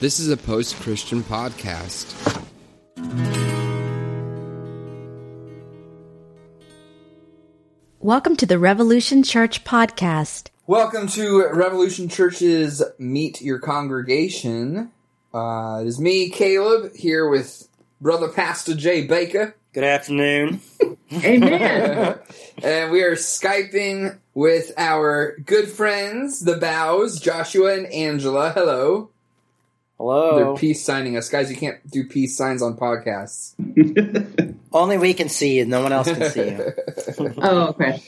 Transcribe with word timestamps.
This 0.00 0.18
is 0.18 0.28
a 0.28 0.36
post 0.36 0.74
Christian 0.80 1.22
podcast. 1.22 2.42
Welcome 8.00 8.34
to 8.36 8.44
the 8.44 8.58
Revolution 8.58 9.22
Church 9.22 9.62
podcast. 9.62 10.48
Welcome 10.66 11.06
to 11.08 11.48
Revolution 11.52 12.08
Church's 12.08 12.82
Meet 12.98 13.40
Your 13.40 13.60
Congregation. 13.60 14.90
Uh, 15.32 15.78
it 15.82 15.86
is 15.86 16.00
me, 16.00 16.28
Caleb, 16.28 16.92
here 16.96 17.28
with 17.28 17.68
Brother 18.00 18.28
Pastor 18.28 18.74
Jay 18.74 19.06
Baker. 19.06 19.54
Good 19.72 19.84
afternoon. 19.84 20.60
Amen. 21.12 22.18
and 22.62 22.90
we 22.90 23.02
are 23.04 23.14
Skyping 23.14 24.18
with 24.34 24.72
our 24.76 25.36
good 25.38 25.68
friends, 25.68 26.40
the 26.40 26.56
Bows, 26.56 27.20
Joshua 27.20 27.76
and 27.76 27.86
Angela. 27.86 28.50
Hello. 28.50 29.10
They're 30.08 30.54
peace 30.54 30.84
signing 30.84 31.16
us. 31.16 31.28
Guys, 31.28 31.50
you 31.50 31.56
can't 31.56 31.78
do 31.90 32.04
peace 32.06 32.36
signs 32.36 32.62
on 32.62 32.76
podcasts. 32.76 33.54
Only 34.72 34.98
we 34.98 35.14
can 35.14 35.28
see 35.28 35.56
you. 35.58 35.64
No 35.66 35.82
one 35.82 35.92
else 35.92 36.12
can 36.12 36.30
see 36.30 36.50
you. 36.50 36.72
oh, 37.38 37.68
okay. 37.68 38.02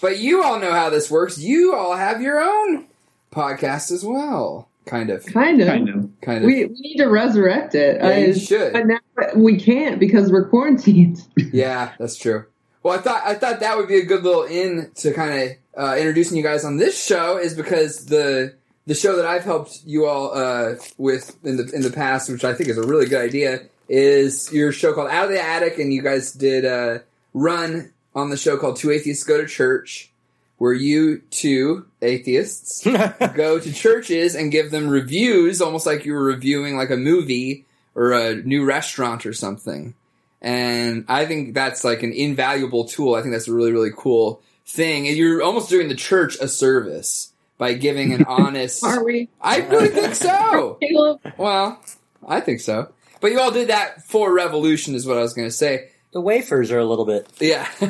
but 0.00 0.18
you 0.18 0.42
all 0.42 0.58
know 0.60 0.72
how 0.72 0.90
this 0.90 1.10
works. 1.10 1.38
You 1.38 1.74
all 1.74 1.96
have 1.96 2.22
your 2.22 2.40
own 2.40 2.86
podcast 3.32 3.90
as 3.90 4.04
well. 4.04 4.68
Kind 4.86 5.10
of. 5.10 5.24
Kind 5.26 5.60
of. 5.60 5.68
Kind 5.68 5.88
of. 5.88 6.10
Kind 6.22 6.38
of. 6.38 6.44
We, 6.44 6.64
we 6.64 6.80
need 6.80 6.96
to 6.96 7.06
resurrect 7.08 7.74
it. 7.74 7.98
Yeah, 8.00 8.16
you 8.16 8.28
I- 8.28 8.38
should. 8.38 8.72
But 8.72 8.86
now 8.86 8.98
we 9.34 9.58
can't 9.60 10.00
because 10.00 10.32
we're 10.32 10.48
quarantined. 10.48 11.18
Yeah, 11.52 11.92
that's 11.98 12.16
true. 12.16 12.44
Well, 12.82 12.98
I 12.98 13.02
thought 13.02 13.22
I 13.24 13.34
thought 13.34 13.60
that 13.60 13.76
would 13.76 13.88
be 13.88 13.96
a 13.96 14.04
good 14.04 14.22
little 14.22 14.44
in 14.44 14.90
to 14.96 15.12
kind 15.12 15.50
of 15.76 15.82
uh, 15.82 15.96
introducing 15.96 16.36
you 16.36 16.42
guys 16.42 16.64
on 16.64 16.76
this 16.76 17.02
show 17.02 17.38
is 17.38 17.54
because 17.54 18.04
the 18.06 18.54
the 18.88 18.94
show 18.94 19.16
that 19.16 19.26
I've 19.26 19.44
helped 19.44 19.82
you 19.84 20.06
all 20.06 20.34
uh, 20.34 20.76
with 20.96 21.36
in 21.44 21.58
the 21.58 21.70
in 21.74 21.82
the 21.82 21.90
past, 21.90 22.30
which 22.30 22.42
I 22.42 22.54
think 22.54 22.70
is 22.70 22.78
a 22.78 22.86
really 22.86 23.04
good 23.04 23.20
idea, 23.20 23.60
is 23.86 24.50
your 24.50 24.72
show 24.72 24.94
called 24.94 25.10
Out 25.10 25.26
of 25.26 25.30
the 25.30 25.42
Attic, 25.42 25.78
and 25.78 25.92
you 25.92 26.00
guys 26.00 26.32
did 26.32 26.64
uh, 26.64 27.00
run 27.34 27.92
on 28.14 28.30
the 28.30 28.38
show 28.38 28.56
called 28.56 28.76
Two 28.76 28.90
Atheists 28.90 29.24
Go 29.24 29.42
to 29.42 29.46
Church, 29.46 30.10
where 30.56 30.72
you 30.72 31.18
two 31.30 31.86
atheists 32.00 32.82
go 33.34 33.60
to 33.60 33.72
churches 33.74 34.34
and 34.34 34.50
give 34.50 34.70
them 34.70 34.88
reviews, 34.88 35.60
almost 35.60 35.84
like 35.84 36.06
you 36.06 36.14
were 36.14 36.24
reviewing 36.24 36.78
like 36.78 36.90
a 36.90 36.96
movie 36.96 37.66
or 37.94 38.12
a 38.12 38.36
new 38.36 38.64
restaurant 38.64 39.26
or 39.26 39.34
something. 39.34 39.94
And 40.40 41.04
I 41.08 41.26
think 41.26 41.52
that's 41.52 41.84
like 41.84 42.02
an 42.02 42.12
invaluable 42.14 42.86
tool. 42.86 43.16
I 43.16 43.20
think 43.20 43.34
that's 43.34 43.48
a 43.48 43.52
really, 43.52 43.72
really 43.72 43.92
cool 43.94 44.40
thing. 44.64 45.08
And 45.08 45.16
you're 45.16 45.42
almost 45.42 45.68
doing 45.68 45.88
the 45.88 45.94
church 45.94 46.36
a 46.40 46.48
service 46.48 47.34
by 47.58 47.74
giving 47.74 48.12
an 48.14 48.24
honest. 48.28 48.82
Are 48.84 49.04
we? 49.04 49.28
I 49.40 49.58
really 49.58 49.88
think 49.88 50.14
so. 50.14 50.78
Well, 51.36 51.80
I 52.26 52.40
think 52.40 52.60
so. 52.60 52.90
But 53.20 53.32
you 53.32 53.40
all 53.40 53.50
did 53.50 53.68
that 53.68 54.04
for 54.04 54.32
Revolution, 54.32 54.94
is 54.94 55.06
what 55.06 55.18
I 55.18 55.22
was 55.22 55.34
going 55.34 55.48
to 55.48 55.52
say. 55.52 55.90
the 56.12 56.20
wafers 56.20 56.70
are 56.70 56.78
a 56.78 56.84
little 56.84 57.04
bit 57.04 57.28
Yeah. 57.40 57.64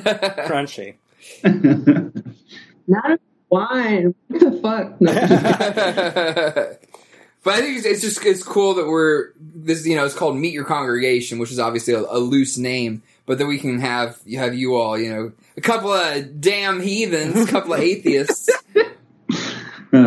crunchy. 0.47 0.95
Not 2.87 3.11
a 3.13 3.19
wine. 3.51 4.15
What 4.29 4.41
the 4.41 4.53
fuck? 4.63 5.01
No. 5.01 5.13
but 7.45 7.55
I 7.55 7.61
think 7.61 7.79
it's, 7.79 7.87
it's 7.87 8.01
just 8.01 8.25
it's 8.25 8.43
cool 8.43 8.75
that 8.75 8.87
we're 8.87 9.33
this. 9.39 9.87
You 9.87 9.97
know, 9.97 10.05
it's 10.05 10.15
called 10.15 10.37
Meet 10.37 10.53
Your 10.55 10.65
Congregation, 10.65 11.39
which 11.39 11.51
is 11.53 11.59
obviously 11.59 11.95
a, 11.95 12.01
a 12.01 12.19
loose 12.19 12.57
name, 12.59 13.03
but 13.27 13.39
that 13.39 13.47
we 13.47 13.59
can 13.59 13.81
have 13.81 14.19
you 14.25 14.39
have 14.39 14.55
you 14.55 14.75
all. 14.77 14.99
You 14.99 15.11
know, 15.13 15.33
a 15.57 15.61
couple 15.61 15.93
of 15.93 16.41
damn 16.41 16.81
heathens, 16.81 17.49
a 17.49 17.51
couple 17.51 17.75
of 17.75 17.81
atheists. 17.81 18.49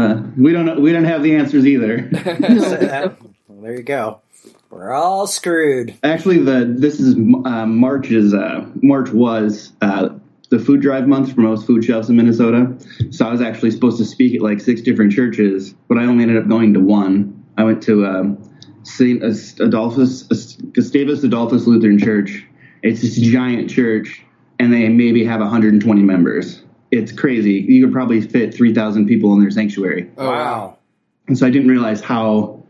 Uh, 0.01 0.23
we 0.37 0.51
don't 0.51 0.65
know, 0.65 0.79
we 0.79 0.91
don't 0.91 1.05
have 1.05 1.23
the 1.23 1.35
answers 1.35 1.65
either. 1.65 2.09
So 2.61 3.15
well, 3.47 3.61
there 3.61 3.75
you 3.77 3.83
go. 3.83 4.21
We're 4.69 4.93
all 4.93 5.27
screwed. 5.27 5.95
Actually, 6.03 6.39
the 6.39 6.73
this 6.77 6.99
is 6.99 7.15
uh, 7.15 7.65
March's 7.65 8.33
uh, 8.33 8.65
March 8.81 9.09
was 9.11 9.73
uh, 9.81 10.09
the 10.49 10.59
food 10.59 10.81
drive 10.81 11.07
month 11.07 11.33
for 11.33 11.41
most 11.41 11.67
food 11.67 11.83
shelves 11.83 12.09
in 12.09 12.15
Minnesota. 12.15 12.73
So 13.09 13.27
I 13.27 13.31
was 13.31 13.41
actually 13.41 13.71
supposed 13.71 13.97
to 13.97 14.05
speak 14.05 14.35
at 14.35 14.41
like 14.41 14.59
six 14.59 14.81
different 14.81 15.11
churches, 15.11 15.73
but 15.87 15.97
I 15.97 16.05
only 16.05 16.23
ended 16.23 16.37
up 16.37 16.47
going 16.47 16.73
to 16.73 16.79
one. 16.79 17.43
I 17.57 17.63
went 17.63 17.83
to 17.83 18.05
um, 18.05 18.37
Saint 18.83 19.23
Adolphus 19.23 20.23
Gustavus 20.23 21.23
Adolphus 21.23 21.67
Lutheran 21.67 21.99
Church. 21.99 22.45
It's 22.83 23.01
this 23.01 23.17
giant 23.17 23.69
church, 23.69 24.23
and 24.59 24.73
they 24.73 24.87
maybe 24.89 25.23
have 25.25 25.41
120 25.41 26.01
members. 26.01 26.63
It's 26.91 27.11
crazy. 27.11 27.53
You 27.67 27.85
could 27.85 27.93
probably 27.93 28.21
fit 28.21 28.53
3,000 28.53 29.07
people 29.07 29.33
in 29.33 29.39
their 29.39 29.51
sanctuary. 29.51 30.09
Oh, 30.17 30.29
wow. 30.29 30.77
And 31.27 31.37
so 31.37 31.47
I 31.47 31.49
didn't 31.49 31.69
realize 31.69 32.01
how 32.01 32.61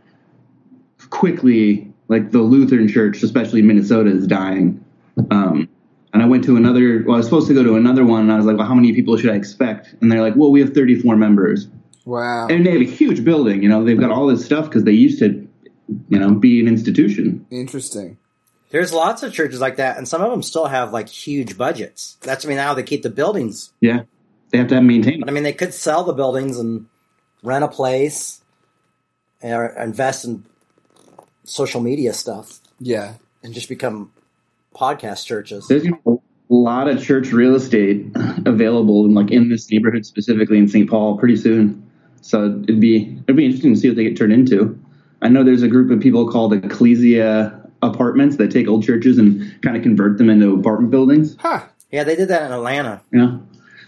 quickly, 1.10 1.92
like 2.08 2.32
the 2.32 2.40
Lutheran 2.42 2.88
Church, 2.88 3.24
especially 3.24 3.62
Minnesota, 3.62 4.12
is 4.12 4.28
dying. 4.28 4.84
Um, 5.32 5.68
and 6.14 6.22
I 6.22 6.26
went 6.26 6.44
to 6.46 6.56
another. 6.58 7.04
Well, 7.06 7.16
I 7.16 7.18
was 7.18 7.26
supposed 7.26 7.48
to 7.48 7.54
go 7.54 7.64
to 7.64 7.76
another 7.76 8.06
one, 8.06 8.22
and 8.22 8.32
I 8.32 8.38
was 8.38 8.46
like, 8.46 8.58
"Well, 8.58 8.68
how 8.68 8.76
many 8.76 8.94
people 8.94 9.18
should 9.18 9.30
I 9.30 9.36
expect?" 9.36 9.96
And 10.02 10.12
they're 10.12 10.22
like, 10.22 10.36
"Well, 10.36 10.52
we 10.52 10.60
have 10.60 10.74
34 10.74 11.16
members, 11.16 11.68
Wow. 12.06 12.48
and 12.50 12.66
they 12.66 12.72
have 12.72 12.82
a 12.82 12.86
huge 12.86 13.24
building. 13.24 13.64
You 13.64 13.70
know, 13.70 13.84
they've 13.84 14.00
got 14.00 14.12
all 14.12 14.28
this 14.28 14.44
stuff 14.46 14.66
because 14.66 14.84
they 14.84 14.92
used 14.92 15.20
to, 15.20 15.48
you 16.10 16.20
know, 16.20 16.32
be 16.36 16.60
an 16.60 16.68
institution." 16.68 17.46
Interesting. 17.50 18.18
There's 18.72 18.94
lots 18.94 19.22
of 19.24 19.34
churches 19.34 19.60
like 19.60 19.76
that, 19.78 19.98
and 19.98 20.08
some 20.08 20.22
of 20.22 20.32
them 20.32 20.42
still 20.44 20.66
have 20.66 20.92
like 20.94 21.10
huge 21.10 21.58
budgets. 21.58 22.18
That's 22.22 22.46
I 22.46 22.50
mean 22.50 22.58
how 22.58 22.74
they 22.74 22.84
keep 22.84 23.04
the 23.04 23.10
buildings. 23.10 23.72
Yeah, 23.82 24.02
they 24.50 24.58
have 24.58 24.68
to 24.70 24.76
maintain. 24.76 24.88
maintained. 24.88 25.20
But 25.22 25.30
I 25.30 25.34
mean 25.34 25.44
they 25.44 25.54
could 25.54 25.74
sell 25.74 26.04
the 26.04 26.14
buildings 26.14 26.58
and 26.58 26.88
rent 27.44 27.64
a 27.64 27.68
place, 27.68 28.42
or 29.42 29.66
invest 29.78 30.26
in 30.26 30.46
social 31.44 31.82
media 31.82 32.14
stuff, 32.14 32.60
Yeah. 32.80 33.16
and 33.44 33.54
just 33.54 33.68
become 33.68 34.12
podcast 34.76 35.26
churches. 35.26 35.68
There's 35.68 35.86
a 35.88 36.18
lot 36.50 36.88
of 36.88 37.04
church 37.04 37.32
real 37.34 37.56
estate 37.56 38.06
available, 38.46 39.06
in, 39.06 39.14
like 39.14 39.32
in 39.32 39.50
this 39.50 39.70
neighborhood 39.72 40.06
specifically 40.06 40.58
in 40.58 40.68
St. 40.68 40.90
Paul, 40.90 41.18
pretty 41.18 41.36
soon. 41.36 41.86
So 42.22 42.62
it'd 42.64 42.80
be 42.80 43.18
it'd 43.26 43.36
be 43.36 43.46
interesting 43.46 43.74
to 43.74 43.80
see 43.80 43.88
what 43.90 43.98
they 43.98 44.04
get 44.04 44.16
turned 44.18 44.32
into. 44.34 44.80
I 45.24 45.28
know 45.30 45.44
there's 45.44 45.64
a 45.64 45.68
group 45.68 45.92
of 45.92 46.00
people 46.00 46.32
called 46.32 46.54
Ecclesia 46.54 47.58
Apartments 47.84 48.38
that 48.38 48.52
take 48.52 48.68
old 48.68 48.84
churches 48.84 49.18
and 49.18 49.60
kind 49.64 49.76
of 49.76 49.84
convert 49.84 50.18
them 50.18 50.30
into 50.30 50.54
apartment 50.54 50.92
buildings. 50.92 51.36
Huh. 51.40 51.64
Yeah, 51.92 52.04
they 52.04 52.16
did 52.16 52.28
that 52.30 52.44
in 52.44 52.52
Atlanta. 52.52 53.02
Yeah, 53.12 53.38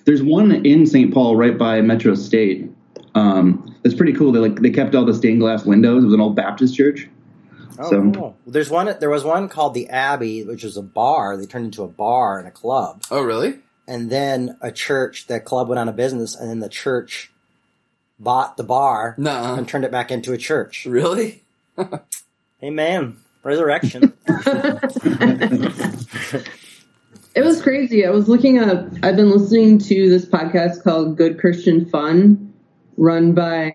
there's 0.05 0.23
one 0.23 0.51
in 0.65 0.85
St. 0.85 1.13
Paul 1.13 1.35
right 1.35 1.57
by 1.57 1.81
Metro 1.81 2.15
State. 2.15 2.69
Um, 3.15 3.75
it's 3.83 3.93
pretty 3.93 4.13
cool. 4.13 4.31
They 4.31 4.39
like 4.39 4.55
they 4.61 4.71
kept 4.71 4.95
all 4.95 5.05
the 5.05 5.13
stained 5.13 5.39
glass 5.41 5.63
windows. 5.65 6.03
It 6.03 6.07
was 6.07 6.13
an 6.15 6.21
old 6.21 6.35
Baptist 6.35 6.75
church. 6.75 7.07
Oh, 7.79 7.89
So- 7.89 8.11
cool. 8.11 8.37
There's 8.47 8.69
one. 8.69 8.93
There 8.99 9.09
was 9.09 9.23
one 9.23 9.47
called 9.47 9.73
the 9.73 9.87
Abbey, 9.89 10.43
which 10.43 10.63
was 10.63 10.75
a 10.75 10.81
bar. 10.81 11.37
They 11.37 11.45
turned 11.45 11.65
into 11.65 11.83
a 11.83 11.87
bar 11.87 12.39
and 12.39 12.47
a 12.47 12.51
club, 12.51 13.03
Oh, 13.11 13.21
really? 13.21 13.59
and 13.87 14.09
then 14.09 14.57
a 14.61 14.71
church. 14.71 15.27
That 15.27 15.45
club 15.45 15.69
went 15.69 15.79
out 15.79 15.87
of 15.87 15.95
business, 15.95 16.35
and 16.35 16.49
then 16.49 16.59
the 16.59 16.69
church 16.69 17.31
bought 18.19 18.57
the 18.57 18.63
bar 18.63 19.15
Nuh-uh. 19.17 19.55
and 19.57 19.67
turned 19.67 19.85
it 19.85 19.91
back 19.91 20.11
into 20.11 20.33
a 20.33 20.37
church. 20.37 20.85
Really? 20.85 21.43
Amen. 22.63 23.17
Resurrection. 23.43 24.13
It 27.35 27.43
was 27.43 27.63
crazy. 27.63 28.05
I 28.05 28.11
was 28.11 28.29
looking 28.29 28.59
up, 28.59 28.85
I've 29.01 29.15
been 29.15 29.31
listening 29.31 29.79
to 29.79 30.09
this 30.09 30.23
podcast 30.23 30.83
called 30.83 31.17
Good 31.17 31.39
Christian 31.39 31.89
Fun, 31.89 32.53
run 32.95 33.33
by 33.33 33.73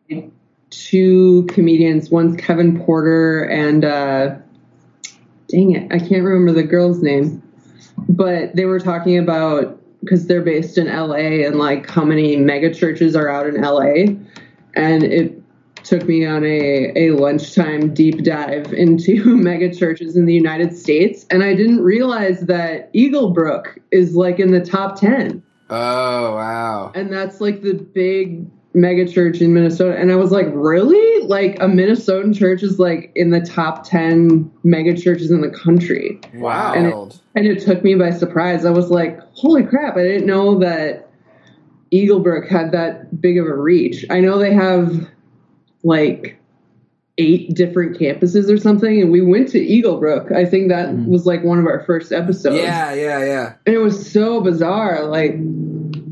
two 0.71 1.45
comedians. 1.47 2.09
One's 2.09 2.37
Kevin 2.37 2.81
Porter 2.81 3.43
and, 3.43 3.85
uh, 3.85 4.37
dang 5.49 5.73
it, 5.73 5.93
I 5.93 5.99
can't 5.99 6.23
remember 6.23 6.53
the 6.53 6.63
girl's 6.63 7.03
name. 7.03 7.43
But 8.09 8.55
they 8.55 8.65
were 8.65 8.79
talking 8.79 9.19
about, 9.19 9.81
because 10.03 10.29
they're 10.29 10.41
based 10.41 10.79
in 10.79 10.87
LA 10.87 11.45
and 11.45 11.57
like 11.57 11.91
how 11.91 12.05
many 12.05 12.37
mega 12.37 12.73
churches 12.73 13.17
are 13.17 13.29
out 13.29 13.49
in 13.49 13.61
LA. 13.61 14.15
And 14.75 15.03
it 15.03 15.38
took 15.89 16.07
me 16.07 16.27
on 16.27 16.45
a, 16.45 16.93
a 16.97 17.11
lunchtime 17.13 17.95
deep 17.95 18.23
dive 18.23 18.73
into 18.75 19.25
mega 19.37 19.75
churches 19.75 20.17
in 20.17 20.27
the 20.27 20.35
United 20.35 20.77
States. 20.77 21.25
And 21.31 21.43
I 21.43 21.55
didn't 21.55 21.81
realize 21.81 22.41
that 22.43 22.93
Eaglebrook 22.93 23.79
is 23.91 24.15
like 24.15 24.39
in 24.39 24.51
the 24.51 24.61
top 24.61 25.01
10. 25.01 25.43
Oh, 25.71 26.35
wow. 26.35 26.93
And 26.95 27.13
that's 27.13 27.41
like 27.41 27.63
the 27.63 27.75
big 27.75 28.47
mega 28.75 29.11
church 29.11 29.41
in 29.41 29.55
Minnesota. 29.55 29.99
And 29.99 30.13
I 30.13 30.17
was 30.17 30.31
like, 30.31 30.47
really? 30.53 31.27
Like 31.27 31.57
a 31.57 31.67
Minnesotan 31.67 32.37
church 32.37 32.63
is 32.63 32.79
like 32.79 33.11
in 33.15 33.31
the 33.31 33.41
top 33.41 33.89
10 33.89 34.51
mega 34.65 34.95
churches 34.95 35.31
in 35.31 35.41
the 35.41 35.51
country. 35.51 36.21
Wow. 36.35 36.75
And 36.75 37.21
And 37.35 37.47
it 37.47 37.65
took 37.65 37.83
me 37.83 37.95
by 37.95 38.11
surprise. 38.11 38.67
I 38.67 38.71
was 38.71 38.91
like, 38.91 39.21
holy 39.33 39.65
crap, 39.65 39.97
I 39.97 40.03
didn't 40.03 40.27
know 40.27 40.59
that 40.59 41.09
Eaglebrook 41.93 42.49
had 42.49 42.73
that 42.73 43.21
big 43.21 43.39
of 43.39 43.47
a 43.47 43.55
reach. 43.55 44.05
I 44.11 44.21
know 44.21 44.39
they 44.39 44.53
have 44.53 45.09
like 45.83 46.39
eight 47.19 47.55
different 47.55 47.99
campuses 47.99 48.51
or 48.53 48.57
something, 48.59 49.01
and 49.03 49.11
we 49.11 49.21
went 49.21 49.49
to 49.49 49.59
Eaglebrook. 49.59 50.33
I 50.33 50.45
think 50.45 50.69
that 50.69 50.91
hmm. 50.91 51.07
was 51.07 51.27
like 51.27 51.43
one 51.43 51.59
of 51.59 51.67
our 51.67 51.85
first 51.85 52.13
episodes. 52.13 52.57
yeah, 52.57 52.93
yeah, 52.95 53.25
yeah. 53.25 53.55
And 53.67 53.75
it 53.75 53.79
was 53.79 54.11
so 54.11 54.41
bizarre. 54.41 55.05
Like, 55.07 55.33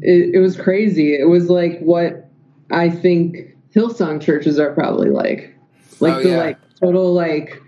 it, 0.02 0.34
it 0.34 0.38
was 0.40 0.56
crazy. 0.56 1.14
It 1.14 1.28
was 1.28 1.48
like 1.48 1.80
what 1.80 2.28
I 2.70 2.90
think 2.90 3.56
Hillsong 3.74 4.20
churches 4.20 4.58
are 4.58 4.72
probably 4.72 5.10
like. 5.10 5.54
Like 6.00 6.14
Oh, 6.14 6.22
the 6.22 6.28
yeah. 6.30 6.38
like 6.38 6.58
total 6.80 7.14
like 7.14 7.62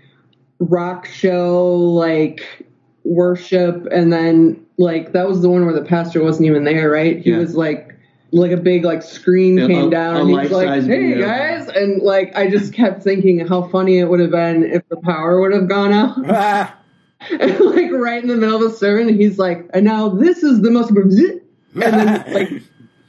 rock 0.59 1.05
show 1.07 1.75
like 1.75 2.65
worship 3.03 3.87
and 3.91 4.11
then 4.11 4.63
like 4.77 5.13
that 5.13 5.27
was 5.27 5.41
the 5.41 5.49
one 5.49 5.65
where 5.65 5.73
the 5.73 5.85
pastor 5.85 6.21
wasn't 6.23 6.45
even 6.45 6.63
there, 6.63 6.91
right? 6.91 7.19
He 7.19 7.31
Yeah. 7.31 7.37
was 7.37 7.55
like 7.55 7.95
like 8.31 8.51
a 8.51 8.57
big 8.57 8.83
like 8.85 9.01
screen 9.01 9.57
Yeah, 9.57 9.67
came 9.67 9.87
a- 9.87 9.91
down 9.91 10.15
a 10.15 10.19
and 10.25 10.41
he's 10.41 10.51
like, 10.51 10.67
"Hey 10.83 10.87
video. 10.87 11.25
guys," 11.25 11.67
and 11.69 12.01
like 12.01 12.35
I 12.37 12.49
just 12.49 12.73
kept 12.73 13.03
thinking 13.03 13.39
how 13.47 13.63
funny 13.69 13.99
it 13.99 14.05
would 14.09 14.19
have 14.19 14.31
been 14.31 14.63
if 14.63 14.87
the 14.89 14.97
power 14.97 15.41
would 15.41 15.53
have 15.53 15.67
gone 15.67 15.93
out. 15.93 16.15
Ah, 16.27 16.75
And 17.31 17.59
like 17.59 17.91
right 17.91 18.21
in 18.21 18.29
the 18.29 18.35
middle 18.37 18.63
of 18.63 18.71
the 18.71 18.77
sermon, 18.77 19.09
he's 19.17 19.37
like, 19.37 19.69
and 19.73 19.83
now 19.85 20.09
this 20.09 20.43
is 20.43 20.61
the 20.61 20.71
most, 20.71 20.89
and 20.91 21.41
then 21.73 22.33
like 22.33 22.63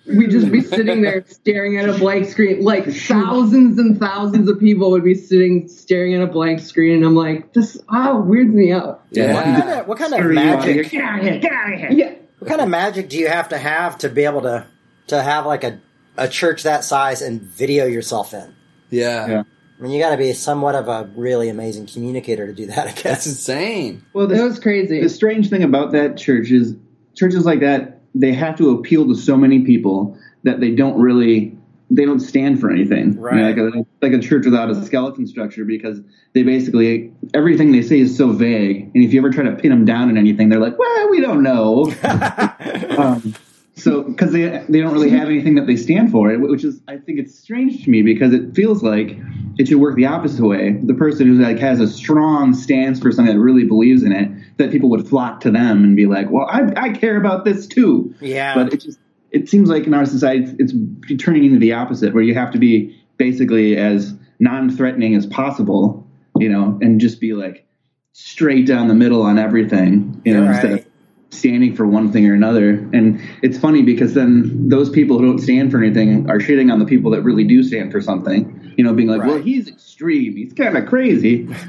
we 0.07 0.27
just 0.27 0.51
be 0.51 0.61
sitting 0.61 1.03
there 1.03 1.25
staring 1.29 1.77
at 1.77 1.89
a 1.89 1.93
blank 1.93 2.27
screen. 2.29 2.65
Like 2.65 2.87
thousands 2.93 3.79
and 3.79 4.01
thousands 4.01 4.49
of 4.49 4.59
people 4.59 4.91
would 4.91 5.05
be 5.05 5.15
sitting 5.15 5.69
staring 5.69 6.15
at 6.15 6.23
a 6.23 6.27
blank 6.27 6.59
screen, 6.61 6.97
and 6.97 7.05
I'm 7.05 7.15
like, 7.15 7.53
this 7.53 7.79
oh 7.91 8.21
weirds 8.23 8.53
me 8.53 8.73
out. 8.73 9.03
what 9.11 9.15
kind 9.15 9.15
Yeah. 9.15 9.81
of, 9.81 9.87
what 9.87 9.99
kind 9.99 10.13
of 10.15 10.19
Screw 10.19 10.33
you 10.33 10.39
out 10.41 10.59
of 10.61 10.65
magic? 10.67 10.91
Get 10.91 11.03
out 11.05 11.19
of 11.21 11.25
here! 11.27 11.39
Get 11.39 11.53
out 11.53 11.73
of 11.73 11.79
here! 11.79 11.91
Yeah, 11.93 12.15
What 12.41 12.49
kind 12.49 12.61
of 12.63 12.69
magic 12.69 13.09
do 13.11 13.19
you 13.19 13.29
have 13.29 13.51
to 13.51 13.59
have 13.59 13.99
to 13.99 14.09
be 14.09 14.25
able 14.25 14.41
to 14.43 14.67
to 15.11 15.23
have 15.23 15.47
like 15.47 15.65
a 15.65 15.81
a 16.17 16.29
church 16.29 16.65
that 16.65 16.85
size 16.85 17.23
and 17.23 17.41
video 17.41 17.87
yourself 17.87 18.35
in? 18.35 18.55
Yeah. 18.91 19.27
Yeah. 19.29 19.43
I 19.79 19.83
mean, 19.83 19.93
you 19.93 20.01
got 20.01 20.11
to 20.11 20.19
be 20.19 20.33
somewhat 20.35 20.75
of 20.75 20.89
a 20.89 21.11
really 21.17 21.49
amazing 21.49 21.87
communicator 21.87 22.47
to 22.47 22.53
do 22.53 22.67
that. 22.67 22.87
I 22.89 22.93
That's 23.03 23.27
insane. 23.27 24.05
Well, 24.13 24.31
it 24.31 24.37
the, 24.37 24.43
was 24.45 24.59
crazy. 24.59 25.01
the 25.01 25.09
strange 25.09 25.49
thing 25.49 25.63
about 25.63 25.93
that 25.93 26.17
church 26.19 26.51
is 26.51 26.75
churches 27.15 27.45
like 27.47 27.61
that 27.61 28.01
they 28.15 28.33
have 28.33 28.57
to 28.59 28.71
appeal 28.71 29.07
to 29.07 29.15
so 29.15 29.37
many 29.37 29.61
people 29.65 30.19
that 30.43 30.61
they 30.61 30.73
don't 30.75 31.01
really 31.01 31.57
they 31.93 32.05
don't 32.05 32.21
stand 32.21 32.61
for 32.61 32.71
anything. 32.71 32.99
I 32.99 33.05
mean, 33.07 33.19
Right. 33.19 33.57
like 33.57 33.57
a 33.57 33.87
like 34.03 34.13
a 34.13 34.19
church 34.19 34.45
without 34.45 34.71
a 34.71 34.85
skeleton 34.85 35.27
structure 35.27 35.65
because 35.65 36.01
they 36.35 36.43
basically 36.43 37.13
everything 37.35 37.73
they 37.73 37.83
say 37.83 38.01
is 38.01 38.17
so 38.17 38.31
vague, 38.33 38.91
and 38.95 39.03
if 39.05 39.13
you 39.13 39.21
ever 39.21 39.31
try 39.31 39.45
to 39.45 39.53
pin 39.57 39.71
them 39.71 39.85
down 39.85 40.09
in 40.11 40.17
anything, 40.17 40.51
they're 40.51 40.61
like, 40.61 40.79
"Well, 40.79 41.11
we 41.11 41.21
don't 41.21 41.43
know." 41.43 41.93
um, 42.99 43.35
so 43.83 44.03
because 44.03 44.33
they 44.33 44.65
they 44.69 44.81
don't 44.81 44.93
really 44.93 45.11
have 45.11 45.29
anything 45.29 45.55
that 45.55 45.67
they 45.67 45.77
stand 45.77 46.11
for, 46.11 46.37
which 46.39 46.65
is 46.65 46.81
I 46.89 46.97
think 46.99 47.19
it's 47.19 47.39
strange 47.39 47.85
to 47.85 47.91
me 47.91 48.03
because 48.03 48.33
it 48.33 48.55
feels 48.55 48.83
like 48.83 49.17
it 49.59 49.69
should 49.69 49.79
work 49.79 49.97
the 49.97 50.07
opposite 50.07 50.45
way. 50.45 50.79
The 50.83 50.95
person 50.95 51.27
who 51.27 51.43
like 51.43 51.59
has 51.59 51.81
a 51.81 51.89
strong 51.89 52.55
stance 52.55 53.01
for 53.01 53.11
something 53.13 53.35
that 53.35 53.41
really 53.41 53.65
believes 53.65 54.03
in 54.03 54.13
it, 54.13 54.31
that 54.59 54.71
people 54.71 54.91
would 54.91 55.09
flock 55.09 55.41
to 55.41 55.51
them 55.51 55.85
and 55.85 55.97
be 55.97 56.07
like, 56.07 56.31
"Well, 56.31 56.47
I 56.51 56.73
I 56.77 56.89
care 56.91 57.17
about 57.17 57.45
this 57.45 57.67
too." 57.67 58.15
Yeah. 58.21 58.55
But 58.55 58.73
it 58.73 58.81
just 58.81 58.99
it 59.31 59.49
seems 59.49 59.69
like 59.69 59.87
in 59.87 59.95
our 59.95 60.07
society 60.07 60.55
it's, 60.59 60.73
it's 61.09 61.23
turning 61.23 61.45
into 61.45 61.59
the 61.59 61.73
opposite, 61.73 62.15
where 62.15 62.23
you 62.23 62.35
have 62.35 62.53
to 62.53 62.59
be 62.59 62.97
basically 63.17 63.77
as 63.77 64.15
non-threatening 64.39 65.15
as 65.15 65.27
possible, 65.27 66.07
you 66.39 66.49
know, 66.49 66.79
and 66.81 67.01
just 67.01 67.21
be 67.21 67.35
like 67.35 67.67
straight 68.13 68.67
down 68.67 68.89
the 68.89 68.95
middle 68.95 69.23
on 69.23 69.39
everything, 69.39 70.21
you 70.25 70.35
know, 70.35 70.49
instead 70.51 70.73
of 70.73 70.90
standing 71.31 71.75
for 71.75 71.87
one 71.87 72.13
thing 72.13 72.27
or 72.27 72.35
another. 72.35 72.71
And 72.93 73.21
it's 73.43 73.59
funny 73.59 73.83
because 73.83 74.15
then 74.15 74.69
those 74.69 74.91
people 74.91 75.19
who 75.19 75.27
don't 75.27 75.39
stand 75.39 75.71
for 75.71 75.83
anything 75.83 76.29
are 76.29 76.39
shitting 76.39 76.73
on 76.73 76.79
the 76.79 76.85
people 76.85 77.11
that 77.13 77.23
really 77.23 77.45
do 77.45 77.63
stand 77.63 77.93
for 77.93 78.01
something. 78.01 78.75
You 78.77 78.85
know, 78.85 78.93
being 78.95 79.09
like, 79.09 79.23
well, 79.23 79.39
he's 79.39 79.69
extreme. 79.69 80.37
He's 80.37 80.53
kind 80.53 80.77
of 80.77 80.87
crazy. 80.87 81.49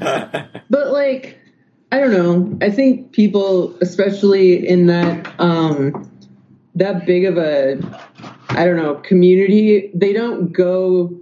But 0.70 0.92
like, 0.92 1.38
I 1.90 1.98
don't 1.98 2.12
know. 2.12 2.66
I 2.66 2.70
think 2.70 3.12
people, 3.12 3.76
especially 3.82 4.66
in 4.66 4.86
that 4.86 5.38
um, 5.38 6.10
that 6.74 7.04
big 7.04 7.26
of 7.26 7.36
a, 7.36 7.78
I 8.48 8.64
don't 8.64 8.76
know, 8.76 8.94
community, 8.94 9.90
they 9.94 10.14
don't 10.14 10.52
go 10.52 11.20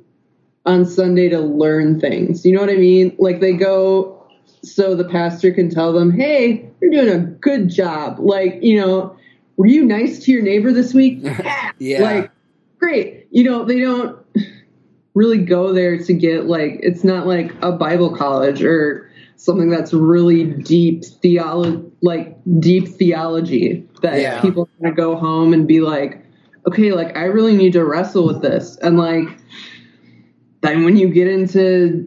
on 0.66 0.87
Sunday 0.87 1.28
to 1.31 1.40
learn 1.40 1.98
things. 1.98 2.44
You 2.44 2.54
know 2.54 2.60
what 2.60 2.70
I 2.70 2.76
mean? 2.76 3.16
Like 3.19 3.40
they 3.40 3.54
go 3.54 4.25
so 4.62 4.94
the 4.94 5.04
pastor 5.04 5.52
can 5.52 5.70
tell 5.70 5.92
them, 5.92 6.12
"Hey, 6.12 6.69
you're 6.82 6.90
doing 6.90 7.08
a 7.08 7.18
good 7.18 7.68
job." 7.68 8.18
Like, 8.18 8.58
you 8.62 8.80
know, 8.80 9.16
were 9.56 9.66
you 9.66 9.84
nice 9.84 10.18
to 10.24 10.32
your 10.32 10.42
neighbor 10.42 10.72
this 10.72 10.94
week? 10.94 11.24
Yeah. 11.78 12.02
Like, 12.02 12.30
great. 12.78 13.26
You 13.30 13.42
know, 13.44 13.64
they 13.64 13.80
don't 13.80 14.14
really 15.14 15.38
go 15.38 15.72
there 15.72 15.96
to 15.98 16.12
get 16.12 16.44
like 16.46 16.78
it's 16.82 17.02
not 17.02 17.26
like 17.26 17.52
a 17.62 17.72
Bible 17.72 18.14
college 18.14 18.62
or 18.62 19.10
something 19.36 19.70
that's 19.70 19.94
really 19.94 20.44
deep 20.44 21.04
theology 21.04 21.82
like 22.02 22.36
deep 22.60 22.86
theology 22.86 23.86
that 24.02 24.20
Yeah. 24.20 24.40
people 24.42 24.64
are 24.64 24.82
gonna 24.82 24.94
go 24.94 25.16
home 25.16 25.54
and 25.54 25.66
be 25.66 25.80
like, 25.80 26.22
okay, 26.68 26.92
like 26.92 27.16
I 27.16 27.24
really 27.24 27.56
need 27.56 27.72
to 27.72 27.84
wrestle 27.84 28.26
with 28.26 28.42
this. 28.42 28.76
And 28.82 28.98
like 28.98 29.26
then 30.60 30.84
when 30.84 30.98
you 30.98 31.08
get 31.08 31.26
into 31.28 32.06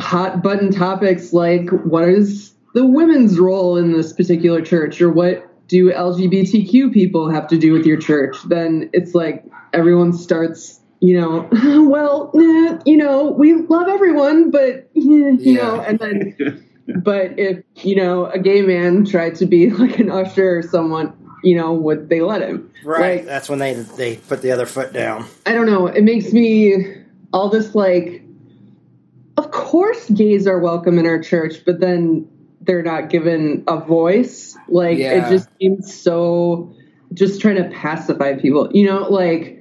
hot 0.00 0.42
button 0.42 0.72
topics 0.72 1.32
like 1.32 1.70
what 1.84 2.08
is 2.08 2.52
the 2.76 2.84
women's 2.84 3.38
role 3.40 3.78
in 3.78 3.92
this 3.94 4.12
particular 4.12 4.60
church 4.60 5.00
or 5.00 5.10
what 5.10 5.48
do 5.66 5.90
LGBTQ 5.90 6.92
people 6.92 7.30
have 7.30 7.48
to 7.48 7.56
do 7.56 7.72
with 7.72 7.86
your 7.86 7.96
church? 7.96 8.36
Then 8.48 8.90
it's 8.92 9.14
like 9.14 9.46
everyone 9.72 10.12
starts, 10.12 10.78
you 11.00 11.18
know, 11.18 11.48
well, 11.88 12.30
eh, 12.34 12.76
you 12.84 12.98
know, 12.98 13.30
we 13.30 13.54
love 13.54 13.88
everyone, 13.88 14.50
but 14.50 14.90
you 14.94 15.38
Yeah. 15.40 15.62
know, 15.62 15.80
and 15.80 15.98
then 15.98 16.62
but 17.02 17.38
if 17.38 17.64
you 17.76 17.96
know 17.96 18.26
a 18.26 18.38
gay 18.38 18.60
man 18.60 19.06
tried 19.06 19.36
to 19.36 19.46
be 19.46 19.70
like 19.82 19.98
an 19.98 20.10
usher 20.10 20.58
or 20.58 20.62
someone, 20.62 21.14
you 21.42 21.56
know, 21.56 21.72
would 21.72 22.10
they 22.10 22.20
let 22.20 22.42
him? 22.42 22.70
right. 22.84 23.16
Like, 23.20 23.24
That's 23.24 23.48
when 23.48 23.58
they 23.58 23.72
they 23.72 24.16
put 24.16 24.42
the 24.42 24.50
other 24.52 24.66
foot 24.66 24.92
down. 24.92 25.24
I 25.46 25.54
don't 25.54 25.66
know. 25.66 25.86
It 25.86 26.04
makes 26.04 26.30
me 26.30 26.76
all 27.32 27.48
this 27.48 27.74
like, 27.74 28.22
of 29.38 29.50
course, 29.50 30.10
gays 30.10 30.46
are 30.46 30.58
welcome 30.58 30.98
in 30.98 31.06
our 31.06 31.18
church, 31.22 31.64
but 31.64 31.80
then 31.80 32.28
they're 32.60 32.82
not 32.82 33.10
given 33.10 33.64
a 33.68 33.78
voice. 33.80 34.56
Like 34.68 34.98
Yeah. 34.98 35.26
it 35.26 35.30
just 35.30 35.48
seems 35.60 35.94
so, 35.94 36.74
just 37.14 37.40
trying 37.40 37.56
to 37.56 37.68
pacify 37.70 38.34
people. 38.34 38.68
You 38.72 38.86
know, 38.86 39.02
like 39.08 39.58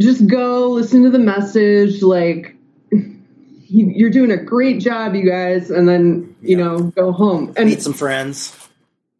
just 0.00 0.26
go 0.26 0.70
listen 0.70 1.02
to 1.04 1.10
the 1.10 1.18
message. 1.18 2.02
Like 2.02 2.56
you, 2.90 3.86
you're 3.94 4.10
doing 4.10 4.30
a 4.30 4.36
great 4.42 4.80
job, 4.80 5.14
you 5.14 5.28
guys, 5.28 5.70
and 5.70 5.88
then 5.88 6.34
you 6.42 6.58
Yeah. 6.58 6.64
know 6.64 6.78
go 6.96 7.12
home 7.12 7.52
and 7.56 7.66
Meet 7.68 7.82
some 7.82 7.92
friends. 7.92 8.56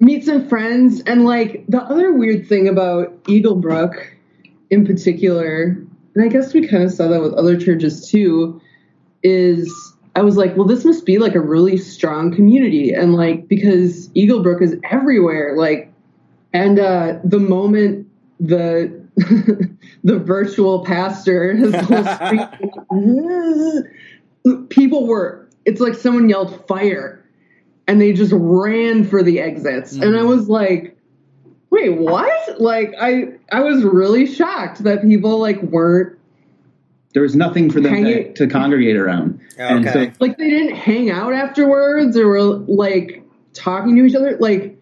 meet 0.01 0.25
some 0.25 0.49
friends 0.49 1.03
and 1.03 1.25
like 1.25 1.65
the 1.69 1.83
other 1.83 2.13
weird 2.13 2.49
thing 2.49 2.67
about 2.69 3.23
Eaglebrook 3.25 3.95
in 4.71 4.87
particular, 4.87 5.77
and 6.15 6.25
I 6.25 6.29
guess 6.29 6.55
we 6.55 6.67
kind 6.67 6.83
of 6.85 6.93
saw 6.93 7.09
that 7.09 7.21
with 7.23 7.35
other 7.35 7.59
churches 7.59 8.09
too, 8.09 8.61
is 9.23 9.90
I 10.17 10.23
was 10.23 10.37
like, 10.37 10.57
well, 10.57 10.67
this 10.67 10.85
must 10.85 11.07
be 11.07 11.19
like 11.19 11.35
a 11.35 11.41
really 11.41 11.77
strong 11.77 12.35
community, 12.35 12.93
and 12.93 13.15
like 13.15 13.49
because 13.49 14.09
Eaglebrook 14.11 14.61
is 14.61 14.77
everywhere, 14.91 15.55
like, 15.57 15.93
and 16.53 16.79
uh, 16.79 17.19
the 17.23 17.39
moment 17.39 18.09
the 18.41 19.01
the 20.05 20.19
virtual 20.19 20.85
pastor, 20.85 21.55
his 21.55 21.75
whole 21.75 22.05
street, 24.45 24.69
people 24.71 25.07
were. 25.07 25.47
It's 25.67 25.81
like 25.81 25.95
someone 25.95 26.29
yelled 26.29 26.67
fire, 26.67 27.25
and 27.87 28.01
they 28.01 28.13
just 28.13 28.33
ran 28.35 29.05
for 29.05 29.23
the 29.23 29.41
exits, 29.41 29.93
and 29.93 30.17
I 30.17 30.23
was 30.25 30.49
like, 30.49 30.97
wait, 31.71 31.91
what? 31.91 32.61
Like, 32.61 32.95
I 33.01 33.35
I 33.53 33.61
was 33.61 33.85
really 33.85 34.27
shocked 34.27 34.83
that 34.85 35.03
people 35.03 35.39
like 35.39 35.63
weren't 35.63 36.19
There 37.13 37.23
was 37.23 37.35
nothing 37.35 37.71
for 37.71 37.81
them 37.81 38.05
to, 38.05 38.33
to 38.35 38.47
congregate 38.47 38.97
around. 38.97 39.41
And 39.59 39.85
so 39.89 40.11
like 40.21 40.39
they 40.39 40.49
didn't 40.49 40.77
hang 40.77 41.11
out 41.11 41.33
afterwards 41.33 42.17
or 42.17 42.29
were 42.29 42.41
like 42.41 43.23
talking 43.53 43.97
to 43.97 44.05
each 44.05 44.15
other? 44.15 44.37
Like 44.39 44.77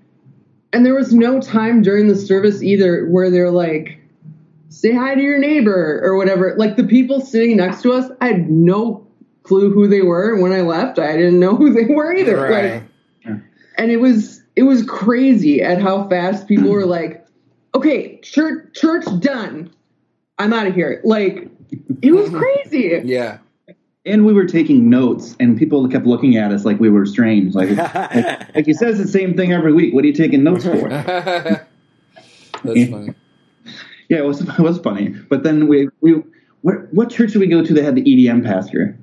and 0.73 0.85
there 0.85 0.95
was 0.95 1.15
no 1.15 1.41
time 1.41 1.83
during 1.83 2.09
the 2.09 2.17
service 2.17 2.63
either 2.63 3.07
where 3.07 3.31
they're 3.31 3.51
like 3.51 3.99
say 4.69 4.93
hi 4.93 5.15
to 5.15 5.21
your 5.21 5.39
neighbor 5.39 6.01
or 6.05 6.17
whatever. 6.17 6.55
Like 6.57 6.77
the 6.77 6.85
people 6.85 7.21
sitting 7.21 7.57
next 7.57 7.83
to 7.83 7.93
us 7.93 8.11
i 8.21 8.29
had 8.29 8.51
no 8.51 9.07
clue 9.43 9.73
who 9.73 9.89
they 9.89 10.03
were. 10.03 10.35
And 10.35 10.43
when 10.43 10.53
i 10.53 10.61
left 10.61 10.99
i 10.99 11.17
didn't 11.17 11.41
know 11.41 11.57
who 11.57 11.73
they 11.73 11.93
were 11.93 12.15
either. 12.15 12.37
Right. 12.37 12.83
like 13.25 13.43
and 13.79 13.91
it 13.91 13.99
was 13.99 14.43
it 14.55 14.65
was 14.65 14.85
crazy 14.85 15.63
at 15.63 15.81
how 15.81 16.09
fast 16.09 16.47
people 16.47 16.71
were 16.71 16.85
like 16.85 17.27
okay 17.75 18.19
church 18.21 18.75
church 18.75 19.05
done. 19.21 19.71
I'm 20.39 20.53
out 20.53 20.67
of 20.67 20.75
here. 20.75 21.01
Like 21.05 21.49
it 22.03 22.13
was 22.13 22.31
crazy 22.31 23.01
Yeah. 23.05 23.39
and 24.07 24.25
we 24.25 24.33
were 24.33 24.47
taking 24.47 24.89
notes, 24.89 25.37
and 25.41 25.59
people 25.59 25.87
kept 25.89 26.07
looking 26.07 26.37
at 26.37 26.51
us 26.53 26.65
like 26.65 26.79
we 26.81 26.89
were 26.91 27.05
strange. 27.07 27.55
Like, 27.55 27.71
like, 27.71 28.15
like 28.55 28.67
he 28.67 28.73
says 28.73 28.99
the 28.99 29.07
same 29.09 29.37
thing 29.37 29.53
every 29.53 29.73
week. 29.73 29.93
What 29.95 30.05
are 30.05 30.07
you 30.07 30.13
taking 30.15 30.43
notes 30.45 30.65
for? 30.65 30.89
That's 32.65 32.77
Yeah. 32.77 32.87
funny. 32.87 33.15
yeah, 34.09 34.19
it 34.19 34.25
was 34.25 34.41
it 34.49 34.59
was 34.59 34.79
funny. 34.79 35.09
But 35.29 35.43
then 35.43 35.69
we 35.69 35.89
we 36.01 36.23
what 36.63 36.93
what 36.93 37.11
church 37.11 37.33
did 37.33 37.39
we 37.41 37.47
go 37.47 37.65
to 37.65 37.75
that 37.75 37.85
had 37.85 37.95
the 37.95 38.03
EDM 38.03 38.45
pastor? 38.45 38.97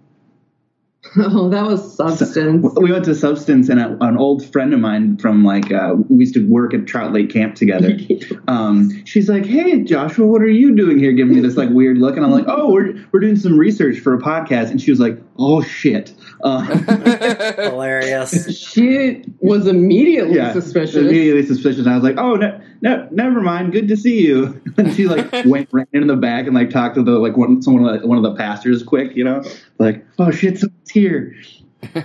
Oh, 1.18 1.50
that 1.50 1.66
was 1.66 1.96
substance. 1.96 2.66
we 2.76 2.92
went 2.92 3.06
to 3.06 3.16
Substance, 3.16 3.70
and 3.70 3.80
a, 3.80 3.98
an 4.02 4.18
old 4.18 4.46
friend 4.52 4.74
of 4.74 4.80
mine 4.80 5.18
from 5.18 5.44
like 5.44 5.72
uh, 5.72 5.96
we 6.10 6.26
used 6.26 6.34
to 6.36 6.46
work 6.48 6.74
at 6.74 6.88
Trout 6.88 7.14
Lake 7.14 7.30
Camp 7.30 7.56
together. 7.56 7.98
Um, 8.48 9.04
she's 9.06 9.28
like, 9.28 9.46
"Hey, 9.46 9.82
Joshua, 9.82 10.28
what 10.28 10.42
are 10.42 10.48
you 10.48 10.76
doing 10.76 11.00
here?" 11.00 11.12
Giving 11.14 11.36
me 11.36 11.42
this 11.42 11.58
like 11.58 11.70
weird 11.70 11.98
look, 11.98 12.16
and 12.16 12.24
I'm 12.24 12.32
like, 12.32 12.46
"Oh, 12.48 12.72
we're 12.72 12.94
we're 13.12 13.20
doing 13.20 13.36
some 13.36 13.58
research 13.58 14.00
for 14.00 14.14
a 14.14 14.20
podcast." 14.20 14.70
And 14.70 14.80
she 14.80 14.92
was 14.92 15.00
like, 15.00 15.20
"Oh 15.38 15.64
shit." 15.64 16.14
Uh, 16.44 16.62
Hilarious. 17.56 18.56
She 18.56 19.24
was 19.40 19.68
immediately 19.68 20.36
yeah, 20.36 20.54
suspicious. 20.54 20.96
Immediately 20.96 21.46
suspicious. 21.46 21.88
I 21.88 21.96
was 21.96 22.04
like, 22.04 22.18
"Oh, 22.18 22.36
no, 22.36 22.62
no, 22.86 23.08
never 23.12 23.42
mind. 23.42 23.74
Good 23.74 23.88
to 23.90 23.98
see 23.98 24.26
you." 24.26 24.62
And 24.78 24.94
she 24.94 25.08
like 25.08 25.32
went 25.46 25.70
ran 25.72 25.88
in 25.94 26.08
the 26.08 26.16
back 26.16 26.46
and 26.46 26.54
like 26.54 26.70
talked 26.70 26.96
to 26.96 27.04
the 27.04 27.18
like 27.18 27.38
one 27.38 27.62
someone 27.62 27.86
of 27.86 28.02
the, 28.02 28.08
one 28.08 28.18
of 28.18 28.24
the 28.24 28.36
pastors 28.36 28.84
quick, 28.84 29.16
you 29.16 29.24
know, 29.24 29.44
like, 29.80 30.06
"Oh 30.20 30.32
shit, 30.32 30.60
someone's 30.60 30.90
here." 30.90 31.36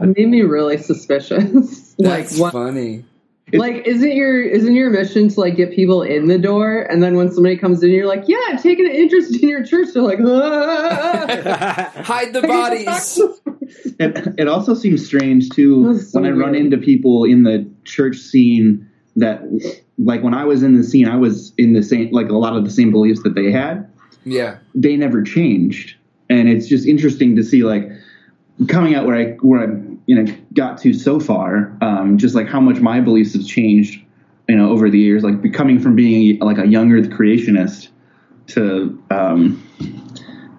It 0.00 0.16
made 0.16 0.28
me 0.28 0.42
really 0.42 0.78
suspicious. 0.78 1.94
like 1.98 2.28
That's 2.28 2.38
what? 2.38 2.52
funny. 2.52 3.04
Like, 3.52 3.86
isn't 3.86 4.12
your 4.12 4.42
isn't 4.42 4.74
your 4.74 4.90
mission 4.90 5.28
to 5.28 5.40
like 5.40 5.56
get 5.56 5.72
people 5.72 6.02
in 6.02 6.28
the 6.28 6.38
door, 6.38 6.82
and 6.82 7.02
then 7.02 7.16
when 7.16 7.30
somebody 7.32 7.56
comes 7.56 7.82
in, 7.82 7.90
you're 7.90 8.06
like, 8.06 8.24
yeah, 8.26 8.40
I'm 8.48 8.58
taking 8.58 8.86
an 8.86 8.92
interest 8.92 9.42
in 9.42 9.48
your 9.48 9.64
church. 9.64 9.88
They're 9.92 10.02
like, 10.02 10.20
ah. 10.24 11.90
Hide 12.04 12.32
the 12.32 12.42
bodies. 12.42 13.20
It, 13.98 14.34
it 14.38 14.48
also 14.48 14.74
seems 14.74 15.04
strange 15.04 15.50
too 15.50 15.92
That's 15.92 16.12
so 16.12 16.20
when 16.20 16.30
I 16.30 16.34
run 16.34 16.54
into 16.54 16.78
people 16.78 17.24
in 17.24 17.42
the 17.42 17.68
church 17.84 18.16
scene 18.16 18.88
that, 19.16 19.42
like 19.98 20.22
when 20.22 20.34
I 20.34 20.44
was 20.44 20.62
in 20.62 20.76
the 20.76 20.84
scene, 20.84 21.08
I 21.08 21.16
was 21.16 21.52
in 21.58 21.72
the 21.72 21.82
same, 21.82 22.10
like 22.12 22.28
a 22.28 22.36
lot 22.36 22.56
of 22.56 22.64
the 22.64 22.70
same 22.70 22.90
beliefs 22.90 23.22
that 23.22 23.34
they 23.34 23.50
had. 23.50 23.90
Yeah. 24.24 24.58
They 24.74 24.96
never 24.96 25.22
changed, 25.22 25.96
and 26.28 26.48
it's 26.48 26.66
just 26.66 26.86
interesting 26.86 27.36
to 27.36 27.42
see 27.42 27.62
like 27.64 27.88
coming 28.68 28.94
out 28.94 29.06
where 29.06 29.16
I 29.16 29.32
where 29.40 29.60
I 29.60 29.66
you 30.06 30.22
know 30.22 30.32
got 30.52 30.78
to 30.78 30.92
so 30.92 31.20
far, 31.20 31.76
um, 31.80 32.18
just 32.18 32.34
like 32.34 32.48
how 32.48 32.60
much 32.60 32.80
my 32.80 33.00
beliefs 33.00 33.34
have 33.34 33.46
changed, 33.46 34.02
you 34.48 34.56
know, 34.56 34.70
over 34.70 34.90
the 34.90 34.98
years. 34.98 35.22
Like 35.22 35.40
becoming 35.40 35.80
from 35.80 35.96
being 35.96 36.38
like 36.40 36.58
a 36.58 36.66
young 36.66 36.92
Earth 36.92 37.10
creationist 37.10 37.88
to 38.48 39.02
um, 39.10 39.62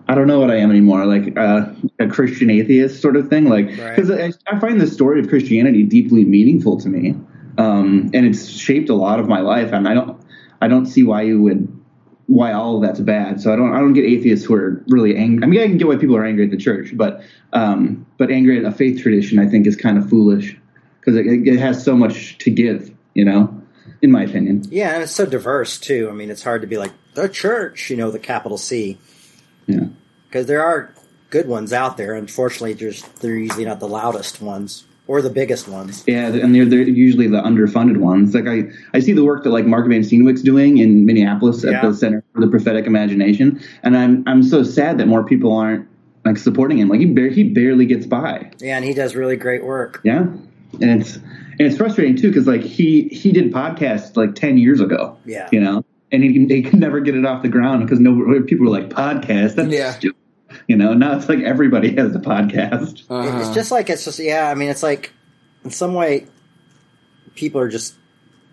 I 0.10 0.15
don't 0.15 0.25
know 0.25 0.39
what 0.39 0.50
I 0.50 0.56
am 0.56 0.72
anymore, 0.72 1.06
like 1.06 1.38
uh, 1.38 1.68
a 2.00 2.08
Christian 2.08 2.50
atheist 2.50 3.00
sort 3.00 3.15
of 3.15 3.29
thing. 3.29 3.46
Like, 3.48 3.68
Right. 3.68 3.96
because 3.96 4.10
I, 4.10 4.32
I 4.48 4.60
find 4.60 4.82
the 4.82 4.88
story 4.88 5.20
of 5.20 5.29
Christianity 5.29 5.84
deeply 5.84 6.25
meaningful 6.25 6.79
to 6.79 6.89
me, 6.89 7.15
um, 7.60 8.10
and 8.13 8.25
it's 8.25 8.48
shaped 8.50 8.89
a 8.89 8.96
lot 8.96 9.20
of 9.20 9.28
my 9.28 9.42
life. 9.42 9.72
And 9.74 9.88
I 9.88 9.94
don't, 9.94 10.20
I 10.62 10.68
don't 10.68 10.86
see 10.88 11.04
why 11.04 11.22
you 11.24 11.42
would, 11.42 11.68
why 12.28 12.54
all 12.54 12.78
of 12.78 12.82
that's 12.82 13.00
bad. 13.00 13.42
So 13.42 13.51
I 13.54 13.56
don't, 13.56 13.74
I 13.75 13.80
don't 13.80 13.94
get 13.94 14.06
atheists 14.06 14.46
who 14.46 14.56
are 14.56 14.84
really 14.88 15.16
angry. 15.18 15.44
I 15.44 15.48
mean, 15.48 15.60
I 15.62 15.68
can 15.68 15.78
get 15.78 15.88
why 15.88 15.98
people 15.98 16.16
are 16.16 16.25
angry 16.25 16.46
at 16.46 16.51
the 16.51 16.58
church, 16.58 16.92
but, 16.96 17.22
um, 17.54 18.06
but 18.18 18.32
angry 18.32 18.58
at 18.58 18.66
a 18.66 18.72
faith 18.72 19.01
tradition, 19.01 19.39
I 19.39 19.48
think, 19.48 19.68
is 19.68 19.75
kind 19.75 19.98
of 19.98 20.10
foolish 20.10 20.56
because 21.00 21.16
it, 21.16 21.25
it 21.28 21.60
has 21.60 21.84
so 21.84 21.96
much 21.96 22.38
to 22.39 22.50
give. 22.51 22.96
You 23.16 23.25
know, 23.25 23.62
in 24.01 24.12
my 24.12 24.24
opinion. 24.24 24.63
yeah, 24.70 24.94
and 24.94 25.04
it's 25.04 25.12
so 25.12 25.25
diverse 25.25 25.78
too. 25.80 26.08
I 26.10 26.13
mean, 26.13 26.30
it's 26.30 26.44
hard 26.44 26.62
to 26.62 26.68
be 26.68 26.78
like 26.78 26.94
the 27.16 27.28
church, 27.28 27.89
you 27.89 27.98
know, 27.98 28.12
the 28.12 28.20
capital 28.20 28.58
C, 28.58 28.98
Yeah. 29.66 29.88
because 30.30 30.46
there 30.46 30.63
are 30.63 30.94
good 31.32 31.48
ones 31.48 31.74
out 31.74 31.98
there. 31.98 32.13
Unfortunately, 32.13 32.74
they're 33.20 33.36
usually 33.36 33.66
not 33.66 33.80
the 33.82 33.88
loudest 33.89 34.42
ones 34.42 34.86
or 35.10 35.24
the 35.24 35.30
biggest 35.32 35.68
ones. 35.68 36.04
Yeah, 36.06 36.28
and 36.28 36.54
they're 36.54 36.66
they're 36.66 36.84
usually 36.84 37.28
the 37.28 37.42
underfunded 37.42 37.98
ones. 37.98 38.36
Like 38.36 38.48
I, 38.48 38.66
I 38.94 39.00
see 39.00 39.12
the 39.13 39.24
work 39.24 39.44
that 39.44 39.50
like 39.50 39.66
Mark 39.66 39.88
Van 39.89 40.01
Steenwyk's 40.01 40.44
doing 40.44 40.78
in 40.78 41.06
Minneapolis 41.08 41.63
at 41.66 41.72
Yeah. 41.72 41.82
the 41.89 41.94
Center 41.96 42.24
for 42.34 42.42
the 42.42 42.48
Prophetic 42.48 42.86
Imagination, 42.86 43.60
and 43.82 43.98
I'm 43.98 44.24
I'm 44.28 44.44
so 44.44 44.62
sad 44.63 45.00
that 45.00 45.08
more 45.08 45.24
people 45.25 45.51
aren't 45.51 45.88
like 46.25 46.38
supporting 46.38 46.78
him. 46.78 46.89
Like 46.89 47.00
he 47.00 47.08
bar- 47.08 47.30
he 47.30 47.44
barely 47.44 47.88
gets 47.88 48.06
by. 48.06 48.51
Yeah, 48.60 48.75
and 48.78 48.86
he 48.86 48.94
does 48.94 49.16
really 49.16 49.36
great 49.36 49.66
work. 49.66 50.00
Yeah, 50.04 50.28
and 50.80 51.01
it's 51.01 51.16
and 51.16 51.62
it's 51.62 51.75
frustrating 51.78 52.16
too 52.16 52.28
because 52.30 52.46
like 52.46 52.62
he 52.62 53.08
he 53.10 53.32
did 53.32 53.51
podcasts 53.51 54.16
like 54.16 54.36
ten 54.36 54.60
years 54.60 54.80
ago. 54.80 55.18
Yeah. 55.25 55.50
you 55.51 55.60
know, 55.60 55.84
and 56.12 56.24
he 56.24 56.46
he 56.46 56.62
could 56.62 56.80
never 56.80 57.00
get 57.00 57.16
it 57.16 57.25
off 57.25 57.42
the 57.42 57.50
ground 57.50 57.84
because 57.86 58.00
no 58.00 58.13
people 58.44 58.68
were 58.68 58.72
like 58.72 58.89
podcast. 58.89 59.56
That's 59.56 59.74
Yeah. 59.74 59.92
stupid. 59.94 60.18
You 60.69 60.75
know, 60.77 60.93
now 60.93 61.17
it's 61.17 61.27
like 61.27 61.39
everybody 61.39 61.95
has 61.95 62.15
a 62.15 62.19
podcast. 62.19 63.03
Uh-huh. 63.09 63.39
It's 63.39 63.55
just 63.55 63.71
like 63.71 63.89
it's 63.89 64.05
just 64.05 64.19
yeah. 64.19 64.51
I 64.51 64.53
mean, 64.53 64.69
it's 64.69 64.83
like 64.83 65.11
in 65.65 65.71
some 65.71 65.95
way, 65.95 66.27
people 67.33 67.59
are 67.59 67.69
just 67.69 67.95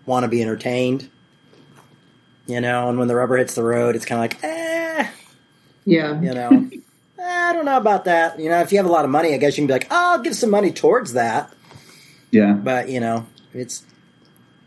want 0.07 0.23
to 0.23 0.27
be 0.27 0.41
entertained, 0.41 1.11
you 2.47 2.59
know. 2.59 2.89
And 2.89 2.97
when 2.97 3.07
the 3.07 3.13
rubber 3.13 3.37
hits 3.37 3.53
the 3.53 3.63
road, 3.63 3.95
it's 3.95 4.03
kind 4.03 4.17
of 4.17 4.23
like, 4.23 4.43
eh, 4.43 5.07
yeah. 5.85 6.19
you 6.19 6.33
know, 6.33 6.49
"Eh, 7.19 7.23
I 7.23 7.53
don't 7.53 7.65
know 7.65 7.77
about 7.77 8.05
that. 8.05 8.39
You 8.39 8.49
know, 8.49 8.61
if 8.61 8.71
you 8.71 8.79
have 8.79 8.87
a 8.87 8.91
lot 8.91 9.05
of 9.05 9.11
money, 9.11 9.35
I 9.35 9.37
guess 9.37 9.55
you 9.55 9.61
can 9.61 9.67
be 9.67 9.73
like, 9.73 9.87
oh, 9.91 10.13
I'll 10.13 10.19
give 10.23 10.35
some 10.35 10.49
money 10.49 10.71
towards 10.71 11.13
that. 11.13 11.53
Yeah, 12.31 12.53
But 12.53 12.89
you 12.89 12.99
know, 12.99 13.27
it's 13.53 13.83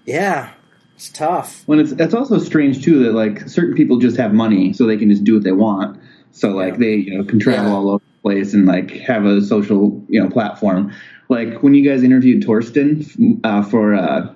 yeah, 0.07 0.52
it's 0.95 1.11
tough. 1.11 1.64
When 1.66 1.80
it's 1.80 1.90
it's 1.90 2.14
also 2.14 2.38
strange 2.38 2.85
too 2.85 3.02
that 3.02 3.12
like 3.12 3.49
certain 3.49 3.75
people 3.75 3.99
just 3.99 4.16
have 4.19 4.33
money 4.33 4.73
so 4.73 4.87
they 4.87 4.97
can 4.97 5.11
just 5.11 5.25
do 5.25 5.35
what 5.35 5.42
they 5.42 5.50
want. 5.50 6.00
So 6.33 6.51
like 6.51 6.75
Yeah. 6.75 6.79
they 6.79 6.95
you 6.97 7.17
know 7.19 7.25
can 7.25 7.39
travel 7.39 7.71
Yeah. 7.71 7.77
all 7.77 7.91
over 7.91 8.05
the 8.05 8.23
place 8.23 8.55
and 8.55 8.67
like 8.67 8.91
have 8.93 9.25
a 9.25 9.41
social 9.43 10.03
you 10.09 10.23
know 10.23 10.29
platform. 10.29 10.93
Like 11.29 11.63
when 11.63 11.75
you 11.75 11.89
guys 11.89 12.03
interviewed 12.03 12.43
Torsten 12.45 13.41
uh, 13.45 13.63
for 13.63 13.95
uh, 13.95 14.33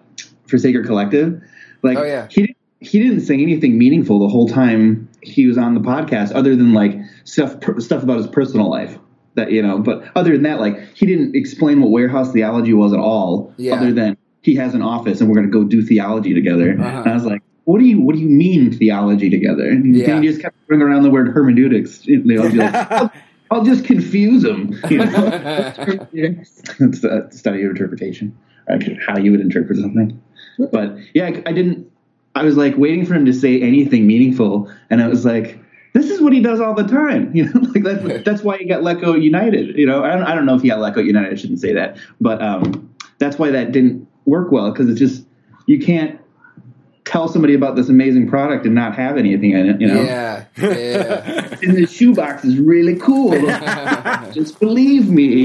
for 0.46 0.58
Sacred 0.58 0.86
Collective, 0.86 1.40
like 1.82 1.98
Oh, 1.98 2.04
yeah. 2.04 2.26
he 2.30 2.42
didn't- 2.42 2.56
he 2.80 2.98
didn't 3.02 3.20
say 3.22 3.34
anything 3.40 3.78
meaningful 3.78 4.18
the 4.18 4.28
whole 4.28 4.46
time 4.46 5.08
he 5.22 5.46
was 5.46 5.56
on 5.56 5.72
the 5.72 5.80
podcast, 5.80 6.32
other 6.34 6.54
than 6.54 6.74
like 6.74 6.94
stuff 7.24 7.56
stuff 7.78 8.02
about 8.02 8.18
his 8.18 8.26
personal 8.26 8.68
life. 8.68 8.98
That 9.36 9.50
you 9.50 9.62
know, 9.62 9.78
but 9.78 10.04
other 10.14 10.32
than 10.32 10.42
that, 10.42 10.60
like 10.60 10.78
he 10.94 11.06
didn't 11.06 11.34
explain 11.34 11.80
what 11.80 11.90
warehouse 11.90 12.30
theology 12.32 12.74
was 12.74 12.92
at 12.92 12.98
all. 13.00 13.52
Yeah. 13.56 13.74
Other 13.76 13.90
than 13.92 14.18
he 14.42 14.54
has 14.56 14.74
an 14.74 14.82
office 14.82 15.20
and 15.22 15.30
we're 15.30 15.34
going 15.36 15.50
to 15.50 15.52
go 15.52 15.64
do 15.64 15.80
theology 15.82 16.34
together. 16.34 16.76
Uh-huh. 16.78 16.98
And 17.00 17.10
I 17.10 17.14
was 17.14 17.24
like, 17.24 17.42
what 17.64 17.78
do 17.80 17.86
you 17.86 18.00
what 18.00 18.14
do 18.14 18.20
you 18.20 18.28
mean 18.28 18.72
theology 18.72 19.30
together? 19.30 19.68
And 19.68 19.96
Yeah. 19.96 20.20
just 20.20 20.40
kept 20.40 20.54
bringing 20.66 20.86
around 20.86 21.02
the 21.02 21.10
word 21.10 21.28
hermeneutics. 21.28 22.06
You 22.06 22.22
know, 22.24 22.48
be 22.50 22.58
like, 22.58 22.74
I'll, 22.90 23.12
I'll 23.50 23.64
just 23.64 23.84
confuse 23.84 24.42
them. 24.42 24.78
You 24.90 25.06
know? 25.06 25.30
it's 26.12 27.04
a 27.04 27.28
study 27.30 27.64
of 27.64 27.70
interpretation, 27.70 28.36
how 29.06 29.18
you 29.18 29.30
would 29.30 29.40
interpret 29.40 29.78
something. 29.78 30.20
But 30.70 30.96
yeah, 31.14 31.26
I, 31.26 31.42
I 31.46 31.52
didn't. 31.52 31.90
I 32.36 32.42
was 32.42 32.56
like 32.56 32.76
waiting 32.76 33.06
for 33.06 33.14
him 33.14 33.24
to 33.26 33.32
say 33.32 33.60
anything 33.60 34.06
meaningful, 34.06 34.70
and 34.90 35.00
I 35.02 35.08
was 35.08 35.24
like, 35.24 35.58
"This 35.92 36.10
is 36.10 36.20
what 36.20 36.32
he 36.32 36.40
does 36.40 36.60
all 36.60 36.74
the 36.74 36.86
time." 36.86 37.30
You 37.34 37.44
know, 37.46 37.60
like 37.74 37.82
that's 37.82 38.24
that's 38.24 38.42
why 38.42 38.58
he 38.58 38.66
got 38.66 38.82
let 38.82 39.00
go 39.00 39.14
United. 39.14 39.76
You 39.78 39.86
know, 39.86 40.04
I 40.04 40.10
don't, 40.14 40.24
I 40.24 40.34
don't 40.34 40.44
know 40.46 40.54
if 40.54 40.62
he 40.62 40.68
got 40.68 40.80
let 40.80 40.94
go 40.94 41.00
United. 41.00 41.32
I 41.32 41.36
shouldn't 41.36 41.60
say 41.60 41.72
that, 41.72 41.96
but 42.20 42.42
um, 42.42 42.94
that's 43.18 43.38
why 43.38 43.50
that 43.50 43.72
didn't 43.72 44.06
work 44.26 44.50
well 44.52 44.70
because 44.72 44.88
it's 44.88 44.98
just 44.98 45.24
you 45.66 45.78
can't 45.78 46.20
tell 47.14 47.28
somebody 47.28 47.54
about 47.54 47.76
this 47.76 47.88
amazing 47.88 48.28
product 48.28 48.66
and 48.66 48.74
not 48.74 48.96
have 48.96 49.16
anything 49.16 49.52
in 49.52 49.70
it. 49.70 49.80
You 49.80 49.86
know, 49.86 50.02
yeah. 50.02 50.44
Yeah. 50.56 51.56
and 51.62 51.76
the 51.76 51.86
shoebox 51.86 52.44
is 52.44 52.58
really 52.58 52.96
cool. 52.96 53.30
just 54.32 54.58
believe 54.58 55.08
me. 55.08 55.44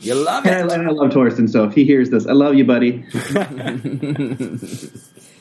You 0.00 0.14
love 0.14 0.46
And 0.46 0.70
I, 0.70 0.74
and 0.74 0.86
I 0.86 0.90
love 0.90 1.10
Torsten, 1.10 1.50
so 1.50 1.64
if 1.64 1.74
he 1.74 1.84
hears 1.84 2.10
this, 2.10 2.26
I 2.26 2.32
love 2.32 2.54
you, 2.54 2.64
buddy. 2.64 3.04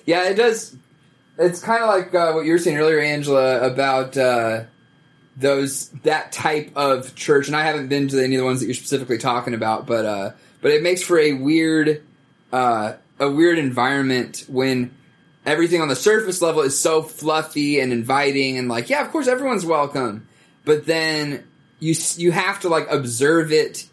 Yeah, 0.05 0.29
it 0.29 0.35
does. 0.35 0.75
It's 1.37 1.61
kind 1.61 1.81
of 1.81 1.89
like 1.89 2.13
uh, 2.13 2.33
what 2.33 2.45
you 2.45 2.51
were 2.51 2.57
saying 2.57 2.77
earlier, 2.77 2.99
Angela, 2.99 3.65
about 3.65 4.17
uh, 4.17 4.65
those 5.37 5.89
that 6.03 6.31
type 6.31 6.71
of 6.75 7.15
church. 7.15 7.47
And 7.47 7.55
I 7.55 7.63
haven't 7.63 7.87
been 7.87 8.09
to 8.09 8.21
any 8.21 8.35
of 8.35 8.41
the 8.41 8.45
ones 8.45 8.59
that 8.59 8.65
you're 8.65 8.75
specifically 8.75 9.17
talking 9.17 9.53
about, 9.53 9.85
but 9.85 10.05
uh, 10.05 10.31
but 10.61 10.71
it 10.71 10.83
makes 10.83 11.01
for 11.01 11.17
a 11.17 11.33
weird 11.33 12.03
uh, 12.51 12.93
a 13.24 13.32
weird 13.32 13.58
environment 13.58 14.46
when 14.48 14.94
everything 15.46 15.82
on 15.82 15.88
the 15.88 15.96
surface 15.96 16.42
level 16.42 16.62
is 16.62 16.80
so 16.80 17.01
fluffy 17.01 17.80
and 17.80 17.92
inviting 17.92 18.58
and 18.58 18.70
like, 18.70 18.89
yeah, 18.89 19.03
of 19.03 19.12
course 19.12 19.27
everyone's 19.27 19.65
welcome, 19.65 20.27
but 20.65 20.86
then 20.86 21.44
you 21.80 21.96
you 22.15 22.32
have 22.32 22.60
to 22.62 22.70
like 22.70 22.89
observe 22.89 23.51
it 23.51 23.88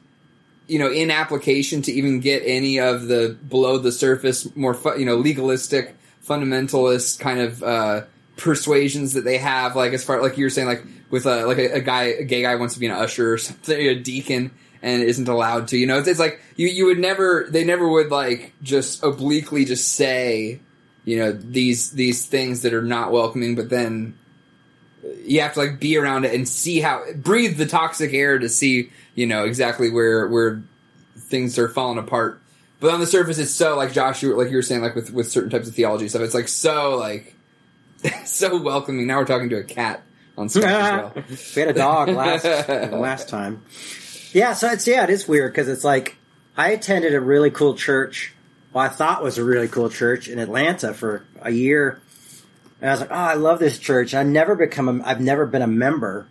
you 0.70 0.78
know, 0.78 0.88
in 0.88 1.10
application 1.10 1.82
to 1.82 1.92
even 1.92 2.20
get 2.20 2.44
any 2.46 2.78
of 2.78 3.08
the 3.08 3.36
below 3.48 3.76
the 3.78 3.90
surface, 3.90 4.54
more 4.54 4.72
fu- 4.72 4.96
you 4.96 5.04
know, 5.04 5.16
legalistic, 5.16 5.96
fundamentalist 6.24 7.18
kind 7.18 7.40
of 7.40 7.60
uh, 7.64 8.02
persuasions 8.36 9.14
that 9.14 9.24
they 9.24 9.36
have. 9.36 9.74
Like 9.74 9.92
as 9.92 10.04
far 10.04 10.22
like 10.22 10.38
you 10.38 10.44
were 10.44 10.50
saying, 10.50 10.68
like 10.68 10.84
with 11.10 11.26
a 11.26 11.44
like 11.44 11.58
a, 11.58 11.72
a 11.72 11.80
guy, 11.80 12.04
a 12.04 12.22
gay 12.22 12.42
guy 12.42 12.54
wants 12.54 12.74
to 12.74 12.80
be 12.80 12.86
an 12.86 12.92
usher 12.92 13.32
or 13.32 13.38
something, 13.48 13.76
a 13.76 13.96
deacon, 13.96 14.52
and 14.82 15.02
isn't 15.02 15.28
allowed 15.28 15.68
to. 15.68 15.78
You 15.78 15.86
know, 15.86 15.98
it's, 15.98 16.08
it's 16.08 16.20
like 16.20 16.40
you 16.56 16.68
you 16.68 16.86
would 16.86 16.98
never, 16.98 17.46
they 17.48 17.64
never 17.64 17.88
would 17.88 18.10
like 18.10 18.54
just 18.62 19.02
obliquely 19.02 19.64
just 19.64 19.94
say, 19.94 20.60
you 21.04 21.18
know, 21.18 21.32
these 21.32 21.92
these 21.92 22.26
things 22.26 22.62
that 22.62 22.74
are 22.74 22.82
not 22.82 23.12
welcoming, 23.12 23.54
but 23.54 23.70
then 23.70 24.16
you 25.24 25.40
have 25.40 25.54
to 25.54 25.60
like 25.60 25.80
be 25.80 25.96
around 25.96 26.24
it 26.24 26.34
and 26.34 26.48
see 26.48 26.80
how 26.80 27.02
breathe 27.14 27.56
the 27.56 27.66
toxic 27.66 28.12
air 28.12 28.38
to 28.38 28.48
see 28.48 28.90
you 29.14 29.26
know 29.26 29.44
exactly 29.44 29.90
where 29.90 30.28
where 30.28 30.62
things 31.16 31.58
are 31.58 31.70
falling 31.70 31.96
apart 31.96 32.38
but 32.80 32.92
on 32.92 33.00
the 33.00 33.06
surface 33.06 33.38
it's 33.38 33.50
so 33.50 33.78
like 33.78 33.94
josh 33.94 34.22
you, 34.22 34.36
like 34.36 34.50
you 34.50 34.56
were 34.56 34.62
saying 34.62 34.82
like 34.82 34.94
with 34.94 35.10
with 35.10 35.30
certain 35.30 35.48
types 35.48 35.66
of 35.66 35.74
theology 35.74 36.06
stuff 36.06 36.20
it's 36.20 36.34
like 36.34 36.48
so 36.48 36.96
like 36.96 37.34
so 38.26 38.60
welcoming 38.60 39.06
now 39.06 39.18
we're 39.18 39.24
talking 39.24 39.48
to 39.48 39.56
a 39.56 39.64
cat 39.64 40.02
on 40.40 40.48
Smash 40.48 40.64
as 40.64 41.14
well. 41.14 41.24
we 41.56 41.60
had 41.60 41.70
a 41.70 41.78
dog 41.78 42.08
last 42.08 42.44
last 42.92 43.28
time. 43.28 43.62
Yeah, 44.32 44.54
so 44.54 44.70
it's 44.70 44.86
yeah, 44.86 45.04
it 45.04 45.10
is 45.10 45.26
weird 45.26 45.52
because 45.52 45.68
it's 45.68 45.82
like 45.82 46.16
I 46.56 46.70
attended 46.70 47.14
a 47.14 47.20
really 47.20 47.50
cool 47.50 47.74
church. 47.74 48.32
Well, 48.72 48.84
I 48.84 48.88
thought 48.88 49.22
was 49.22 49.38
a 49.38 49.44
really 49.44 49.66
cool 49.66 49.90
church 49.90 50.28
in 50.28 50.38
Atlanta 50.38 50.94
for 50.94 51.24
a 51.42 51.50
year, 51.50 52.00
and 52.80 52.90
I 52.90 52.92
was 52.92 53.00
like, 53.00 53.10
oh, 53.10 53.14
I 53.14 53.34
love 53.34 53.58
this 53.58 53.78
church. 53.78 54.14
I've 54.14 54.28
never 54.28 54.54
become 54.54 55.00
a, 55.00 55.04
I've 55.04 55.20
never 55.20 55.46
been 55.46 55.62
a 55.62 55.66
member 55.66 56.28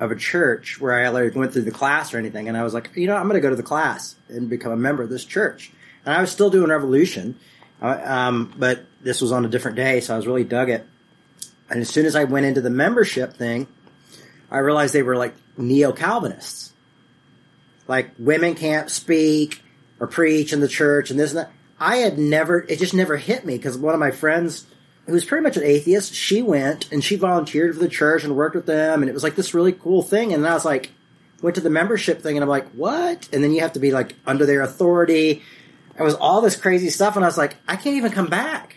of 0.00 0.10
a 0.10 0.16
church 0.16 0.80
where 0.80 0.92
I 0.92 1.08
like 1.08 1.36
went 1.36 1.52
through 1.52 1.62
the 1.62 1.70
class 1.70 2.12
or 2.12 2.18
anything, 2.18 2.48
and 2.48 2.56
I 2.56 2.64
was 2.64 2.74
like, 2.74 2.90
you 2.96 3.06
know, 3.06 3.14
I'm 3.14 3.28
going 3.28 3.40
to 3.40 3.40
go 3.40 3.50
to 3.50 3.56
the 3.56 3.62
class 3.62 4.16
and 4.28 4.50
become 4.50 4.72
a 4.72 4.76
member 4.76 5.04
of 5.04 5.08
this 5.08 5.24
church. 5.24 5.70
And 6.04 6.14
I 6.14 6.20
was 6.20 6.30
still 6.30 6.50
doing 6.50 6.70
Revolution, 6.70 7.38
uh, 7.80 8.00
um, 8.04 8.54
but 8.56 8.84
this 9.02 9.20
was 9.20 9.30
on 9.30 9.44
a 9.44 9.48
different 9.48 9.76
day, 9.76 10.00
so 10.00 10.14
I 10.14 10.16
was 10.16 10.26
really 10.26 10.44
dug 10.44 10.68
it. 10.68 10.84
And 11.70 11.80
as 11.80 11.88
soon 11.88 12.06
as 12.06 12.16
I 12.16 12.24
went 12.24 12.46
into 12.46 12.60
the 12.60 12.70
membership 12.70 13.34
thing, 13.34 13.68
I 14.50 14.58
realized 14.58 14.94
they 14.94 15.02
were 15.02 15.16
like 15.16 15.34
neo 15.56 15.92
Calvinists. 15.92 16.72
Like 17.88 18.10
women 18.18 18.54
can't 18.54 18.90
speak 18.90 19.62
or 20.00 20.06
preach 20.06 20.52
in 20.52 20.60
the 20.60 20.68
church 20.68 21.10
and 21.10 21.18
this 21.18 21.30
and 21.30 21.40
that. 21.40 21.52
I 21.78 21.96
had 21.96 22.18
never, 22.18 22.60
it 22.60 22.78
just 22.78 22.94
never 22.94 23.16
hit 23.16 23.44
me 23.44 23.56
because 23.56 23.76
one 23.76 23.94
of 23.94 24.00
my 24.00 24.10
friends 24.10 24.66
who 25.06 25.12
was 25.12 25.24
pretty 25.24 25.42
much 25.42 25.56
an 25.56 25.62
atheist, 25.62 26.14
she 26.14 26.42
went 26.42 26.90
and 26.90 27.04
she 27.04 27.16
volunteered 27.16 27.74
for 27.74 27.80
the 27.80 27.88
church 27.88 28.24
and 28.24 28.34
worked 28.34 28.56
with 28.56 28.66
them. 28.66 29.02
And 29.02 29.10
it 29.10 29.12
was 29.12 29.22
like 29.22 29.36
this 29.36 29.54
really 29.54 29.72
cool 29.72 30.02
thing. 30.02 30.32
And 30.32 30.46
I 30.46 30.54
was 30.54 30.64
like, 30.64 30.90
went 31.42 31.54
to 31.56 31.60
the 31.60 31.70
membership 31.70 32.22
thing 32.22 32.36
and 32.36 32.42
I'm 32.42 32.48
like, 32.48 32.68
what? 32.70 33.28
And 33.32 33.44
then 33.44 33.52
you 33.52 33.60
have 33.60 33.74
to 33.74 33.78
be 33.78 33.92
like 33.92 34.14
under 34.26 34.46
their 34.46 34.62
authority. 34.62 35.42
It 35.98 36.02
was 36.02 36.14
all 36.14 36.40
this 36.40 36.56
crazy 36.56 36.90
stuff. 36.90 37.16
And 37.16 37.24
I 37.24 37.28
was 37.28 37.38
like, 37.38 37.56
I 37.68 37.76
can't 37.76 37.96
even 37.96 38.12
come 38.12 38.28
back. 38.28 38.76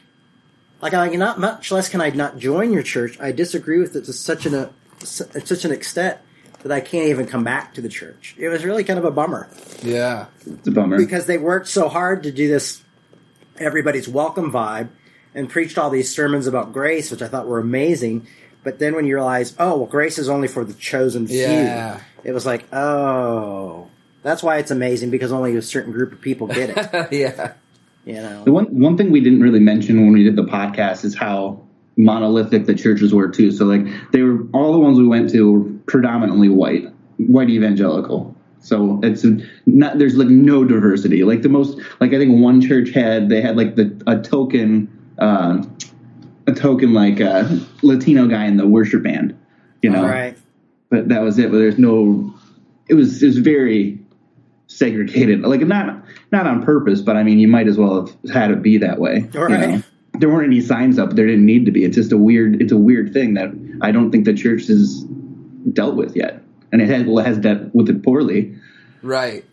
Like, 0.82 0.94
I 0.94 1.08
not 1.10 1.40
much 1.40 1.72
less 1.72 1.90
can 1.90 2.00
I 2.00 2.10
not 2.12 2.38
join 2.38 2.72
your 2.72 2.84
church. 2.84 3.20
I 3.20 3.34
disagree 3.34 3.80
with 3.80 3.96
it 3.96 4.06
to 4.06 4.14
such 4.14 4.46
an, 4.46 4.56
uh, 4.56 4.72
a, 5.02 5.06
such 5.06 5.66
an 5.66 5.72
extent 5.72 6.20
that 6.64 6.72
I 6.72 6.82
can't 6.82 7.08
even 7.10 7.26
come 7.26 7.44
back 7.44 7.74
to 7.76 7.82
the 7.82 7.90
church. 7.90 8.36
It 8.38 8.50
was 8.50 8.66
really 8.66 8.84
kind 8.84 9.00
of 9.00 9.06
a 9.06 9.12
bummer 9.12 9.48
Yeah. 9.82 10.26
It's 10.46 10.68
a 10.68 10.72
bummer. 10.72 10.98
because 10.98 11.26
they 11.26 11.38
worked 11.38 11.68
so 11.68 11.88
hard 11.90 12.24
to 12.24 12.32
do 12.32 12.48
this 12.48 12.82
everybody's 13.58 14.08
welcome 14.08 14.52
vibe 14.52 14.90
and 15.36 15.50
preached 15.50 15.78
all 15.78 15.90
these 15.90 16.14
sermons 16.14 16.48
about 16.48 16.74
grace, 16.74 17.12
which 17.12 17.22
I 17.22 17.28
thought 17.28 17.48
were 17.48 17.60
amazing. 17.60 18.26
But 18.64 18.80
then 18.80 18.96
when 18.96 19.06
you 19.06 19.16
realize, 19.16 19.54
oh, 19.60 19.78
well, 19.78 19.86
grace 19.86 20.18
is 20.18 20.28
only 20.30 20.48
for 20.48 20.66
the 20.66 20.74
chosen 20.74 21.28
few, 21.28 21.38
Yeah. 21.38 22.02
it 22.24 22.32
was 22.34 22.46
like, 22.46 22.66
oh, 22.74 23.88
that's 24.24 24.44
why 24.44 24.58
it's 24.58 24.72
amazing 24.72 25.12
because 25.12 25.32
only 25.32 25.56
a 25.56 25.62
certain 25.62 25.92
group 25.94 26.12
of 26.14 26.22
people 26.22 26.48
get 26.48 26.70
it. 26.72 27.12
yeah. 27.12 27.54
you 28.06 28.16
know, 28.16 28.44
The 28.44 28.52
one 28.52 28.66
one 28.80 28.98
thing 28.98 29.12
we 29.12 29.22
didn't 29.22 29.42
really 29.42 29.60
mention 29.62 30.02
when 30.02 30.12
we 30.14 30.24
did 30.24 30.36
the 30.36 30.44
podcast 30.44 31.06
is 31.06 31.16
how 31.16 31.62
monolithic 31.96 32.66
the 32.66 32.74
churches 32.76 33.14
were 33.14 33.30
too. 33.30 33.52
So 33.52 33.66
like 33.66 33.86
they 34.12 34.22
were 34.22 34.46
all 34.54 34.74
the 34.74 34.80
ones 34.80 34.98
we 34.98 35.08
went 35.08 35.30
to 35.32 35.52
were 35.52 35.70
predominantly 35.90 36.48
white, 36.48 36.86
white 37.18 37.50
evangelical. 37.50 38.34
So 38.62 39.00
it's 39.04 39.26
not 39.66 39.98
there's 39.98 40.16
like 40.16 40.28
no 40.28 40.64
diversity. 40.64 41.24
Like 41.24 41.42
the 41.42 41.50
most 41.50 41.80
like 42.00 42.14
I 42.14 42.18
think 42.18 42.42
one 42.42 42.62
church 42.62 42.90
had 42.92 43.30
they 43.30 43.42
had 43.42 43.58
like 43.58 43.76
the 43.76 44.02
a 44.08 44.22
token 44.22 44.88
uh, 45.18 45.64
a 46.48 46.54
token 46.54 46.94
like 46.94 47.20
uh, 47.20 47.48
Latino 47.82 48.28
guy 48.28 48.46
in 48.46 48.58
the 48.58 48.68
worship 48.68 49.04
band, 49.04 49.38
you 49.82 49.90
know. 49.90 50.04
all 50.04 50.10
right. 50.10 50.38
But 50.90 51.10
that 51.10 51.22
was 51.22 51.38
it. 51.40 51.52
But 51.52 51.58
there's 51.60 51.78
no. 51.80 52.34
It 52.90 52.96
was 52.96 53.22
it 53.24 53.28
was 53.28 53.38
very 53.38 54.00
segregated. 54.68 55.42
Like 55.42 55.62
not 55.62 56.04
not 56.32 56.46
on 56.46 56.64
purpose, 56.64 57.02
but 57.02 57.16
I 57.16 57.24
mean 57.24 57.40
you 57.40 57.48
might 57.48 57.68
as 57.68 57.78
well 57.78 58.06
have 58.08 58.32
had 58.34 58.52
it 58.52 58.62
be 58.62 58.78
that 58.80 59.00
way. 59.00 59.30
you 59.34 59.40
Right. 59.40 59.70
know? 59.70 59.84
There 60.20 60.28
weren't 60.28 60.48
any 60.48 60.60
signs 60.60 61.00
up. 61.00 61.12
There 61.16 61.26
didn't 61.28 61.46
need 61.46 61.66
to 61.66 61.72
be. 61.72 61.86
It's 61.86 61.96
just 61.96 62.12
a 62.12 62.18
weird. 62.18 62.62
It's 62.62 62.74
a 62.74 62.78
weird 62.78 63.14
thing 63.14 63.36
that 63.36 63.52
I 63.82 63.92
don't 63.92 64.12
think 64.12 64.26
the 64.26 64.34
church 64.34 64.68
has 64.68 65.06
dealt 65.72 65.96
with 65.96 66.16
yet, 66.16 66.44
and 66.72 66.82
it 66.82 66.90
has, 66.90 67.06
well, 67.06 67.20
it 67.20 67.28
has 67.28 67.38
dealt 67.38 67.74
with 67.74 67.90
it 67.90 68.04
poorly. 68.04 68.56
Right. 69.02 69.46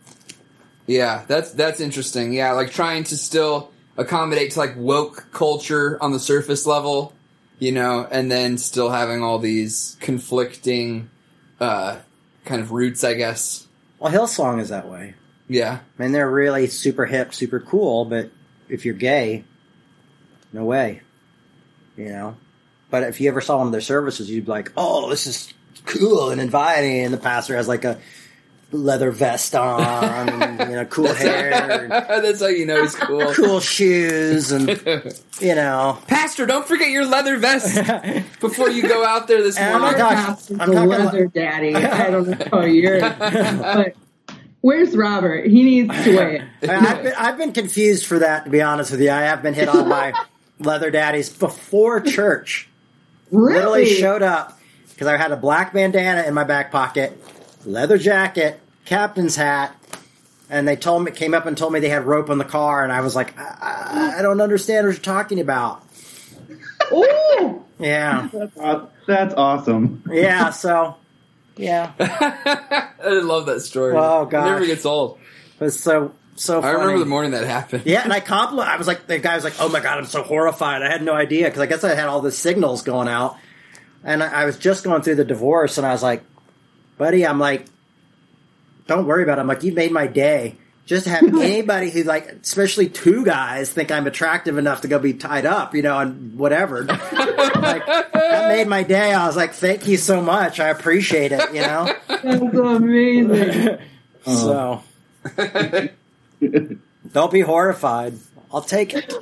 Yeah, 0.85 1.25
that's 1.27 1.51
that's 1.51 1.79
interesting. 1.79 2.33
Yeah, 2.33 2.51
like 2.53 2.71
trying 2.71 3.03
to 3.05 3.17
still 3.17 3.71
accommodate 3.97 4.51
to 4.51 4.59
like 4.59 4.75
woke 4.77 5.27
culture 5.31 5.97
on 6.01 6.11
the 6.11 6.19
surface 6.19 6.65
level, 6.65 7.13
you 7.59 7.71
know, 7.71 8.07
and 8.09 8.31
then 8.31 8.57
still 8.57 8.89
having 8.89 9.21
all 9.21 9.39
these 9.39 9.97
conflicting 9.99 11.09
uh 11.59 11.99
kind 12.45 12.61
of 12.61 12.71
roots, 12.71 13.03
I 13.03 13.15
guess. 13.15 13.67
Well, 13.99 14.11
Hillsong 14.11 14.61
is 14.61 14.69
that 14.69 14.87
way. 14.87 15.15
Yeah. 15.49 15.79
I 15.97 16.01
mean, 16.01 16.11
they're 16.11 16.29
really 16.29 16.67
super 16.67 17.05
hip, 17.05 17.33
super 17.33 17.59
cool, 17.59 18.05
but 18.05 18.31
if 18.69 18.85
you're 18.85 18.95
gay, 18.95 19.43
no 20.53 20.63
way. 20.63 21.01
You 21.95 22.09
know? 22.09 22.37
But 22.89 23.03
if 23.03 23.19
you 23.19 23.29
ever 23.29 23.41
saw 23.41 23.57
one 23.57 23.67
of 23.67 23.71
their 23.71 23.81
services, 23.81 24.29
you'd 24.29 24.45
be 24.45 24.51
like, 24.51 24.71
oh, 24.77 25.09
this 25.09 25.27
is 25.27 25.53
cool 25.85 26.29
and 26.29 26.39
inviting. 26.41 27.05
And 27.05 27.13
the 27.13 27.17
pastor 27.17 27.55
has 27.55 27.67
like 27.67 27.83
a 27.85 27.99
leather 28.73 29.11
vest 29.11 29.55
on, 29.55 29.81
and, 30.29 30.69
you 30.69 30.75
know, 30.75 30.83
cool 30.89 31.13
hair, 31.13 31.83
and 31.83 31.91
that's 32.25 32.41
how 32.41 32.47
you 32.47 32.65
know 32.65 32.81
he's 32.81 32.95
cool. 32.95 33.33
cool 33.33 33.61
shoes, 33.61 34.51
and, 34.51 34.67
you 35.39 35.55
know. 35.55 35.97
Pastor, 36.07 36.45
don't 36.45 36.67
forget 36.67 36.89
your 36.89 37.05
leather 37.05 37.37
vest 37.37 37.73
before 38.41 38.69
you 38.69 38.81
go 38.85 39.05
out 39.05 39.29
there 39.29 39.41
this 39.41 39.57
oh 39.57 39.61
morning. 39.79 39.81
not 39.81 39.93
Our 39.93 39.97
talking- 39.99 40.17
house 40.17 40.51
is 40.51 40.59
I'm 40.59 40.73
the 40.75 40.85
leather 40.85 41.23
about- 41.23 41.33
daddy. 41.33 41.75
I 41.75 42.09
don't 42.11 42.27
know 42.27 42.45
how 42.51 42.65
yours, 42.65 43.03
but 43.17 43.95
where's 44.59 44.97
Robert? 44.97 45.47
He 45.47 45.63
needs 45.63 46.03
to 46.03 46.17
wait. 46.17 46.41
I- 46.69 46.75
I've 46.75 47.03
been, 47.03 47.13
I've 47.17 47.37
been 47.37 47.53
confused 47.53 48.05
for 48.05 48.19
that, 48.19 48.43
to 48.43 48.49
be 48.51 48.61
honest 48.61 48.91
with 48.91 48.99
you. 48.99 49.11
I 49.11 49.21
have 49.21 49.41
been 49.41 49.53
hit 49.53 49.69
on 49.69 49.87
by 49.87 50.11
leather 50.59 50.91
daddies 50.91 51.29
before 51.29 52.01
church. 52.01 52.67
literally 53.31 53.83
Really? 53.83 53.93
showed 53.95 54.23
up 54.23 54.59
because 54.97 55.07
I 55.07 55.15
had 55.17 55.31
a 55.31 55.37
black 55.37 55.73
bandana 55.73 56.23
in 56.23 56.33
my 56.33 56.43
back 56.43 56.71
pocket, 56.71 57.21
leather 57.65 57.99
jacket, 57.99 58.59
captain's 58.85 59.35
hat, 59.35 59.75
and 60.49 60.67
they 60.67 60.75
told 60.75 61.03
me 61.03 61.11
came 61.11 61.35
up 61.35 61.45
and 61.45 61.55
told 61.55 61.71
me 61.71 61.79
they 61.79 61.89
had 61.89 62.05
rope 62.05 62.31
in 62.31 62.39
the 62.39 62.43
car, 62.45 62.83
and 62.83 62.91
I 62.91 63.01
was 63.01 63.15
like, 63.15 63.37
I, 63.37 63.43
I- 63.61 64.19
I 64.19 64.21
don't 64.23 64.41
understand 64.41 64.87
what 64.87 64.93
you're 64.95 65.01
talking 65.03 65.39
about. 65.39 65.83
Ooh, 66.91 67.63
Yeah, 67.79 68.29
Uh, 68.59 68.85
that's 69.05 69.33
awesome. 69.35 70.03
yeah. 70.11 70.49
So, 70.51 70.95
yeah, 71.57 71.91
I 71.99 72.89
love 73.21 73.45
that 73.47 73.61
story. 73.61 73.93
Oh, 73.95 74.25
god, 74.25 74.45
never 74.45 74.65
gets 74.65 74.85
old. 74.85 75.19
it 75.59 75.63
was 75.65 75.79
so 75.79 76.13
so. 76.35 76.61
I 76.61 76.71
remember 76.71 76.99
the 76.99 77.05
morning 77.05 77.31
that 77.31 77.43
happened. 77.45 77.83
Yeah, 77.85 78.03
and 78.03 78.13
I 78.13 78.19
compliment. 78.19 78.69
I 78.69 78.77
was 78.77 78.87
like, 78.87 79.05
the 79.07 79.17
guy 79.19 79.35
was 79.35 79.43
like, 79.43 79.55
"Oh 79.59 79.69
my 79.69 79.79
god, 79.79 79.97
I'm 79.97 80.05
so 80.05 80.23
horrified. 80.23 80.81
I 80.81 80.89
had 80.89 81.01
no 81.03 81.13
idea 81.13 81.45
because 81.45 81.61
I 81.61 81.65
guess 81.65 81.83
I 81.83 81.93
had 81.95 82.07
all 82.07 82.21
the 82.21 82.31
signals 82.31 82.83
going 82.83 83.07
out, 83.07 83.37
and 84.07 84.23
I, 84.23 84.43
I 84.43 84.45
was 84.45 84.57
just 84.57 84.85
going 84.85 85.03
through 85.03 85.15
the 85.15 85.25
divorce, 85.25 85.77
and 85.77 85.85
I 85.85 85.91
was 85.91 86.01
like, 86.01 86.23
buddy, 86.97 87.27
I'm 87.27 87.39
like, 87.39 87.65
don't 88.87 89.05
worry 89.05 89.21
about 89.21 89.37
it. 89.37 89.41
I'm 89.41 89.47
like, 89.47 89.63
you 89.63 89.73
made 89.73 89.91
my 89.91 90.07
day. 90.07 90.55
Just 90.85 91.03
to 91.03 91.09
have 91.09 91.23
anybody 91.41 91.89
who 91.91 92.03
like, 92.03 92.31
especially 92.31 92.87
two 92.87 93.25
guys, 93.25 93.69
think 93.69 93.91
I'm 93.91 94.07
attractive 94.07 94.57
enough 94.57 94.81
to 94.81 94.87
go 94.87 94.97
be 94.97 95.13
tied 95.13 95.45
up, 95.45 95.75
you 95.75 95.81
know, 95.81 95.99
and 95.99 96.39
whatever. 96.39 96.83
like, 96.85 97.85
that 97.85 98.45
made 98.47 98.67
my 98.67 98.83
day. 98.83 99.13
I 99.13 99.27
was 99.27 99.35
like, 99.35 99.53
thank 99.53 99.85
you 99.87 99.97
so 99.97 100.21
much. 100.21 100.61
I 100.61 100.69
appreciate 100.69 101.33
it. 101.33 101.53
You 101.53 101.61
know, 101.61 101.93
that's 102.07 102.57
amazing. 102.57 103.79
so 104.25 104.83
don't 107.11 107.31
be 107.31 107.41
horrified. 107.41 108.13
I'll 108.53 108.61
take 108.61 108.93
it. 108.93 109.13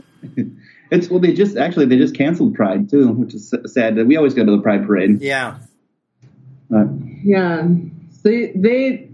It's 0.91 1.09
well, 1.09 1.19
they 1.19 1.33
just 1.33 1.57
actually 1.57 1.85
they 1.87 1.97
just 1.97 2.15
canceled 2.15 2.55
Pride 2.55 2.89
too, 2.89 3.09
which 3.09 3.33
is 3.33 3.53
sad. 3.65 3.95
That 3.95 4.05
we 4.05 4.17
always 4.17 4.33
go 4.33 4.45
to 4.45 4.51
the 4.51 4.61
Pride 4.61 4.85
parade. 4.85 5.21
Yeah. 5.21 5.57
Uh, 6.73 6.85
Yeah. 7.23 7.67
They 8.23 8.51
they 8.55 9.09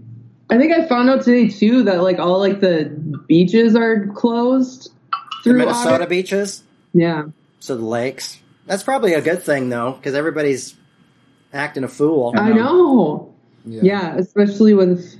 I 0.50 0.58
think 0.58 0.72
I 0.72 0.86
found 0.86 1.08
out 1.10 1.22
today 1.22 1.48
too 1.48 1.84
that 1.84 2.02
like 2.02 2.18
all 2.18 2.38
like 2.38 2.60
the 2.60 2.84
beaches 3.28 3.74
are 3.76 4.06
closed 4.14 4.90
The 5.10 5.18
through 5.44 5.58
Minnesota 5.58 5.94
August. 5.94 6.08
beaches, 6.10 6.62
Yeah. 6.92 7.24
so 7.60 7.76
the 7.76 7.84
lakes. 7.84 8.38
That's 8.66 8.82
probably 8.82 9.14
a 9.14 9.20
good 9.20 9.42
thing 9.42 9.68
though, 9.70 9.92
because 9.92 10.14
everybody's 10.14 10.74
acting 11.52 11.84
a 11.84 11.88
fool. 11.88 12.32
I 12.36 12.50
know. 12.52 13.34
Yeah. 13.64 13.80
Yeah, 13.82 14.16
especially 14.16 14.74
with 14.74 15.14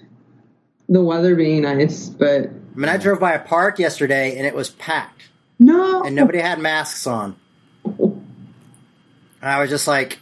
the 0.88 1.02
weather 1.02 1.34
being 1.34 1.62
nice, 1.62 2.08
but 2.08 2.46
I 2.46 2.78
mean, 2.78 2.88
I 2.88 2.96
drove 2.98 3.20
by 3.20 3.32
a 3.32 3.38
park 3.40 3.78
yesterday 3.78 4.36
and 4.36 4.46
it 4.46 4.54
was 4.54 4.70
packed, 4.70 5.22
no. 5.64 6.02
and 6.02 6.14
nobody 6.16 6.38
had 6.38 6.58
masks 6.58 7.06
on. 7.06 7.36
And 7.84 9.50
I 9.50 9.60
was 9.60 9.70
just 9.70 9.88
like, 9.88 10.18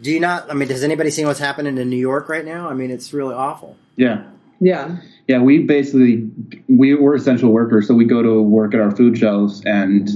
"Do 0.00 0.10
you 0.10 0.20
not? 0.20 0.50
I 0.50 0.54
mean, 0.54 0.68
does 0.68 0.84
anybody 0.84 1.10
see 1.10 1.24
what's 1.24 1.38
happening 1.38 1.78
in 1.78 1.88
New 1.88 1.96
York 1.96 2.28
right 2.28 2.44
now? 2.44 2.68
I 2.68 2.74
mean, 2.74 2.90
it's 2.90 3.12
really 3.12 3.34
awful." 3.34 3.76
yeah, 3.96 4.24
Yeah. 4.60 4.96
yeah. 5.26 5.38
We 5.38 5.62
basically 5.64 6.30
we 6.68 6.94
were 6.94 7.14
essential 7.14 7.50
workers, 7.50 7.86
so 7.86 7.94
we 7.94 8.04
go 8.04 8.22
to 8.22 8.42
work 8.42 8.74
at 8.74 8.80
our 8.80 8.90
food 8.94 9.16
shelves, 9.16 9.62
and 9.64 10.08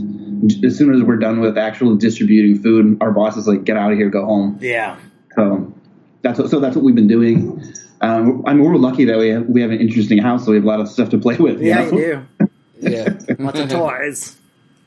as 0.65 0.77
soon 0.77 0.95
as 0.95 1.03
we're 1.03 1.17
done 1.17 1.41
with 1.41 1.57
actually 1.57 1.97
distributing 1.99 2.63
food, 2.63 2.99
our 3.01 3.11
boss 3.11 3.37
is 3.37 3.49
like, 3.49 3.65
"Get 3.65 3.77
out 3.77 3.93
of 3.93 3.99
here, 3.99 4.11
go 4.11 4.25
home." 4.27 4.59
Yeah. 4.61 4.97
So 5.35 5.73
that's 6.21 6.39
what, 6.39 6.51
so 6.51 6.61
that's 6.61 6.77
what 6.77 6.85
we've 6.85 6.95
been 6.95 7.09
doing. 7.09 7.63
Um, 8.03 8.43
I 8.47 8.53
mean, 8.53 8.65
we're 8.65 8.77
lucky 8.77 9.05
that 9.07 9.17
we 9.17 9.29
have, 9.29 9.47
we 9.47 9.63
have 9.63 9.71
an 9.71 9.81
interesting 9.81 10.19
house, 10.19 10.45
so 10.45 10.51
we 10.51 10.57
have 10.57 10.65
a 10.65 10.69
lot 10.69 10.81
of 10.81 10.89
stuff 10.89 11.09
to 11.11 11.19
play 11.19 11.37
with. 11.37 11.63
Yeah, 11.63 11.85
know? 11.85 11.93
you 11.93 12.27
do. 12.39 12.49
Yeah. 12.91 13.17
Lots 13.39 13.61
of 13.61 13.71
toys. 13.71 14.37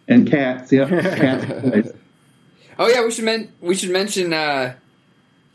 And 0.07 0.29
cats. 0.29 0.71
Yeah, 0.71 0.87
cats. 0.89 1.91
Oh 2.77 2.87
yeah, 2.87 3.03
we 3.03 3.11
should 3.11 3.25
men- 3.25 3.51
we 3.61 3.75
should 3.75 3.91
mention 3.91 4.33
uh, 4.33 4.75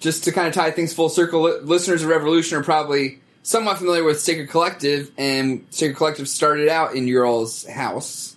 just 0.01 0.25
to 0.25 0.33
kind 0.33 0.49
of 0.49 0.55
tie 0.55 0.71
things 0.71 0.93
full 0.95 1.09
circle, 1.09 1.43
li- 1.43 1.61
listeners 1.63 2.03
of 2.03 2.09
Revolution 2.09 2.59
are 2.59 2.63
probably 2.65 3.19
somewhat 3.43 3.79
familiar 3.79 4.05
with 4.05 4.21
Sacred 4.21 4.49
Collective, 4.51 5.11
and 5.19 5.65
Sacred 5.71 5.97
Collective 5.97 6.29
started 6.29 6.69
out 6.69 6.95
in 6.95 7.07
your 7.09 7.25
all's 7.27 7.67
house. 7.67 8.37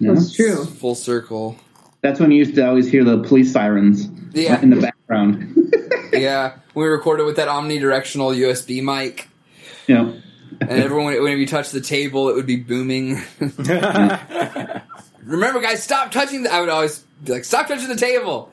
That's 0.00 0.34
true. 0.34 0.64
Full 0.64 0.94
circle. 0.96 1.56
That's 2.02 2.20
when 2.20 2.30
you 2.30 2.38
used 2.38 2.54
to 2.56 2.66
always 2.66 2.90
hear 2.90 3.04
the 3.04 3.22
police 3.22 3.52
sirens 3.52 4.08
Yeah. 4.32 4.60
in 4.60 4.70
the 4.70 4.76
background. 4.80 5.50
Yeah, 6.12 6.58
we 6.76 6.84
recorded 6.86 7.24
with 7.26 7.36
that 7.36 7.48
omnidirectional 7.48 8.36
USB 8.36 8.80
mic, 8.84 9.28
you 9.88 9.96
know, 9.96 10.20
and 10.60 10.70
everyone, 10.70 11.06
whenever 11.06 11.36
you 11.36 11.46
touch 11.46 11.70
the 11.70 11.80
table, 11.80 12.28
it 12.28 12.36
would 12.36 12.46
be 12.46 12.54
booming. 12.54 13.20
Remember, 15.24 15.60
guys, 15.60 15.82
stop 15.82 16.10
touching. 16.10 16.42
The, 16.44 16.52
I 16.52 16.60
would 16.60 16.68
always 16.68 17.00
be 17.24 17.32
like, 17.32 17.44
"Stop 17.44 17.68
touching 17.68 17.88
the 17.88 17.96
table." 17.96 18.50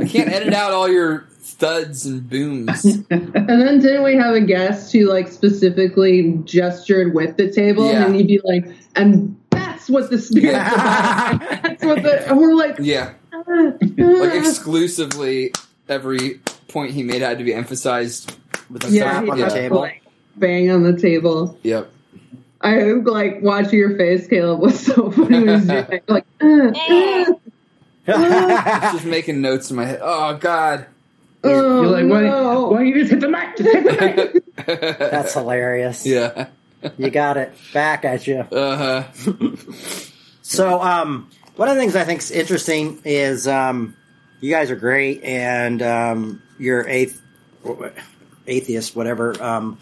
I 0.00 0.06
can't 0.06 0.28
edit 0.28 0.52
out 0.52 0.72
all 0.72 0.88
your 0.88 1.26
thuds 1.40 2.04
and 2.06 2.28
booms. 2.28 2.84
And 3.10 3.32
then 3.34 3.80
didn't 3.80 4.02
we 4.02 4.16
have 4.16 4.34
a 4.34 4.40
guest 4.40 4.92
who 4.92 5.06
like 5.06 5.28
specifically 5.28 6.38
gestured 6.44 7.14
with 7.14 7.36
the 7.36 7.50
table 7.50 7.88
Yeah. 7.90 8.04
and 8.06 8.14
he'd 8.14 8.26
be 8.26 8.40
like, 8.44 8.66
and 8.96 9.36
that's 9.50 9.88
what 9.88 10.10
the 10.10 10.18
spirit. 10.18 10.52
that's 10.54 11.84
what 11.84 12.02
the 12.02 12.28
and 12.28 12.38
we're 12.38 12.54
like, 12.54 12.76
Yeah, 12.80 13.12
"Ah, 13.32 13.42
like 13.46 14.32
ah." 14.32 14.38
exclusively 14.38 15.52
every 15.88 16.40
point 16.68 16.92
he 16.92 17.02
made 17.02 17.22
had 17.22 17.38
to 17.38 17.44
be 17.44 17.54
emphasized. 17.54 18.36
With 18.70 18.82
the 18.82 18.90
yeah, 18.90 19.20
slap 19.20 19.28
on 19.30 19.38
the 19.38 19.48
table. 19.48 19.78
like, 19.80 20.02
bang 20.36 20.70
on 20.70 20.82
the 20.82 20.98
table. 20.98 21.58
Yep. 21.62 21.90
I 22.64 22.80
like 22.92 23.42
watching 23.42 23.78
your 23.78 23.96
face, 23.96 24.26
Caleb, 24.26 24.60
was 24.60 24.80
so 24.80 25.10
funny. 25.12 25.44
Was 25.44 25.66
doing 25.66 25.86
it. 25.90 26.04
like, 26.08 26.24
ah, 26.40 27.34
ah, 28.08 28.90
Just 28.92 29.04
making 29.04 29.40
notes 29.40 29.70
in 29.70 29.76
my 29.76 29.84
head. 29.84 30.00
Oh 30.02 30.36
God. 30.36 30.86
oh, 31.44 31.82
you're 31.82 31.90
like, 31.90 32.10
why, 32.10 32.22
no. 32.22 32.68
why 32.68 32.82
you 32.82 32.94
just 32.94 33.10
hit 33.10 33.20
the 33.20 33.28
mic? 33.28 33.56
Just 33.56 33.70
hit 33.70 33.84
the 33.84 34.42
mic. 34.66 34.98
That's 34.98 35.34
hilarious. 35.34 36.06
yeah. 36.06 36.48
You 36.98 37.10
got 37.10 37.36
it. 37.36 37.52
Back 37.72 38.04
at 38.04 38.26
you. 38.26 38.40
Uh 38.40 38.76
huh. 38.76 39.26
So, 40.42 40.82
um, 40.82 41.30
one 41.56 41.68
of 41.68 41.74
the 41.76 41.80
things 41.80 41.96
I 41.96 42.04
think 42.04 42.20
is 42.20 42.30
interesting 42.30 43.00
is 43.04 43.48
um, 43.48 43.96
you 44.40 44.50
guys 44.50 44.70
are 44.70 44.76
great, 44.76 45.22
and 45.24 45.80
um, 45.80 46.42
you're 46.58 46.86
ath- 46.86 47.20
atheist, 48.46 48.94
whatever. 48.94 49.42
Um, 49.42 49.78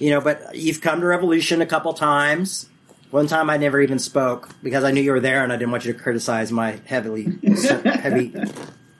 you 0.00 0.10
know, 0.10 0.20
but 0.20 0.56
you've 0.56 0.80
come 0.80 1.00
to 1.00 1.06
Revolution 1.06 1.60
a 1.62 1.66
couple 1.66 1.92
times. 1.92 2.68
One 3.10 3.26
time 3.26 3.50
I 3.50 3.58
never 3.58 3.80
even 3.80 3.98
spoke 3.98 4.48
because 4.62 4.82
I 4.82 4.92
knew 4.92 5.02
you 5.02 5.12
were 5.12 5.20
there, 5.20 5.44
and 5.44 5.52
I 5.52 5.56
didn't 5.56 5.70
want 5.70 5.84
you 5.84 5.92
to 5.92 5.98
criticize 5.98 6.50
my 6.50 6.80
heavily 6.86 7.38
heavy 7.84 8.34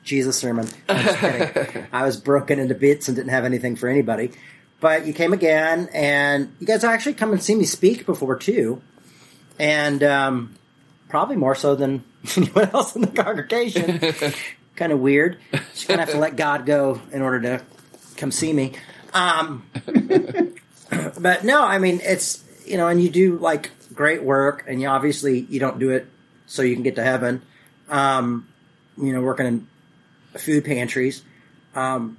Jesus 0.03 0.37
sermon. 0.37 0.67
I'm 0.87 1.03
just 1.03 1.17
kidding. 1.17 1.87
I 1.91 2.03
was 2.03 2.17
broken 2.17 2.59
into 2.59 2.75
bits 2.75 3.07
and 3.07 3.17
didn't 3.17 3.31
have 3.31 3.45
anything 3.45 3.75
for 3.75 3.89
anybody. 3.89 4.31
But 4.79 5.07
you 5.07 5.13
came 5.13 5.33
again, 5.33 5.89
and 5.93 6.53
you 6.59 6.67
guys 6.67 6.83
actually 6.83 7.13
come 7.13 7.31
and 7.31 7.41
see 7.41 7.55
me 7.55 7.65
speak 7.65 8.05
before 8.05 8.35
too, 8.35 8.81
and 9.57 10.03
um, 10.03 10.55
probably 11.09 11.35
more 11.35 11.55
so 11.55 11.75
than 11.75 12.03
anyone 12.37 12.69
else 12.69 12.95
in 12.95 13.01
the 13.01 13.07
congregation. 13.07 13.99
kind 14.75 14.91
of 14.91 14.99
weird. 14.99 15.37
Just 15.73 15.87
gonna 15.87 16.01
have 16.01 16.11
to 16.11 16.19
let 16.19 16.35
God 16.35 16.65
go 16.65 17.01
in 17.11 17.21
order 17.21 17.41
to 17.41 17.61
come 18.17 18.31
see 18.31 18.53
me. 18.53 18.73
Um, 19.13 19.65
but 21.19 21.43
no, 21.43 21.63
I 21.63 21.77
mean 21.79 22.01
it's 22.03 22.43
you 22.65 22.77
know, 22.77 22.87
and 22.87 23.01
you 23.01 23.09
do 23.09 23.37
like 23.37 23.71
great 23.93 24.23
work, 24.23 24.65
and 24.67 24.81
you 24.81 24.87
obviously 24.87 25.39
you 25.49 25.59
don't 25.59 25.79
do 25.79 25.89
it 25.91 26.07
so 26.45 26.61
you 26.61 26.73
can 26.75 26.83
get 26.83 26.95
to 26.95 27.03
heaven. 27.03 27.41
Um, 27.89 28.47
you 28.97 29.13
know, 29.13 29.21
working 29.21 29.45
in 29.47 29.67
food 30.37 30.63
pantries, 30.65 31.23
um, 31.75 32.17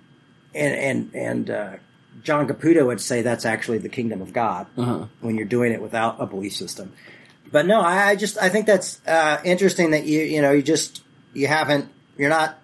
and 0.55 0.75
and 0.75 1.15
and 1.15 1.51
uh, 1.51 1.73
John 2.23 2.47
Caputo 2.49 2.87
would 2.87 3.01
say 3.01 3.23
that's 3.23 3.45
actually 3.45 3.79
the 3.79 3.89
kingdom 3.89 4.21
of 4.23 4.33
God 4.33 4.67
Uh-huh. 4.77 5.07
when 5.21 5.37
you're 5.37 5.47
doing 5.47 5.73
it 5.73 5.81
without 5.81 6.21
a 6.21 6.27
belief 6.27 6.55
system. 6.55 6.93
But 7.51 7.67
no, 7.67 7.81
I, 7.81 8.09
I 8.11 8.17
just 8.17 8.37
I 8.39 8.49
think 8.49 8.67
that's 8.67 9.01
uh, 9.07 9.41
interesting 9.45 9.91
that 9.93 10.05
you 10.05 10.21
you 10.21 10.43
know 10.43 10.53
you 10.53 10.63
just 10.63 11.03
you 11.35 11.47
haven't 11.47 11.89
you're 12.19 12.31
not 12.31 12.59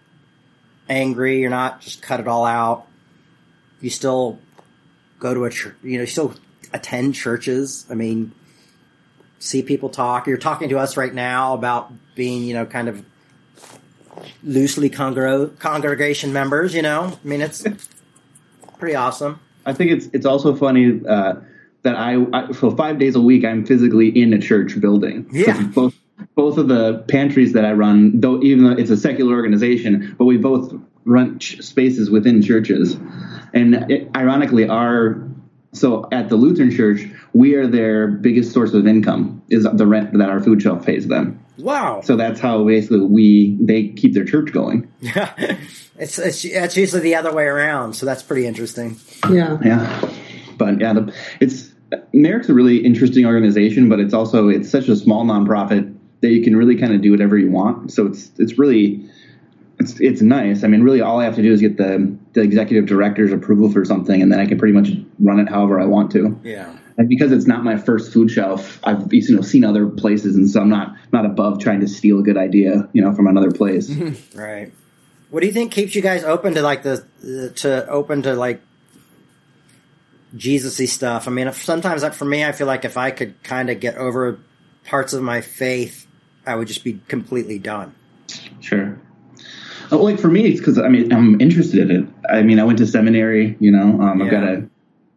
angry 0.89 1.41
you're 1.41 1.51
not 1.51 1.81
just 1.81 2.03
cut 2.03 2.21
it 2.21 2.29
all 2.29 2.45
out. 2.45 2.87
You 3.81 3.91
still 3.91 4.39
go 5.19 5.35
to 5.35 5.45
a 5.45 5.51
church, 5.51 5.75
you 5.83 5.95
know 5.97 6.03
you 6.03 6.07
still 6.07 6.35
attend 6.73 7.15
churches. 7.15 7.87
I 7.91 7.95
mean, 7.95 8.33
see 9.39 9.63
people 9.63 9.89
talk. 9.89 10.27
You're 10.27 10.37
talking 10.37 10.69
to 10.71 10.79
us 10.79 10.97
right 10.97 11.13
now 11.13 11.55
about 11.55 11.93
being 12.15 12.43
you 12.45 12.55
know 12.55 12.67
kind 12.67 12.89
of 12.89 13.05
loosely 14.43 14.91
congre- 14.91 15.59
congregation 15.59 16.33
members. 16.33 16.75
You 16.75 16.83
know, 16.83 17.19
I 17.25 17.27
mean 17.27 17.41
it's 17.41 17.65
pretty 18.79 18.95
awesome. 18.95 19.41
I 19.67 19.73
think 19.73 19.91
it's 19.91 20.07
it's 20.13 20.27
also 20.27 20.55
funny 20.55 21.01
uh, 21.07 21.35
that 21.83 21.97
I, 21.97 22.25
I 22.33 22.53
so 22.53 22.71
five 22.71 22.99
days 22.99 23.17
a 23.17 23.21
week 23.21 23.45
I'm 23.45 23.65
physically 23.67 24.09
in 24.09 24.33
a 24.33 24.39
church 24.39 24.81
building. 24.81 25.29
Yeah. 25.33 25.63
both 25.63 25.95
both 26.35 26.59
of 26.59 26.69
the 26.69 27.05
pantries 27.09 27.53
that 27.53 27.65
I 27.65 27.73
run, 27.73 28.21
though 28.21 28.43
even 28.43 28.65
though 28.65 28.73
it's 28.73 28.91
a 28.91 28.97
secular 28.97 29.35
organization, 29.35 30.15
but 30.19 30.25
we 30.25 30.37
both 30.37 30.75
run 31.05 31.39
ch- 31.39 31.61
spaces 31.63 32.11
within 32.11 32.43
churches, 32.43 32.97
and 33.53 33.91
it, 33.91 34.09
ironically, 34.17 34.69
our 34.69 35.29
so 35.73 36.09
at 36.11 36.29
the 36.29 36.37
Lutheran 36.37 36.71
Church, 36.71 37.07
we 37.33 37.55
are 37.55 37.67
their 37.67 38.09
biggest 38.09 38.53
source 38.53 38.73
of 38.73 38.87
income 38.87 39.43
is 39.49 39.65
the 39.65 39.87
rent 39.87 40.17
that 40.19 40.29
our 40.29 40.41
food 40.41 40.63
shelf 40.63 40.85
pays 40.85 41.07
them. 41.07 41.45
Wow. 41.59 42.01
So 42.03 42.17
that's 42.17 42.41
how 42.41 42.65
basically 42.65 43.01
we 43.01 43.57
they 43.61 43.89
keep 43.89 44.15
their 44.15 44.25
church 44.25 44.53
going. 44.53 44.91
it's, 45.01 46.19
it's 46.19 46.45
it's 46.45 46.77
usually 46.77 47.03
the 47.03 47.17
other 47.17 47.33
way 47.33 47.45
around, 47.45 47.95
so 47.95 48.07
that's 48.07 48.23
pretty 48.23 48.47
interesting. 48.47 48.97
Yeah. 49.31 49.59
Yeah, 49.65 50.11
but 50.57 50.81
yeah, 50.81 50.93
the, 50.93 51.15
it's 51.41 51.73
Merrick's 52.13 52.49
a 52.49 52.55
really 52.55 52.85
interesting 52.85 53.27
organization, 53.27 53.89
but 53.89 53.99
it's 53.99 54.15
also 54.15 54.49
it's 54.49 54.71
such 54.71 54.89
a 54.89 54.97
small 54.97 55.25
nonprofit 55.25 55.95
that 56.21 56.31
you 56.31 56.43
can 56.43 56.57
really 56.57 56.77
kind 56.77 56.93
of 56.95 57.01
do 57.01 57.11
whatever 57.11 57.37
you 57.37 57.51
want. 57.51 57.93
So 57.93 58.07
it's 58.07 58.31
it's 58.39 58.59
really 58.59 59.09
it's 59.79 60.01
it's 60.01 60.23
nice. 60.23 60.65
I 60.65 60.69
mean, 60.69 60.83
really, 60.83 61.01
all 61.01 61.21
I 61.21 61.25
have 61.25 61.37
to 61.37 61.43
do 61.43 61.53
is 61.53 61.61
get 61.61 61.77
the 61.77 62.17
the 62.33 62.41
executive 62.41 62.87
director's 62.87 63.33
approval 63.33 63.71
for 63.71 63.85
something, 63.85 64.21
and 64.21 64.33
then 64.33 64.41
I 64.41 64.47
can 64.47 64.59
pretty 64.59 64.75
much 64.75 64.91
run 65.21 65.39
it 65.39 65.49
however 65.49 65.81
I 65.81 65.85
want 65.85 66.11
to. 66.13 66.39
Yeah. 66.43 66.77
And 66.97 67.09
because 67.09 67.31
it's 67.31 67.47
not 67.47 67.63
my 67.63 67.77
first 67.77 68.13
food 68.13 68.29
shelf, 68.29 68.81
I've 68.83 69.13
you 69.13 69.37
know 69.37 69.43
seen 69.43 69.65
other 69.65 69.87
places, 69.87 70.35
and 70.35 70.51
so 70.51 70.61
I'm 70.61 70.69
not 70.69 70.97
not 71.13 71.25
above 71.25 71.61
trying 71.61 71.81
to 71.81 71.89
steal 71.89 72.19
a 72.19 72.23
good 72.23 72.37
idea, 72.37 72.89
you 72.93 73.03
know, 73.03 73.15
from 73.15 73.27
another 73.27 73.53
place. 73.53 73.91
Right. 74.35 74.73
What 75.31 75.41
do 75.41 75.47
you 75.47 75.53
think 75.53 75.73
keeps 75.73 75.95
you 75.95 76.01
guys 76.01 76.25
open 76.25 76.55
to 76.55 76.63
like 76.63 76.83
the, 76.83 77.05
to 77.57 77.87
open 77.89 78.23
to 78.23 78.35
like 78.35 78.63
Jesus-y 80.35 80.87
stuff? 80.87 81.29
I 81.29 81.31
mean, 81.31 81.49
if, 81.49 81.63
sometimes 81.63 82.03
like, 82.03 82.15
for 82.15 82.25
me, 82.25 82.45
I 82.45 82.53
feel 82.53 82.67
like 82.67 82.87
if 82.87 82.97
I 82.97 83.11
could 83.11 83.43
kind 83.43 83.69
of 83.69 83.79
get 83.79 83.97
over 83.97 84.41
parts 84.87 85.13
of 85.13 85.23
my 85.23 85.43
faith, 85.43 86.07
I 86.47 86.55
would 86.55 86.67
just 86.67 86.83
be 86.83 87.01
completely 87.09 87.59
done. 87.59 87.95
Sure. 88.61 88.99
Uh, 89.91 89.99
like 89.99 90.19
for 90.19 90.29
me, 90.29 90.47
it's 90.47 90.61
because 90.61 90.79
I 90.79 90.89
mean 90.89 91.13
I'm 91.13 91.41
interested 91.41 91.91
in 91.91 92.05
it. 92.05 92.09
I 92.31 92.43
mean 92.43 92.59
I 92.59 92.65
went 92.65 92.79
to 92.79 92.87
seminary. 92.87 93.57
You 93.61 93.71
know, 93.71 94.01
um, 94.01 94.23
I've 94.23 94.31
got 94.31 94.45
a 94.45 94.69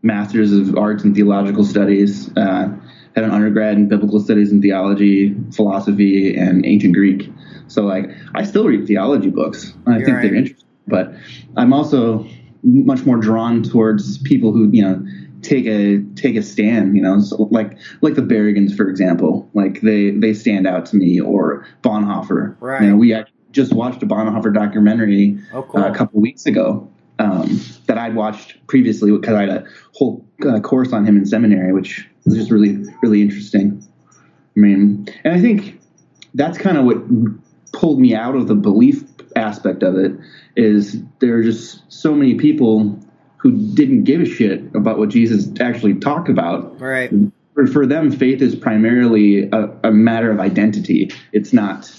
master's 0.02 0.52
of 0.52 0.78
arts 0.78 1.04
and 1.04 1.16
theological 1.16 1.64
studies. 1.64 2.36
Uh, 2.36 2.74
had 3.16 3.26
an 3.26 3.32
undergrad 3.32 3.76
in 3.76 3.88
biblical 3.90 4.20
studies 4.20 4.52
and 4.52 4.62
theology, 4.62 5.36
philosophy, 5.54 6.36
and 6.36 6.66
ancient 6.66 6.94
Greek. 6.94 7.30
So 7.68 7.84
like 7.84 8.10
I 8.36 8.44
still 8.44 8.66
read 8.66 8.88
theology 8.88 9.30
books. 9.30 9.74
I 9.88 9.98
You're 9.98 10.06
think 10.06 10.16
right. 10.18 10.24
they're 10.24 10.36
interesting, 10.36 10.68
but 10.88 11.14
I'm 11.58 11.74
also 11.74 12.26
much 12.64 13.06
more 13.06 13.18
drawn 13.18 13.64
towards 13.64 14.18
people 14.20 14.52
who 14.54 14.70
you 14.72 14.84
know 14.84 15.06
take 15.42 15.66
a 15.66 16.02
take 16.16 16.36
a 16.36 16.44
stand. 16.44 16.96
You 16.96 17.02
know, 17.02 17.20
so 17.20 17.48
like 17.52 17.78
like 18.02 18.16
the 18.16 18.22
Berrigans, 18.22 18.76
for 18.76 18.90
example. 18.90 19.50
Like 19.54 19.82
they 19.82 20.12
they 20.12 20.34
stand 20.34 20.68
out 20.68 20.86
to 20.88 20.96
me, 20.96 21.20
or 21.20 21.66
Bonhoeffer. 21.82 22.56
Right. 22.60 22.84
You 22.84 22.90
know, 22.92 22.96
we 22.96 23.14
actually 23.14 23.41
just 23.52 23.74
watched 23.74 24.02
a 24.04 24.06
Bonhoeffer 24.06 24.54
documentary 24.54 25.38
Oh, 25.54 25.64
cool. 25.64 25.82
uh, 25.82 25.90
a 25.92 25.96
couple 25.96 26.22
weeks 26.22 26.46
ago 26.46 26.88
um, 27.20 27.60
that 27.88 27.98
I'd 27.98 28.16
watched 28.16 28.66
previously 28.68 29.12
because 29.12 29.36
I 29.36 29.42
had 29.42 29.50
a 29.50 29.66
whole 29.94 30.26
uh, 30.48 30.60
course 30.60 30.94
on 30.94 31.06
him 31.06 31.18
in 31.18 31.26
seminary, 31.26 31.74
which 31.74 32.08
was 32.26 32.36
just 32.36 32.52
really 32.52 32.84
really 33.02 33.22
interesting. 33.22 33.86
I 34.56 34.60
mean, 34.60 35.08
and 35.24 35.34
I 35.34 35.40
think 35.42 35.80
that's 36.34 36.58
kind 36.58 36.78
of 36.78 36.86
what 36.86 36.98
pulled 37.74 38.00
me 38.00 38.14
out 38.16 38.36
of 38.36 38.48
the 38.48 38.56
belief 38.56 39.04
aspect 39.36 39.82
of 39.84 39.96
it 39.96 40.12
is 40.58 41.02
there 41.20 41.38
are 41.38 41.44
just 41.44 41.82
so 41.92 42.14
many 42.14 42.36
people 42.36 43.00
who 43.38 43.52
didn't 43.74 44.04
give 44.04 44.22
a 44.22 44.26
shit 44.26 44.62
about 44.76 44.98
what 44.98 45.10
Jesus 45.10 45.50
actually 45.60 45.96
talked 45.96 46.30
about. 46.30 46.80
Right. 46.80 47.10
For, 47.54 47.66
for 47.66 47.86
them, 47.86 48.12
faith 48.12 48.42
is 48.42 48.56
primarily 48.56 49.50
a, 49.52 49.70
a 49.86 49.92
matter 49.92 50.30
of 50.32 50.40
identity. 50.40 51.12
It's 51.32 51.54
not. 51.54 51.90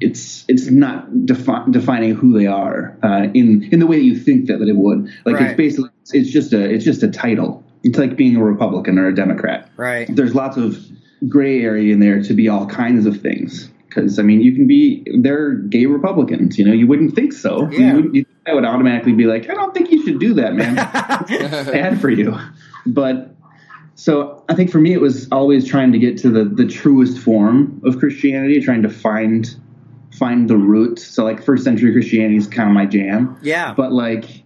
It's 0.00 0.44
it's 0.48 0.70
not 0.70 1.26
defi- 1.26 1.70
defining 1.70 2.14
who 2.14 2.38
they 2.38 2.46
are 2.46 2.96
uh, 3.02 3.28
in 3.34 3.64
in 3.72 3.78
the 3.80 3.86
way 3.86 3.98
that 3.98 4.04
you 4.04 4.18
think 4.18 4.46
that, 4.46 4.58
that 4.58 4.68
it 4.68 4.76
would. 4.76 5.04
Like 5.24 5.36
Right. 5.36 5.46
it's 5.50 5.56
basically 5.56 5.90
it's 6.12 6.30
just 6.30 6.52
a 6.52 6.62
it's 6.72 6.84
just 6.84 7.02
a 7.02 7.08
title. 7.08 7.62
It's 7.82 7.98
like 7.98 8.16
being 8.16 8.36
a 8.36 8.44
Republican 8.44 8.98
or 8.98 9.08
a 9.08 9.14
Democrat 9.14 9.70
Right. 9.76 10.06
there's 10.14 10.34
lots 10.34 10.56
of 10.56 10.78
gray 11.28 11.62
area 11.62 11.92
in 11.92 12.00
there 12.00 12.22
to 12.22 12.34
be 12.34 12.48
all 12.48 12.66
kinds 12.66 13.06
of 13.06 13.20
things. 13.20 13.70
Because 13.88 14.18
I 14.18 14.22
mean, 14.22 14.40
you 14.40 14.54
can 14.54 14.66
be 14.66 15.04
they're 15.20 15.54
gay 15.54 15.86
Republicans. 15.86 16.58
You 16.58 16.64
know, 16.64 16.72
you 16.72 16.86
wouldn't 16.86 17.14
think 17.14 17.32
so. 17.32 17.68
Yeah. 17.70 17.78
You 17.88 17.94
wouldn't, 17.96 18.14
you, 18.14 18.26
I 18.46 18.54
would 18.54 18.64
automatically 18.64 19.12
be 19.12 19.24
like, 19.26 19.50
I 19.50 19.54
don't 19.54 19.74
think 19.74 19.90
you 19.90 20.04
should 20.04 20.18
do 20.20 20.34
that, 20.34 20.54
man. 20.54 20.76
bad 21.26 22.00
for 22.00 22.08
you. 22.08 22.38
But 22.86 23.34
so 23.96 24.44
I 24.48 24.54
think 24.54 24.70
for 24.70 24.78
me, 24.78 24.92
it 24.92 25.00
was 25.00 25.28
always 25.30 25.66
trying 25.66 25.92
to 25.92 25.98
get 25.98 26.16
to 26.18 26.30
the 26.30 26.44
the 26.44 26.66
truest 26.66 27.18
form 27.18 27.82
of 27.84 27.98
Christianity, 27.98 28.60
trying 28.62 28.82
to 28.82 28.88
find 28.88 29.48
find 30.20 30.48
the 30.48 30.56
roots. 30.56 31.04
So 31.04 31.24
like 31.24 31.42
first 31.42 31.64
century 31.64 31.92
Christianity 31.92 32.36
is 32.36 32.46
kind 32.46 32.68
of 32.68 32.74
my 32.74 32.86
jam. 32.86 33.36
Yeah. 33.42 33.74
But 33.74 33.90
like 33.92 34.44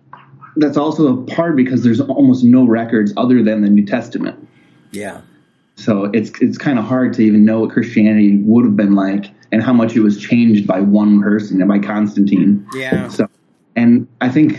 that's 0.56 0.76
also 0.76 1.12
a 1.12 1.22
part 1.26 1.56
because 1.56 1.82
there's 1.82 2.00
almost 2.00 2.44
no 2.44 2.64
records 2.64 3.12
other 3.16 3.42
than 3.42 3.60
the 3.60 3.68
New 3.68 3.84
Testament. 3.84 4.38
yeah. 4.92 5.20
So 5.76 6.04
it's 6.14 6.30
it's 6.40 6.56
kind 6.56 6.78
of 6.78 6.84
hard 6.84 7.12
to 7.14 7.22
even 7.22 7.44
know 7.44 7.58
what 7.60 7.70
Christianity 7.72 8.38
would 8.44 8.64
have 8.64 8.76
been 8.76 8.94
like 8.94 9.26
and 9.50 9.60
how 9.60 9.72
much 9.72 9.96
it 9.96 10.02
was 10.02 10.16
changed 10.20 10.68
by 10.68 10.80
one 10.80 11.20
person 11.20 11.60
and 11.60 11.68
by 11.68 11.80
Constantine. 11.80 12.64
Yeah. 12.74 13.08
So, 13.08 13.26
and 13.74 14.06
I 14.20 14.28
think 14.28 14.56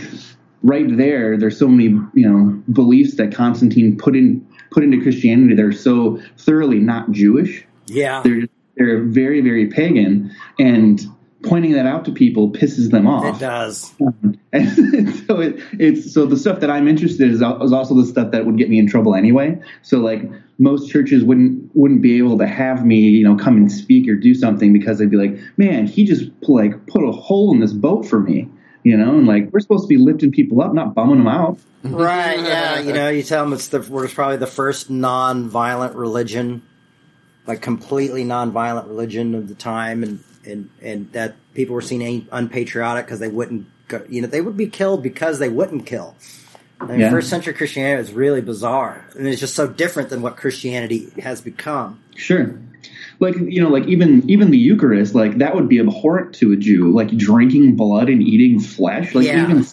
right 0.62 0.94
there, 0.94 1.38
there's 1.38 1.58
so 1.58 1.68
many 1.68 1.84
you 2.12 2.28
know 2.28 2.62
beliefs 2.70 3.16
that 3.16 3.34
Constantine 3.34 3.96
put 3.96 4.14
in 4.14 4.46
put 4.70 4.84
into 4.84 5.00
Christianity. 5.00 5.54
They're 5.54 5.72
so 5.72 6.20
thoroughly 6.36 6.80
not 6.80 7.10
Jewish. 7.12 7.64
Yeah. 7.86 8.20
They're 8.22 8.42
they're 8.76 9.02
very 9.02 9.40
very 9.40 9.66
pagan, 9.66 10.34
and 10.58 11.00
pointing 11.42 11.72
that 11.72 11.86
out 11.86 12.04
to 12.04 12.12
people 12.12 12.50
pisses 12.50 12.90
them 12.90 13.06
off. 13.06 13.36
It 13.36 13.40
does. 13.40 13.92
Um, 14.00 14.38
and 14.52 15.14
so 15.26 15.40
it, 15.40 15.56
it's 15.78 16.12
so 16.12 16.26
the 16.26 16.36
stuff 16.36 16.60
that 16.60 16.70
I'm 16.70 16.88
interested 16.88 17.22
in 17.22 17.30
is, 17.30 17.36
is 17.36 17.72
also 17.72 17.94
the 17.94 18.06
stuff 18.06 18.32
that 18.32 18.46
would 18.46 18.58
get 18.58 18.68
me 18.68 18.78
in 18.78 18.86
trouble 18.86 19.14
anyway. 19.14 19.60
So 19.82 19.98
like 19.98 20.22
most 20.58 20.90
churches 20.90 21.24
wouldn't 21.24 21.70
wouldn't 21.74 22.02
be 22.02 22.18
able 22.18 22.38
to 22.38 22.46
have 22.46 22.84
me, 22.84 23.00
you 23.00 23.24
know, 23.24 23.36
come 23.36 23.56
and 23.56 23.70
speak 23.70 24.08
or 24.08 24.14
do 24.14 24.34
something 24.34 24.72
because 24.72 24.98
they'd 24.98 25.10
be 25.10 25.16
like, 25.16 25.38
man, 25.56 25.86
he 25.86 26.04
just 26.04 26.30
like 26.42 26.86
put 26.86 27.02
a 27.02 27.12
hole 27.12 27.52
in 27.52 27.60
this 27.60 27.72
boat 27.72 28.06
for 28.06 28.20
me, 28.20 28.48
you 28.82 28.96
know, 28.96 29.18
and 29.18 29.26
like 29.26 29.50
we're 29.52 29.60
supposed 29.60 29.84
to 29.84 29.88
be 29.88 29.98
lifting 29.98 30.32
people 30.32 30.60
up, 30.62 30.72
not 30.72 30.94
bumming 30.94 31.18
them 31.18 31.28
out. 31.28 31.58
Right. 31.82 32.40
Yeah. 32.40 32.80
You 32.80 32.92
know, 32.92 33.08
you 33.08 33.22
tell 33.22 33.44
them 33.44 33.52
it's 33.52 33.68
the 33.68 33.80
we're 33.80 34.08
probably 34.08 34.38
the 34.38 34.46
first 34.46 34.90
non-violent 34.90 35.94
religion, 35.94 36.62
like 37.46 37.62
completely 37.62 38.24
non-violent 38.24 38.88
religion 38.88 39.34
of 39.34 39.48
the 39.48 39.54
time, 39.54 40.02
and 40.02 40.20
and 40.44 40.70
and 40.82 41.12
that 41.12 41.34
people 41.54 41.74
were 41.74 41.80
seen 41.80 42.28
unpatriotic 42.32 43.06
because 43.06 43.18
they 43.20 43.28
wouldn't, 43.28 43.66
go, 43.88 44.04
you 44.08 44.20
know, 44.22 44.28
they 44.28 44.40
would 44.40 44.56
be 44.56 44.66
killed 44.68 45.02
because 45.02 45.38
they 45.38 45.48
wouldn't 45.48 45.86
kill. 45.86 46.14
I 46.80 46.86
mean, 46.86 47.00
Yeah. 47.00 47.10
first 47.10 47.30
century 47.30 47.54
Christianity 47.54 48.02
is 48.02 48.12
really 48.12 48.42
bizarre, 48.42 49.04
and 49.16 49.26
it's 49.26 49.40
just 49.40 49.54
so 49.54 49.66
different 49.66 50.10
than 50.10 50.22
what 50.22 50.36
Christianity 50.36 51.08
has 51.22 51.40
become. 51.40 52.00
Sure. 52.16 52.58
Like 53.18 53.36
you 53.38 53.62
know, 53.62 53.70
like 53.70 53.86
even 53.86 54.28
even 54.28 54.50
the 54.50 54.58
Eucharist, 54.58 55.14
like 55.14 55.38
that 55.38 55.54
would 55.54 55.68
be 55.68 55.80
abhorrent 55.80 56.34
to 56.36 56.52
a 56.52 56.56
Jew. 56.56 56.92
Like 56.92 57.16
drinking 57.16 57.76
blood 57.76 58.08
and 58.08 58.22
eating 58.22 58.60
flesh, 58.60 59.14
like 59.14 59.26
Yeah. 59.26 59.44
even 59.50 59.66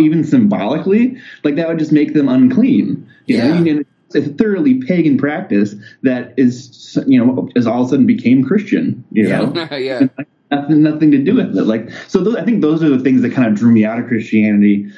even 0.00 0.24
symbolically, 0.24 1.18
like 1.44 1.56
that 1.56 1.68
would 1.68 1.78
just 1.78 1.92
make 1.92 2.14
them 2.14 2.28
unclean. 2.28 3.06
You 3.26 3.36
Yeah. 3.36 3.60
know, 3.60 3.70
and 3.70 3.85
a 4.16 4.22
thoroughly 4.22 4.82
pagan 4.82 5.18
practice 5.18 5.74
that 6.02 6.34
is 6.36 6.98
you 7.06 7.24
know, 7.24 7.48
as 7.56 7.66
all 7.66 7.82
of 7.82 7.86
a 7.86 7.90
sudden 7.90 8.06
became 8.06 8.42
Christian. 8.44 9.04
You 9.12 9.28
Yeah. 9.28 9.38
know, 9.40 9.68
yeah. 9.76 10.06
nothing 10.50 10.82
nothing 10.82 11.10
to 11.12 11.18
do 11.18 11.34
with 11.34 11.56
it. 11.56 11.64
Like 11.64 11.90
so, 12.08 12.20
those, 12.20 12.36
I 12.36 12.44
think 12.44 12.62
those 12.62 12.82
are 12.82 12.88
the 12.88 12.98
things 13.00 13.22
that 13.22 13.32
kind 13.32 13.48
of 13.48 13.54
drew 13.54 13.70
me 13.72 13.84
out 13.84 13.98
of 13.98 14.06
Christianity. 14.06 14.90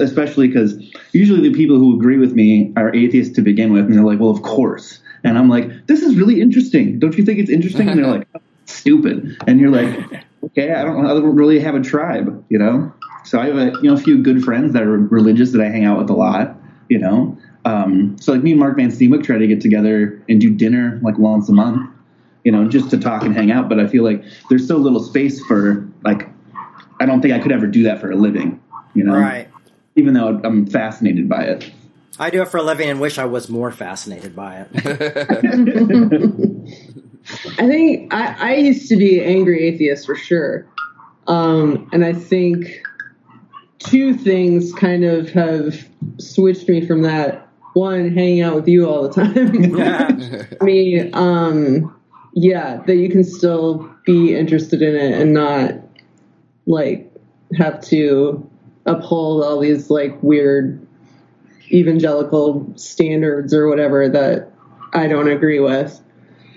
Especially 0.00 0.48
because 0.48 0.74
usually 1.12 1.48
the 1.48 1.54
people 1.54 1.76
who 1.76 1.94
agree 1.94 2.16
with 2.18 2.32
me 2.32 2.72
are 2.76 2.92
atheists 2.94 3.34
to 3.36 3.42
begin 3.42 3.72
with, 3.72 3.84
and 3.84 3.94
they're 3.94 4.02
like, 4.04 4.18
"Well, 4.18 4.30
of 4.30 4.42
course." 4.42 5.00
And 5.22 5.38
I'm 5.38 5.48
like, 5.48 5.86
"This 5.86 6.02
is 6.02 6.16
really 6.16 6.40
interesting. 6.40 6.98
Don't 6.98 7.16
you 7.16 7.24
think 7.24 7.38
it's 7.38 7.50
interesting?" 7.50 7.88
And 7.88 7.98
they're 7.98 8.06
like, 8.10 8.26
oh, 8.34 8.40
"Stupid." 8.64 9.36
And 9.46 9.60
you're 9.60 9.70
like, 9.70 10.24
"Okay, 10.44 10.72
I 10.72 10.82
don't, 10.82 11.04
I 11.04 11.10
don't 11.10 11.36
really 11.36 11.60
have 11.60 11.74
a 11.74 11.80
tribe, 11.82 12.42
you 12.48 12.58
know." 12.58 12.92
So 13.24 13.38
I 13.38 13.46
have 13.46 13.56
a 13.58 13.66
you 13.82 13.88
know 13.90 13.94
a 13.94 13.98
few 13.98 14.20
good 14.22 14.42
friends 14.42 14.72
that 14.72 14.82
are 14.82 14.96
religious 14.96 15.52
that 15.52 15.60
I 15.60 15.68
hang 15.68 15.84
out 15.84 15.98
with 15.98 16.08
a 16.10 16.14
lot, 16.14 16.56
you 16.88 16.98
know. 16.98 17.36
Um, 17.66 18.16
so 18.18 18.32
like 18.32 18.42
me 18.42 18.52
and 18.52 18.60
Mark 18.60 18.76
Van 18.76 18.90
Steenwyk 18.90 19.24
try 19.24 19.36
to 19.36 19.46
get 19.46 19.60
together 19.60 20.22
and 20.28 20.40
do 20.40 20.54
dinner 20.54 21.00
like 21.02 21.18
once 21.18 21.48
a 21.48 21.52
month 21.52 21.90
you 22.46 22.52
know, 22.52 22.68
just 22.68 22.90
to 22.90 22.96
talk 22.96 23.24
and 23.24 23.34
hang 23.34 23.50
out. 23.50 23.68
But 23.68 23.80
I 23.80 23.88
feel 23.88 24.04
like 24.04 24.22
there's 24.48 24.68
so 24.68 24.76
little 24.76 25.00
space 25.00 25.44
for 25.46 25.84
like, 26.04 26.28
I 27.00 27.04
don't 27.04 27.20
think 27.20 27.34
I 27.34 27.40
could 27.40 27.50
ever 27.50 27.66
do 27.66 27.82
that 27.82 28.00
for 28.00 28.12
a 28.12 28.14
living, 28.14 28.62
you 28.94 29.02
know, 29.02 29.16
Right. 29.16 29.48
even 29.96 30.14
though 30.14 30.40
I'm 30.44 30.64
fascinated 30.64 31.28
by 31.28 31.42
it. 31.42 31.68
I 32.20 32.30
do 32.30 32.42
it 32.42 32.48
for 32.48 32.58
a 32.58 32.62
living 32.62 32.88
and 32.88 33.00
wish 33.00 33.18
I 33.18 33.24
was 33.24 33.48
more 33.48 33.72
fascinated 33.72 34.36
by 34.36 34.60
it. 34.60 34.68
I 37.58 37.66
think 37.66 38.14
I, 38.14 38.36
I 38.38 38.54
used 38.54 38.88
to 38.90 38.96
be 38.96 39.18
an 39.18 39.26
angry 39.26 39.64
atheist 39.64 40.06
for 40.06 40.14
sure. 40.14 40.68
Um, 41.26 41.90
and 41.92 42.04
I 42.04 42.12
think 42.12 42.80
two 43.80 44.14
things 44.14 44.72
kind 44.72 45.04
of 45.04 45.30
have 45.30 45.84
switched 46.18 46.68
me 46.68 46.86
from 46.86 47.02
that. 47.02 47.45
One, 47.76 48.16
hanging 48.16 48.40
out 48.40 48.54
with 48.54 48.68
you 48.68 48.88
all 48.88 49.06
the 49.06 49.12
time. 49.12 50.56
I 50.62 50.64
mean, 50.64 51.10
um, 51.12 51.94
yeah, 52.32 52.78
that 52.86 52.96
you 52.96 53.10
can 53.10 53.22
still 53.22 53.94
be 54.06 54.34
interested 54.34 54.80
in 54.80 54.96
it 54.96 55.20
and 55.20 55.34
not 55.34 55.74
like 56.64 57.12
have 57.54 57.82
to 57.88 58.48
uphold 58.86 59.44
all 59.44 59.60
these 59.60 59.90
like 59.90 60.16
weird 60.22 60.86
evangelical 61.70 62.66
standards 62.76 63.52
or 63.52 63.68
whatever 63.68 64.08
that 64.08 64.50
I 64.94 65.06
don't 65.06 65.28
agree 65.28 65.60
with. 65.60 66.00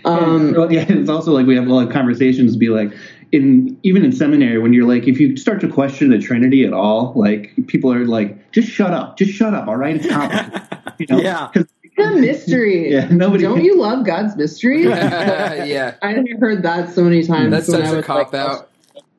Um, 0.05 0.53
Well, 0.53 0.71
yeah, 0.71 0.85
it's 0.87 1.09
also 1.09 1.33
like 1.33 1.45
we 1.45 1.57
have 1.57 1.67
a 1.67 1.73
lot 1.73 1.85
of 1.85 1.91
conversations 1.91 2.55
be 2.55 2.69
like, 2.69 2.93
in 3.31 3.79
even 3.83 4.03
in 4.03 4.11
seminary 4.11 4.57
when 4.57 4.73
you're 4.73 4.87
like 4.87 5.07
if 5.07 5.19
you 5.19 5.37
start 5.37 5.61
to 5.61 5.67
question 5.67 6.09
the 6.09 6.17
Trinity 6.19 6.63
at 6.65 6.73
all, 6.73 7.13
like 7.15 7.53
people 7.67 7.91
are 7.93 8.05
like, 8.05 8.51
just 8.51 8.67
shut 8.69 8.93
up, 8.93 9.17
just 9.17 9.31
shut 9.31 9.53
up, 9.53 9.67
all 9.67 9.75
right, 9.77 9.95
it's 9.97 10.07
complicated. 10.07 10.61
You 10.99 11.05
know? 11.09 11.19
Yeah. 11.21 11.49
'Cause- 11.53 11.65
the 11.97 12.11
mystery. 12.15 12.91
Yeah, 12.93 13.09
nobody- 13.11 13.43
Don't 13.43 13.63
you 13.63 13.75
love 13.77 14.05
God's 14.05 14.35
mystery? 14.37 14.83
yeah. 14.85 15.95
I've 16.01 16.25
heard 16.39 16.63
that 16.63 16.93
so 16.93 17.03
many 17.03 17.23
times. 17.23 17.51
That's 17.51 17.67
when 17.67 17.81
such 17.81 17.89
I 17.89 17.93
a 17.93 17.95
was, 17.97 18.05
cop 18.05 18.31
like, 18.31 18.41
out. 18.41 18.69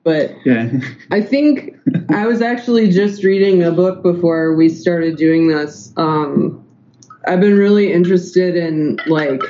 But 0.02 0.34
yeah. 0.46 0.70
I 1.10 1.20
think 1.20 1.76
I 2.08 2.26
was 2.26 2.40
actually 2.40 2.90
just 2.90 3.22
reading 3.22 3.62
a 3.62 3.70
book 3.70 4.02
before 4.02 4.54
we 4.54 4.70
started 4.70 5.16
doing 5.16 5.48
this. 5.48 5.92
Um, 5.98 6.64
I've 7.26 7.40
been 7.40 7.58
really 7.58 7.92
interested 7.92 8.56
in 8.56 8.98
like 9.06 9.42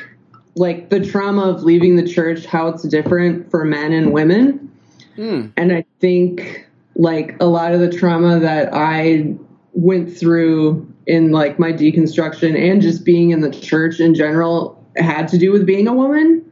like 0.60 0.90
the 0.90 1.00
trauma 1.00 1.42
of 1.48 1.62
leaving 1.62 1.96
the 1.96 2.06
church, 2.06 2.44
how 2.44 2.68
it's 2.68 2.82
different 2.82 3.50
for 3.50 3.64
men 3.64 3.92
and 3.92 4.12
women. 4.12 4.70
Hmm. 5.16 5.46
And 5.56 5.72
I 5.72 5.86
think 6.00 6.68
like 6.94 7.34
a 7.40 7.46
lot 7.46 7.72
of 7.72 7.80
the 7.80 7.90
trauma 7.90 8.38
that 8.40 8.68
I 8.74 9.34
went 9.72 10.14
through 10.14 10.86
in 11.06 11.32
like 11.32 11.58
my 11.58 11.72
deconstruction 11.72 12.58
and 12.58 12.82
just 12.82 13.06
being 13.06 13.30
in 13.30 13.40
the 13.40 13.50
church 13.50 14.00
in 14.00 14.14
general 14.14 14.84
had 14.96 15.28
to 15.28 15.38
do 15.38 15.50
with 15.50 15.64
being 15.64 15.88
a 15.88 15.94
woman 15.94 16.44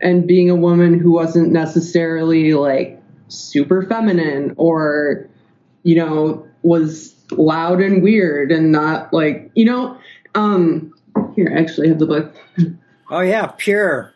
and 0.00 0.26
being 0.26 0.48
a 0.50 0.54
woman 0.54 0.96
who 0.96 1.10
wasn't 1.10 1.50
necessarily 1.50 2.54
like 2.54 3.02
super 3.26 3.82
feminine 3.82 4.54
or 4.56 5.28
you 5.82 5.96
know 5.96 6.46
was 6.62 7.14
loud 7.32 7.80
and 7.80 8.02
weird 8.02 8.52
and 8.52 8.70
not 8.70 9.12
like 9.12 9.50
you 9.54 9.64
know 9.64 9.98
um 10.34 10.92
here 11.34 11.52
I 11.52 11.60
actually 11.60 11.88
have 11.88 11.98
the 11.98 12.06
book 12.06 12.36
Oh 13.10 13.20
yeah, 13.20 13.46
Pure 13.56 14.14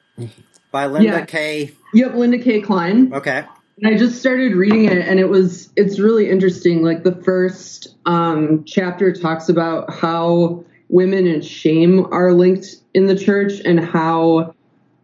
by 0.71 0.87
Linda 0.87 1.09
Yeah. 1.09 1.25
K. 1.27 1.71
yep 1.95 2.15
linda 2.15 2.39
k 2.39 2.61
klein 2.61 3.13
Okay. 3.13 3.45
and 3.83 3.95
I 3.95 3.99
just 3.99 4.19
started 4.19 4.55
reading 4.55 4.85
it, 4.87 4.99
and 4.99 5.19
it 5.21 5.29
was 5.29 5.71
it's 5.77 5.99
really 5.99 6.29
interesting. 6.31 6.83
Like 6.83 7.03
the 7.05 7.15
first 7.23 7.89
um, 8.07 8.65
chapter 8.67 9.13
talks 9.13 9.49
about 9.49 9.93
how 9.93 10.65
women 10.89 11.27
and 11.27 11.45
shame 11.45 12.07
are 12.13 12.33
linked 12.33 12.77
in 12.95 13.07
the 13.07 13.17
church, 13.17 13.61
and 13.65 13.81
how 13.81 14.55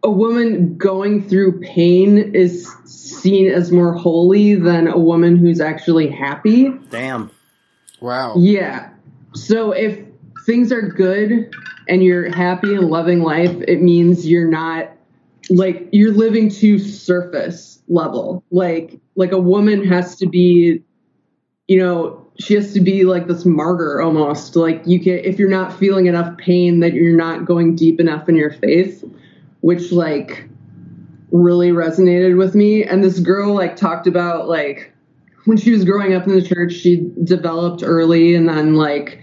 a 0.03 0.09
woman 0.11 0.77
going 0.77 1.27
through 1.27 1.59
pain 1.61 2.17
is 2.35 2.71
seen 2.85 3.51
as 3.51 3.71
more 3.71 3.93
holy 3.93 4.55
than 4.55 4.87
a 4.87 4.97
woman 4.97 5.35
who's 5.35 5.59
actually 5.59 6.07
happy. 6.09 6.69
Damn. 6.89 7.29
Wow. 7.99 8.35
Yeah. 8.37 8.91
So 9.33 9.71
if 9.71 9.99
things 10.45 10.71
are 10.71 10.81
good 10.81 11.53
and 11.89 12.03
you're 12.03 12.33
happy 12.33 12.73
and 12.75 12.89
loving 12.89 13.21
life, 13.21 13.55
it 13.67 13.81
means 13.81 14.27
you're 14.27 14.49
not 14.49 14.91
like 15.49 15.89
you're 15.91 16.13
living 16.13 16.49
to 16.49 16.77
surface 16.77 17.81
level. 17.87 18.43
Like 18.51 18.99
like 19.15 19.31
a 19.31 19.39
woman 19.39 19.83
has 19.85 20.15
to 20.17 20.27
be 20.27 20.83
you 21.67 21.77
know, 21.77 22.25
she 22.39 22.55
has 22.55 22.73
to 22.73 22.81
be 22.81 23.03
like 23.03 23.27
this 23.27 23.45
martyr 23.45 24.01
almost. 24.01 24.55
Like 24.55 24.81
you 24.85 24.99
can 24.99 25.19
if 25.19 25.37
you're 25.37 25.49
not 25.49 25.77
feeling 25.77 26.07
enough 26.07 26.37
pain 26.37 26.79
that 26.79 26.93
you're 26.93 27.15
not 27.15 27.45
going 27.45 27.75
deep 27.75 27.99
enough 27.99 28.29
in 28.29 28.35
your 28.35 28.51
faith, 28.51 29.03
which 29.61 29.91
like 29.91 30.47
really 31.31 31.69
resonated 31.69 32.37
with 32.37 32.55
me. 32.55 32.83
And 32.83 33.03
this 33.03 33.19
girl 33.19 33.53
like 33.53 33.75
talked 33.75 34.07
about 34.07 34.47
like 34.47 34.93
when 35.45 35.57
she 35.57 35.71
was 35.71 35.85
growing 35.85 36.13
up 36.13 36.27
in 36.27 36.33
the 36.33 36.41
church, 36.41 36.73
she 36.73 37.11
developed 37.23 37.81
early, 37.83 38.35
and 38.35 38.47
then 38.47 38.75
like 38.75 39.21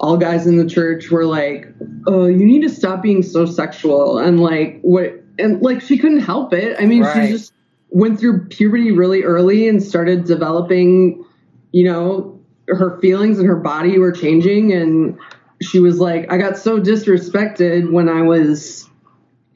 all 0.00 0.16
guys 0.16 0.46
in 0.46 0.56
the 0.56 0.66
church 0.66 1.10
were 1.10 1.26
like, 1.26 1.68
"Oh, 2.06 2.26
you 2.26 2.44
need 2.44 2.62
to 2.62 2.68
stop 2.70 3.02
being 3.02 3.22
so 3.22 3.44
sexual," 3.46 4.18
and 4.18 4.40
like 4.40 4.80
what, 4.82 5.22
and 5.38 5.62
like 5.62 5.80
she 5.80 5.98
couldn't 5.98 6.20
help 6.20 6.52
it. 6.52 6.76
I 6.80 6.86
mean, 6.86 7.02
Right. 7.02 7.26
she 7.26 7.32
just 7.32 7.52
went 7.90 8.18
through 8.18 8.46
puberty 8.46 8.92
really 8.92 9.22
early 9.22 9.68
and 9.68 9.82
started 9.82 10.24
developing, 10.24 11.24
you 11.72 11.84
know, 11.84 12.38
her 12.68 12.98
feelings 13.00 13.38
and 13.38 13.46
her 13.48 13.56
body 13.56 13.98
were 13.98 14.12
changing 14.12 14.72
and 14.72 15.18
she 15.60 15.80
was 15.80 15.98
like, 15.98 16.32
I 16.32 16.38
got 16.38 16.56
so 16.56 16.80
disrespected 16.80 17.90
when 17.90 18.08
I 18.08 18.22
was 18.22 18.88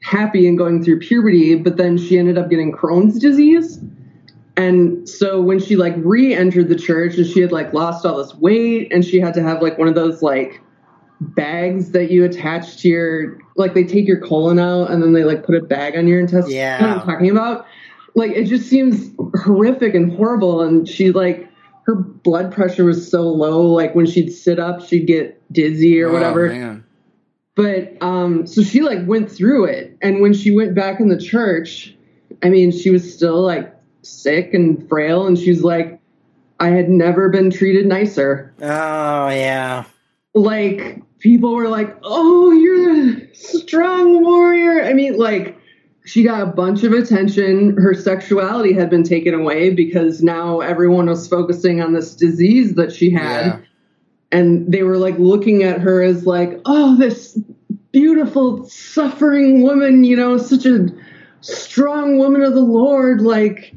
happy 0.03 0.47
and 0.47 0.57
going 0.57 0.83
through 0.83 0.99
puberty, 0.99 1.55
but 1.55 1.77
then 1.77 1.97
she 1.97 2.19
ended 2.19 2.37
up 2.37 2.49
getting 2.49 2.71
Crohn's 2.71 3.17
disease. 3.17 3.79
And 4.57 5.07
so 5.07 5.41
when 5.41 5.59
she 5.59 5.75
like 5.75 5.93
re-entered 5.97 6.69
the 6.69 6.75
church 6.75 7.17
and 7.17 7.25
she 7.27 7.41
had 7.41 7.51
like 7.51 7.73
lost 7.73 8.05
all 8.05 8.17
this 8.17 8.33
weight 8.35 8.91
and 8.93 9.03
she 9.03 9.19
had 9.19 9.33
to 9.33 9.43
have 9.43 9.61
like 9.61 9.77
one 9.77 9.87
of 9.87 9.95
those 9.95 10.21
like 10.21 10.61
bags 11.19 11.91
that 11.91 12.11
you 12.11 12.23
attach 12.23 12.77
to 12.77 12.87
your 12.89 13.37
like 13.55 13.73
they 13.73 13.83
take 13.83 14.07
your 14.07 14.19
colon 14.19 14.59
out 14.59 14.91
and 14.91 15.01
then 15.01 15.13
they 15.13 15.23
like 15.23 15.45
put 15.45 15.55
a 15.55 15.61
bag 15.61 15.97
on 15.97 16.07
your 16.07 16.19
intestines. 16.19 16.53
Yeah. 16.53 16.77
You 16.77 16.81
know 16.83 16.93
what 16.95 17.01
I'm 17.01 17.05
talking 17.07 17.29
about? 17.31 17.65
Like 18.15 18.31
it 18.31 18.45
just 18.45 18.69
seems 18.69 19.11
horrific 19.43 19.93
and 19.93 20.11
horrible 20.13 20.61
and 20.61 20.87
she 20.87 21.11
like 21.11 21.49
her 21.85 21.95
blood 21.95 22.51
pressure 22.53 22.85
was 22.85 23.09
so 23.11 23.23
low 23.23 23.61
like 23.63 23.93
when 23.93 24.05
she'd 24.05 24.29
sit 24.31 24.57
up 24.57 24.81
she'd 24.81 25.05
get 25.05 25.39
dizzy 25.53 26.01
or 26.01 26.09
Oh, 26.09 26.13
whatever 26.13 26.47
man. 26.49 26.83
but 27.55 27.93
um 28.01 28.47
so 28.47 28.63
she 28.63 28.81
like 28.81 29.05
went 29.05 29.29
through 29.29 29.65
it 29.65 29.95
and 30.01 30.21
when 30.21 30.33
she 30.33 30.49
went 30.51 30.73
back 30.73 30.99
in 30.99 31.09
the 31.09 31.17
church 31.19 31.93
i 32.41 32.49
mean 32.49 32.71
she 32.71 32.89
was 32.89 33.13
still 33.13 33.39
like 33.41 33.71
sick 34.05 34.53
and 34.53 34.87
frail 34.87 35.25
and 35.27 35.37
she's 35.37 35.63
like 35.63 35.99
i 36.59 36.69
had 36.69 36.89
never 36.89 37.29
been 37.29 37.49
treated 37.51 37.85
nicer. 37.85 38.53
Oh 38.61 39.29
yeah. 39.29 39.85
like 40.33 41.01
people 41.19 41.53
were 41.53 41.67
like 41.67 41.97
oh 42.03 42.51
you're 42.51 43.17
a 43.17 43.35
strong 43.35 44.23
warrior. 44.23 44.83
I 44.83 44.93
mean 44.93 45.17
like 45.17 45.57
she 46.05 46.23
got 46.23 46.41
a 46.41 46.45
bunch 46.45 46.83
of 46.83 46.93
attention. 46.93 47.75
Her 47.77 47.93
sexuality 47.95 48.73
had 48.73 48.89
been 48.91 49.03
taken 49.03 49.33
away 49.33 49.71
because 49.71 50.21
now 50.21 50.59
everyone 50.59 51.07
was 51.07 51.27
focusing 51.27 51.81
on 51.81 51.93
this 51.93 52.15
disease 52.15 52.75
that 52.75 52.91
she 52.93 53.09
had. 53.09 53.45
Yeah. 53.45 53.59
and 54.31 54.71
they 54.71 54.83
were 54.83 54.97
like 54.97 55.17
looking 55.17 55.63
at 55.63 55.81
her 55.81 56.01
as 56.03 56.25
like 56.25 56.61
oh 56.65 56.95
this 56.95 57.37
beautiful 57.91 58.65
suffering 58.67 59.61
woman 59.61 60.03
you 60.03 60.15
know 60.15 60.37
such 60.37 60.65
a 60.65 60.87
strong 61.41 62.17
woman 62.17 62.43
of 62.43 62.53
the 62.53 62.61
lord. 62.61 63.21
Like 63.21 63.73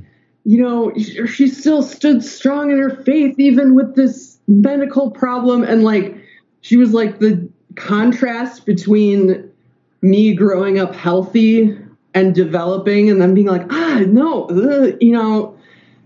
you 0.48 0.62
know 0.62 0.94
she 1.26 1.46
still 1.46 1.82
stood 1.82 2.24
strong 2.24 2.70
in 2.70 2.78
her 2.78 3.02
faith 3.04 3.38
even 3.38 3.74
with 3.74 3.94
this 3.96 4.38
medical 4.48 5.10
problem. 5.10 5.62
And 5.62 5.84
like 5.84 6.16
she 6.62 6.78
was 6.78 6.94
like 6.94 7.18
the 7.18 7.46
contrast 7.76 8.64
between 8.64 9.52
me 10.00 10.32
growing 10.34 10.78
up 10.78 10.94
healthy 10.94 11.76
and 12.14 12.34
developing 12.34 13.10
and 13.10 13.20
then 13.20 13.34
being 13.34 13.46
like 13.46 13.70
ah 13.70 14.02
no 14.06 14.44
ugh, 14.46 14.96
you 15.02 15.12
know 15.12 15.54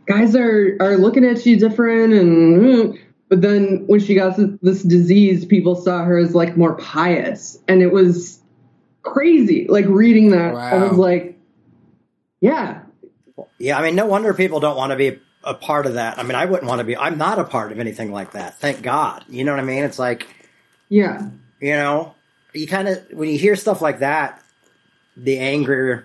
guys 0.07 0.35
are 0.35 0.77
are 0.81 0.97
looking 0.97 1.25
at 1.25 1.47
you 1.47 1.57
different 1.57 2.13
and 2.13 2.61
mm. 2.61 2.99
but 3.29 3.43
then 3.43 3.85
when 3.87 4.01
she 4.01 4.17
got 4.17 4.37
this- 4.37 4.59
this 4.61 4.83
disease 4.83 5.45
people 5.45 5.77
saw 5.77 6.03
her 6.03 6.19
as 6.19 6.35
like 6.35 6.57
more 6.57 6.75
pious. 6.79 7.61
And 7.69 7.81
it 7.81 7.93
was 7.93 8.41
crazy 9.03 9.67
like 9.69 9.85
reading 9.87 10.31
that 10.31 10.55
i 10.55 10.77
was 10.89 10.97
like 10.99 11.39
yeah 12.41 12.82
Yeah, 13.63 13.79
I 13.79 13.83
mean, 13.83 13.95
no 13.95 14.07
wonder 14.07 14.35
people 14.35 14.61
don't 14.61 14.77
want 14.77 14.91
to 14.91 14.97
be 14.97 15.21
a 15.45 15.55
part 15.55 15.87
of 15.87 15.95
that. 15.95 16.19
I 16.19 16.23
mean, 16.23 16.35
I 16.35 16.45
wouldn't 16.45 16.69
want 16.69 16.81
to 16.81 16.85
be. 16.85 16.97
I'm 16.97 17.19
not 17.19 17.39
a 17.39 17.45
part 17.45 17.73
of 17.73 17.79
anything 17.79 18.13
like 18.13 18.33
that. 18.33 18.59
Thank 18.59 18.83
God. 18.83 19.25
You 19.29 19.45
know 19.45 19.53
what 19.53 19.61
I 19.61 19.65
mean? 19.65 19.85
It's 19.85 19.99
like, 19.99 20.27
yeah 20.89 21.31
you 21.63 21.77
know, 21.77 22.15
you 22.53 22.67
kind 22.67 22.89
of 22.89 23.07
when 23.13 23.31
you 23.31 23.39
hear 23.39 23.55
stuff 23.55 23.81
like 23.81 24.01
that, 24.01 24.43
the 25.17 25.39
anger 25.39 26.05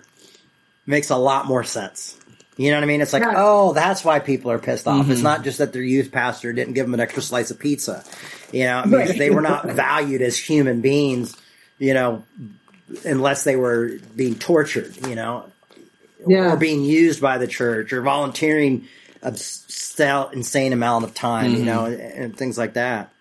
makes 0.86 1.10
a 1.10 1.16
lot 1.16 1.46
more 1.46 1.64
sense. 1.64 2.16
You 2.56 2.70
know 2.70 2.76
what 2.76 2.84
I 2.84 2.86
mean? 2.86 3.00
It's 3.00 3.12
like, 3.12 3.22
Yeah. 3.22 3.34
oh, 3.36 3.72
that's 3.72 4.04
why 4.04 4.20
people 4.20 4.50
are 4.50 4.58
pissed 4.58 4.86
off. 4.86 5.10
It's 5.10 5.18
mm-hmm. 5.18 5.24
not 5.24 5.44
just 5.44 5.58
that 5.58 5.72
their 5.72 5.82
youth 5.82 6.10
pastor 6.10 6.52
didn't 6.52 6.74
give 6.74 6.86
them 6.86 6.94
an 6.94 7.00
extra 7.00 7.22
slice 7.22 7.50
of 7.50 7.58
pizza. 7.58 8.04
You 8.52 8.64
know, 8.64 8.78
I 8.78 8.84
mean, 8.86 9.00
Right. 9.00 9.18
they 9.18 9.30
were 9.30 9.42
not 9.42 9.66
valued 9.70 10.22
as 10.22 10.38
human 10.38 10.80
beings. 10.80 11.36
You 11.78 11.94
know, 11.94 12.24
unless 13.04 13.44
they 13.44 13.56
were 13.56 13.98
being 14.14 14.36
tortured. 14.36 15.06
You 15.08 15.16
know, 15.16 15.50
yeah 16.28 16.52
or 16.52 16.56
being 16.56 16.84
used 16.84 17.20
by 17.20 17.38
the 17.38 17.46
church 17.46 17.92
or 17.92 18.02
volunteering 18.02 18.86
a 19.22 19.28
s- 19.28 19.64
insane 20.32 20.72
amount 20.72 21.04
of 21.04 21.14
time, 21.14 21.52
you 21.54 21.64
know, 21.64 21.86
and, 21.86 22.00
and 22.00 22.36
things 22.36 22.56
like 22.56 22.74
that. 22.74 23.12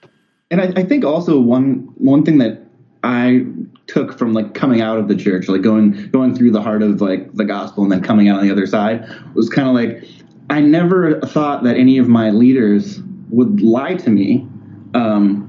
And 0.52 0.62
I, 0.62 0.66
I 0.76 0.84
think 0.84 1.04
also 1.04 1.40
one 1.40 1.92
one 1.98 2.24
thing 2.24 2.38
that 2.38 2.62
I 3.04 3.46
took 3.88 4.18
from 4.18 4.34
like 4.34 4.54
coming 4.54 4.82
out 4.82 4.98
of 4.98 5.08
the 5.08 5.16
church, 5.16 5.48
like 5.48 5.62
going 5.62 6.10
going 6.12 6.36
through 6.36 6.52
the 6.52 6.62
heart 6.62 6.84
of 6.84 7.02
like 7.02 7.34
the 7.34 7.46
gospel 7.46 7.84
and 7.84 7.92
then 7.92 8.02
coming 8.02 8.30
out 8.30 8.40
on 8.40 8.46
the 8.46 8.52
other 8.52 8.68
side, 8.68 9.08
was 9.34 9.50
kind 9.50 9.68
of 9.68 9.74
like 9.74 10.08
I 10.50 10.62
never 10.62 11.20
thought 11.22 11.64
that 11.64 11.78
any 11.78 11.98
of 11.98 12.08
my 12.08 12.30
leaders 12.30 13.02
would 13.30 13.62
lie 13.62 13.96
to 13.96 14.10
me. 14.10 14.48
Um, 14.94 15.47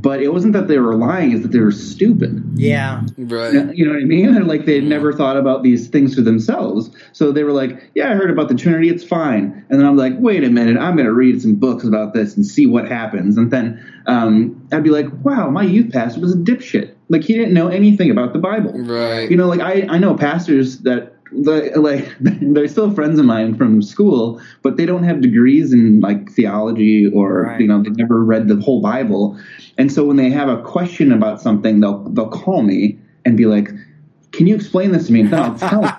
but 0.00 0.22
it 0.22 0.32
wasn't 0.32 0.52
that 0.52 0.68
they 0.68 0.78
were 0.78 0.94
lying; 0.94 1.32
it's 1.32 1.42
that 1.42 1.52
they 1.52 1.60
were 1.60 1.72
stupid. 1.72 2.42
Yeah. 2.54 3.02
Right. 3.16 3.74
You 3.74 3.84
know 3.84 3.92
what 3.92 4.02
I 4.02 4.04
mean? 4.04 4.28
Like 4.48 4.64
they 4.64 4.76
had 4.76 4.84
never 4.84 5.12
thought 5.12 5.36
about 5.36 5.62
these 5.62 5.88
things 5.88 6.14
for 6.14 6.22
themselves. 6.22 6.90
So 7.12 7.32
they 7.32 7.44
were 7.44 7.52
like, 7.52 7.90
"Yeah, 7.94 8.10
I 8.10 8.14
heard 8.14 8.30
about 8.30 8.48
the 8.48 8.54
Trinity. 8.54 8.88
It's 8.88 9.04
fine." 9.04 9.64
And 9.68 9.78
then 9.78 9.86
I'm 9.86 9.96
like, 9.96 10.14
"Wait 10.18 10.42
a 10.44 10.48
minute. 10.48 10.78
I'm 10.78 10.94
going 10.94 11.06
to 11.06 11.12
read 11.12 11.42
some 11.42 11.56
books 11.56 11.84
about 11.84 12.14
this 12.14 12.36
and 12.36 12.46
see 12.46 12.66
what 12.66 12.88
happens." 12.88 13.36
And 13.36 13.50
then 13.50 13.84
um, 14.06 14.66
I'd 14.72 14.84
be 14.84 14.90
like, 14.90 15.06
"Wow, 15.22 15.50
my 15.50 15.64
youth 15.64 15.92
pastor 15.92 16.20
was 16.20 16.34
a 16.34 16.38
dipshit. 16.38 16.94
Like 17.08 17.24
he 17.24 17.34
didn't 17.34 17.52
know 17.52 17.68
anything 17.68 18.10
about 18.10 18.32
the 18.32 18.38
Bible." 18.38 18.72
Right. 18.72 19.30
You 19.30 19.36
know, 19.36 19.48
like 19.48 19.60
I 19.60 19.86
I 19.88 19.98
know 19.98 20.14
pastors 20.14 20.78
that 20.80 21.17
the, 21.32 21.72
like 21.76 22.14
they're 22.20 22.68
still 22.68 22.90
friends 22.92 23.18
of 23.18 23.24
mine 23.24 23.54
from 23.56 23.82
school, 23.82 24.40
but 24.62 24.76
they 24.76 24.86
don't 24.86 25.02
have 25.04 25.20
degrees 25.20 25.72
in 25.72 26.00
like 26.00 26.30
theology 26.32 27.06
or 27.10 27.42
Right. 27.42 27.60
you 27.60 27.66
know 27.68 27.82
they've 27.82 27.96
never 27.96 28.22
read 28.24 28.48
the 28.48 28.56
whole 28.56 28.80
Bible, 28.80 29.38
and 29.76 29.92
so 29.92 30.04
when 30.04 30.16
they 30.16 30.30
have 30.30 30.48
a 30.48 30.62
question 30.62 31.12
about 31.12 31.40
something, 31.40 31.80
they'll 31.80 32.00
they'll 32.10 32.28
call 32.30 32.62
me 32.62 32.98
and 33.24 33.36
be 33.36 33.46
like, 33.46 33.70
"Can 34.32 34.46
you 34.46 34.54
explain 34.54 34.92
this 34.92 35.06
to 35.08 35.12
me?" 35.12 35.20
And 35.20 35.30
then 35.32 35.40
I'll 35.40 35.58
tell 35.58 35.82
them. 35.82 35.92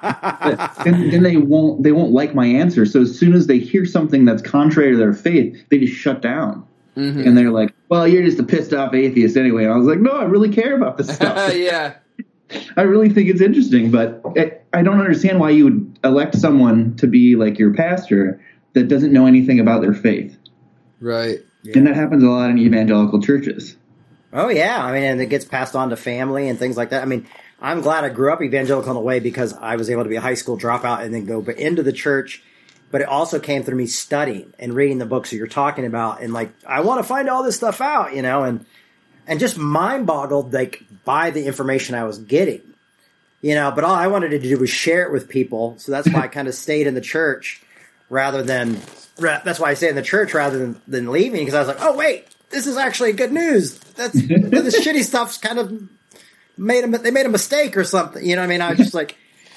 and 0.84 0.96
then, 0.96 1.10
then 1.12 1.24
they 1.24 1.38
won't 1.38 1.84
they 1.84 1.92
won't 1.92 2.12
like 2.12 2.34
my 2.34 2.46
answer. 2.46 2.86
So 2.86 3.02
as 3.02 3.18
soon 3.18 3.34
as 3.34 3.48
they 3.48 3.60
hear 3.60 3.86
something 3.86 4.26
that's 4.26 4.42
contrary 4.42 4.92
to 4.92 4.98
their 4.98 5.13
faith, 5.13 5.56
they 5.70 5.78
just 5.80 5.94
shut 5.94 6.22
down. 6.22 6.63
Mhm. 6.98 7.26
And 7.26 7.38
they're 7.38 7.52
like, 7.52 7.74
"Well, 7.89 8.08
you're 8.08 8.24
just 8.24 8.39
a 8.39 8.44
pissed 8.44 8.74
off 8.74 8.94
atheist 8.94 9.38
anyway." 9.38 9.63
And 9.65 9.74
I 9.74 9.78
was 9.78 9.86
like, 9.88 10.00
"No, 10.00 10.12
I 10.12 10.24
really 10.26 10.50
care 10.50 10.76
about 10.76 10.98
this 10.98 11.08
stuff." 11.15 11.56
yeah. 11.56 11.94
I 12.78 12.82
really 12.82 13.10
think 13.10 13.30
it's 13.30 13.42
interesting, 13.42 13.92
but 13.92 14.22
it, 14.36 14.66
I 14.74 14.82
don't 14.82 15.00
understand 15.00 15.40
why 15.40 15.52
you 15.52 15.66
would 15.66 16.00
elect 16.04 16.36
someone 16.36 16.96
to 16.98 17.08
be 17.08 17.36
like 17.36 17.60
your 17.60 17.74
pastor 17.74 18.42
that 18.74 18.88
doesn't 18.88 19.14
know 19.14 19.26
anything 19.26 19.60
about 19.60 19.82
their 19.82 19.94
faith. 19.94 20.38
Right. 21.00 21.40
And 21.76 21.86
that 21.88 21.96
happens 21.96 22.24
a 22.24 22.28
lot 22.28 22.50
in 22.50 22.58
evangelical 22.58 23.22
churches. 23.22 23.76
Oh 24.32 24.50
yeah. 24.50 24.84
I 24.84 24.92
mean, 24.94 25.04
and 25.04 25.22
it 25.22 25.28
gets 25.28 25.46
passed 25.46 25.76
on 25.76 25.90
to 25.90 25.98
family 25.98 26.50
and 26.50 26.58
things 26.58 26.78
like 26.78 26.92
that. 26.92 27.02
I 27.02 27.06
mean, 27.06 27.28
I'm 27.60 27.82
glad 27.82 28.04
I 28.04 28.10
grew 28.10 28.32
up 28.32 28.42
evangelical 28.42 28.92
in 28.92 28.98
a 28.98 29.02
way 29.02 29.20
because 29.20 29.54
I 29.54 29.76
was 29.76 29.90
able 29.90 30.04
to 30.04 30.10
be 30.10 30.16
a 30.16 30.22
high 30.22 30.36
school 30.36 30.58
dropout 30.58 31.02
and 31.04 31.14
then 31.14 31.26
go 31.26 31.42
into 31.42 31.84
the 31.84 31.92
church. 31.92 32.44
But 32.92 33.02
it 33.02 33.08
also 33.08 33.40
came 33.40 33.64
through 33.64 33.76
me 33.76 33.86
studying 33.86 34.54
and 34.58 34.74
reading 34.74 34.98
the 34.98 35.06
books 35.06 35.30
that 35.30 35.36
you're 35.36 35.46
talking 35.46 35.86
about, 35.86 36.24
and 36.24 36.34
like 36.34 36.52
I 36.66 36.82
want 36.82 37.00
to 37.00 37.08
find 37.08 37.30
all 37.30 37.44
this 37.44 37.56
stuff 37.56 37.82
out, 37.82 38.16
you 38.16 38.24
know, 38.24 38.44
and 38.44 38.66
and 39.30 39.39
just 39.39 39.58
mind 39.58 40.08
boggled 40.08 40.52
like 40.54 40.84
by 41.06 41.30
the 41.30 41.46
information 41.46 41.96
I 41.96 42.04
was 42.04 42.18
getting, 42.18 42.62
you 43.42 43.54
know. 43.54 43.72
But 43.72 43.86
all 43.86 43.94
I 43.94 44.08
wanted 44.08 44.30
to 44.30 44.39
do 44.39 44.58
was 44.58 44.72
share 44.72 45.04
it 45.04 45.13
with 45.13 45.30
people, 45.30 45.76
so 45.78 45.92
that's 45.92 46.10
why 46.10 46.22
I 46.22 46.28
kind 46.39 46.50
of 46.50 46.56
stayed 46.56 46.88
in 46.88 46.96
the 46.96 47.02
church 47.02 47.62
rather 48.10 48.42
than 48.42 48.82
that's 49.18 49.60
why 49.60 49.70
I 49.70 49.74
stayed 49.76 49.89
in 49.89 49.96
the 49.96 50.02
church 50.02 50.34
rather 50.34 50.58
than 50.58 50.82
than 50.88 51.12
leaving 51.12 51.42
because 51.42 51.54
I 51.54 51.60
was 51.60 51.68
like, 51.68 51.78
oh 51.80 51.96
wait, 51.96 52.28
this 52.50 52.65
is 52.65 52.76
actually 52.76 53.13
good 53.13 53.32
news. 53.32 53.78
That's 53.78 54.13
this 54.28 54.86
shitty 54.86 55.04
stuff's 55.04 55.38
kind 55.38 55.60
of 55.60 55.88
made 56.58 56.84
a 56.84 56.98
they 56.98 57.12
made 57.12 57.28
a 57.28 57.30
mistake 57.30 57.78
or 57.78 57.84
something. 57.84 58.26
You 58.26 58.36
know 58.36 58.42
what 58.42 58.48
I 58.48 58.50
mean? 58.50 58.62
I 58.62 58.72
was 58.72 58.80
just 58.80 58.94
like. 58.94 59.15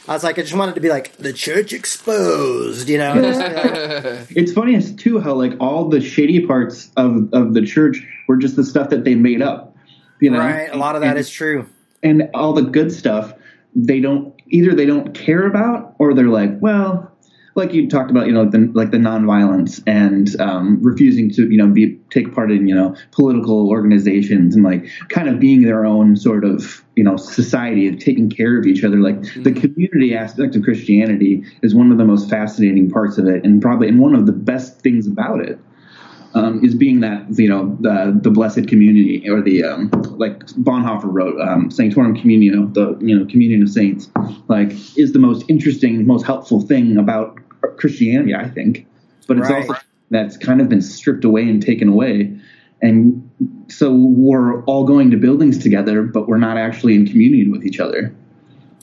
I 0.09 0.15
was 0.15 0.25
like, 0.25 0.39
I 0.39 0.43
just 0.43 0.55
wanted 0.55 0.75
to 0.75 0.81
be 0.81 0.89
like 0.89 1.17
the 1.17 1.33
church 1.33 1.73
exposed, 1.73 2.89
you 2.89 2.99
know. 2.99 3.13
Uh, 3.13 4.01
like, 4.05 4.27
It's 4.37 4.53
funny 4.53 4.75
as 4.75 4.93
too 4.95 5.21
how 5.21 5.35
like 5.35 5.53
all 5.61 5.89
the 5.89 6.01
shady 6.01 6.45
parts 6.47 6.91
of, 6.97 7.33
of 7.33 7.55
the 7.55 7.63
church 7.65 8.05
were 8.27 8.37
just 8.37 8.57
the 8.57 8.65
stuff 8.65 8.91
that 8.91 9.05
they 9.05 9.15
made 9.15 9.43
up. 9.43 9.77
You 10.21 10.31
know? 10.31 10.39
right, 10.41 10.69
a 10.73 10.77
lot 10.77 10.95
of 10.97 11.03
that 11.03 11.11
And- 11.11 11.19
is 11.19 11.31
true. 11.31 11.67
and 12.03 12.29
all 12.35 12.53
the 12.53 12.63
good 12.63 12.91
stuff 12.93 13.33
they 13.75 14.01
don't 14.01 14.35
either 14.49 14.75
they 14.75 14.87
don't 14.87 15.15
care 15.15 15.47
about 15.47 15.95
or 15.99 16.15
they're 16.15 16.29
like 16.29 16.51
well 16.61 17.11
like 17.55 17.73
you 17.73 17.89
talked 17.89 18.11
about 18.11 18.27
you 18.27 18.33
know 18.33 18.49
the, 18.49 18.71
like 18.75 18.91
the 18.91 18.99
nonviolence 18.99 19.83
and 19.87 20.41
um, 20.41 20.83
refusing 20.83 21.31
to 21.33 21.51
you 21.51 21.57
know 21.57 21.67
be 21.67 21.99
take 22.11 22.35
part 22.35 22.51
in 22.51 22.69
you 22.69 22.75
know 22.75 22.95
political 23.11 23.69
organizations 23.69 24.55
and 24.55 24.65
like 24.65 24.87
kind 25.09 25.29
of 25.29 25.39
being 25.39 25.63
their 25.63 25.85
own 25.85 26.17
sort 26.17 26.45
of 26.45 26.85
you 26.97 27.05
know 27.05 27.17
society 27.17 27.89
of 27.89 27.99
taking 27.99 28.31
care 28.31 28.59
of 28.59 28.67
each 28.67 28.85
other. 28.85 28.97
Like 28.97 29.23
the 29.43 29.53
community 29.53 30.15
aspect 30.15 30.57
of 30.57 30.63
christianity 30.63 31.45
is 31.63 31.75
one 31.75 31.91
of 31.93 31.99
the 31.99 32.05
most 32.05 32.29
fascinating 32.29 32.91
parts 32.91 33.19
of 33.19 33.27
it 33.27 33.45
and 33.45 33.61
probably 33.61 33.89
and 33.89 33.99
one 33.99 34.15
of 34.15 34.27
the 34.27 34.33
best 34.33 34.81
things 34.81 35.07
about 35.07 35.41
it 35.41 35.59
um, 36.35 36.65
is 36.65 36.75
being 36.75 37.01
that 37.01 37.27
you 37.39 37.49
know 37.49 37.77
the 37.81 38.19
the 38.23 38.31
blessed 38.31 38.69
community 38.69 39.29
or 39.29 39.43
the 39.43 39.65
um, 39.65 39.91
like 40.19 40.41
Bonhoeffer 40.47 41.05
wrote 41.05 41.41
um, 41.41 41.71
Sanctorum 41.71 42.17
Communio, 42.17 42.73
the 42.73 42.97
you 43.01 43.19
know 43.19 43.27
communion 43.27 43.63
of 43.63 43.69
saints, 43.69 44.11
like 44.49 44.73
is 44.97 45.13
the 45.13 45.19
most 45.19 45.45
interesting, 45.49 46.07
most 46.07 46.25
helpful 46.25 46.61
thing 46.61 46.97
about 46.97 47.39
Christianity, 47.77 48.35
I 48.35 48.49
think. 48.49 48.87
But 49.27 49.39
it's 49.39 49.49
Right. 49.49 49.69
also 49.69 49.81
that's 50.11 50.37
kind 50.37 50.61
of 50.61 50.69
been 50.69 50.83
stripped 50.83 51.25
away 51.25 51.43
and 51.49 51.63
taken 51.63 51.89
away. 51.89 52.37
And 52.83 53.31
so 53.69 53.95
we're 53.95 54.63
all 54.65 54.85
going 54.85 55.13
to 55.13 55.17
buildings 55.17 55.59
together, 55.59 56.03
but 56.03 56.29
we're 56.29 56.39
not 56.39 56.59
actually 56.59 56.95
in 56.95 57.07
community 57.07 57.49
with 57.49 57.65
each 57.65 57.81
other. 57.81 58.15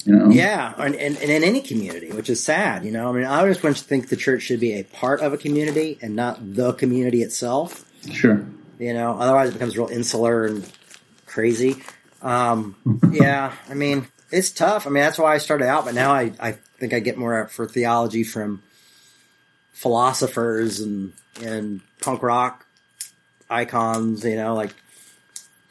You 0.05 0.15
know? 0.15 0.29
Yeah, 0.29 0.73
and, 0.77 0.95
and, 0.95 1.17
and 1.17 1.29
in 1.29 1.43
any 1.43 1.61
community, 1.61 2.09
which 2.11 2.29
is 2.29 2.41
sad. 2.41 2.85
You 2.85 2.91
know, 2.91 3.09
I 3.09 3.11
mean, 3.11 3.25
I 3.25 3.41
always 3.41 3.61
want 3.61 3.77
to 3.77 3.83
think 3.83 4.07
the 4.07 4.15
church 4.15 4.43
should 4.43 4.61
be 4.61 4.79
a 4.79 4.83
part 4.83 5.19
of 5.21 5.33
a 5.33 5.37
community 5.37 5.99
and 6.01 6.15
not 6.15 6.55
the 6.55 6.73
community 6.73 7.21
itself. 7.21 7.85
Sure. 8.11 8.45
You 8.79 8.93
know, 8.93 9.17
otherwise 9.19 9.49
it 9.49 9.53
becomes 9.53 9.77
real 9.77 9.89
insular 9.89 10.45
and 10.45 10.71
crazy. 11.25 11.83
Um, 12.21 12.75
yeah, 13.11 13.53
I 13.69 13.73
mean, 13.73 14.07
it's 14.31 14.51
tough. 14.51 14.87
I 14.87 14.89
mean, 14.89 15.03
that's 15.03 15.19
why 15.19 15.35
I 15.35 15.37
started 15.37 15.67
out, 15.67 15.85
but 15.85 15.93
now 15.93 16.11
I, 16.11 16.31
I 16.39 16.57
think 16.79 16.93
I 16.93 16.99
get 16.99 17.17
more 17.17 17.37
out 17.37 17.51
for 17.51 17.67
theology 17.67 18.23
from 18.23 18.63
philosophers 19.79 20.81
and 20.81 21.13
and 21.41 21.79
punk 22.01 22.21
rock 22.21 22.65
icons. 23.49 24.25
You 24.25 24.35
know, 24.35 24.53
like 24.53 24.75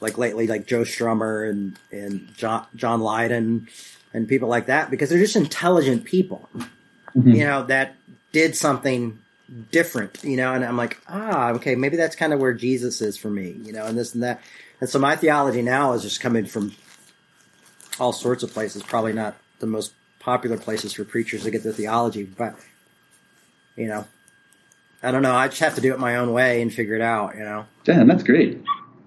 like 0.00 0.16
lately, 0.16 0.46
like 0.46 0.66
Joe 0.66 0.82
Strummer 0.82 1.48
and 1.48 1.78
and 1.92 2.34
John 2.34 2.66
John 2.74 3.00
Lydon 3.00 3.68
and 4.14 4.26
people 4.26 4.48
like 4.48 4.66
that 4.66 4.90
because 4.90 5.10
they're 5.10 5.18
just 5.18 5.36
intelligent 5.36 6.04
people. 6.04 6.48
Mm-hmm. 6.54 7.30
You 7.32 7.44
know 7.44 7.66
that 7.66 7.96
did 8.32 8.56
something 8.56 9.18
different. 9.70 10.24
You 10.24 10.38
know, 10.38 10.54
and 10.54 10.64
I'm 10.64 10.76
like, 10.76 10.98
ah, 11.08 11.50
okay, 11.50 11.74
maybe 11.74 11.96
that's 11.96 12.16
kind 12.16 12.32
of 12.32 12.40
where 12.40 12.54
Jesus 12.54 13.02
is 13.02 13.18
for 13.18 13.30
me. 13.30 13.60
You 13.62 13.72
know, 13.72 13.84
and 13.84 13.96
this 13.96 14.14
and 14.14 14.22
that. 14.22 14.40
And 14.80 14.88
so 14.88 14.98
my 14.98 15.16
theology 15.16 15.60
now 15.60 15.92
is 15.92 16.02
just 16.02 16.20
coming 16.20 16.46
from 16.46 16.72
all 18.00 18.12
sorts 18.12 18.42
of 18.42 18.52
places. 18.52 18.82
Probably 18.82 19.12
not 19.12 19.36
the 19.58 19.66
most 19.66 19.92
popular 20.18 20.56
places 20.56 20.92
for 20.92 21.04
preachers 21.04 21.42
to 21.42 21.50
get 21.50 21.62
their 21.62 21.72
theology, 21.72 22.22
but 22.22 22.54
you 23.78 23.86
know, 23.86 24.04
I 25.02 25.10
don't 25.12 25.22
know. 25.22 25.34
I 25.34 25.48
just 25.48 25.60
have 25.60 25.74
to 25.76 25.80
do 25.80 25.92
it 25.94 26.00
my 26.00 26.16
own 26.16 26.32
way 26.32 26.60
and 26.60 26.72
figure 26.72 26.94
it 26.94 27.00
out. 27.02 27.36
You 27.36 27.44
know. 27.44 27.66
Damn, 27.84 28.08
that's 28.08 28.22
great. 28.22 28.60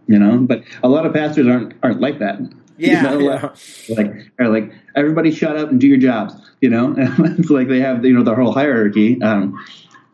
You 0.08 0.18
know, 0.20 0.38
but 0.40 0.64
a 0.84 0.90
lot 0.90 1.06
of 1.06 1.14
pastors 1.14 1.48
aren't 1.48 1.74
aren't 1.84 2.02
like 2.02 2.20
that. 2.20 2.40
Yeah, 2.78 3.12
You 3.14 3.20
know, 3.20 3.32
yeah. 3.32 3.96
like 3.96 4.32
are 4.40 4.48
like 4.50 4.74
everybody 4.96 5.32
shut 5.32 5.56
up 5.58 5.70
and 5.70 5.80
do 5.80 5.88
your 5.88 5.98
jobs. 5.98 6.34
You 6.62 6.70
know, 6.70 6.96
it's 6.98 7.50
like 7.50 7.68
they 7.68 7.80
have 7.80 8.04
you 8.06 8.14
know 8.14 8.24
the 8.24 8.34
whole 8.36 8.52
hierarchy. 8.54 9.22
Um, 9.22 9.64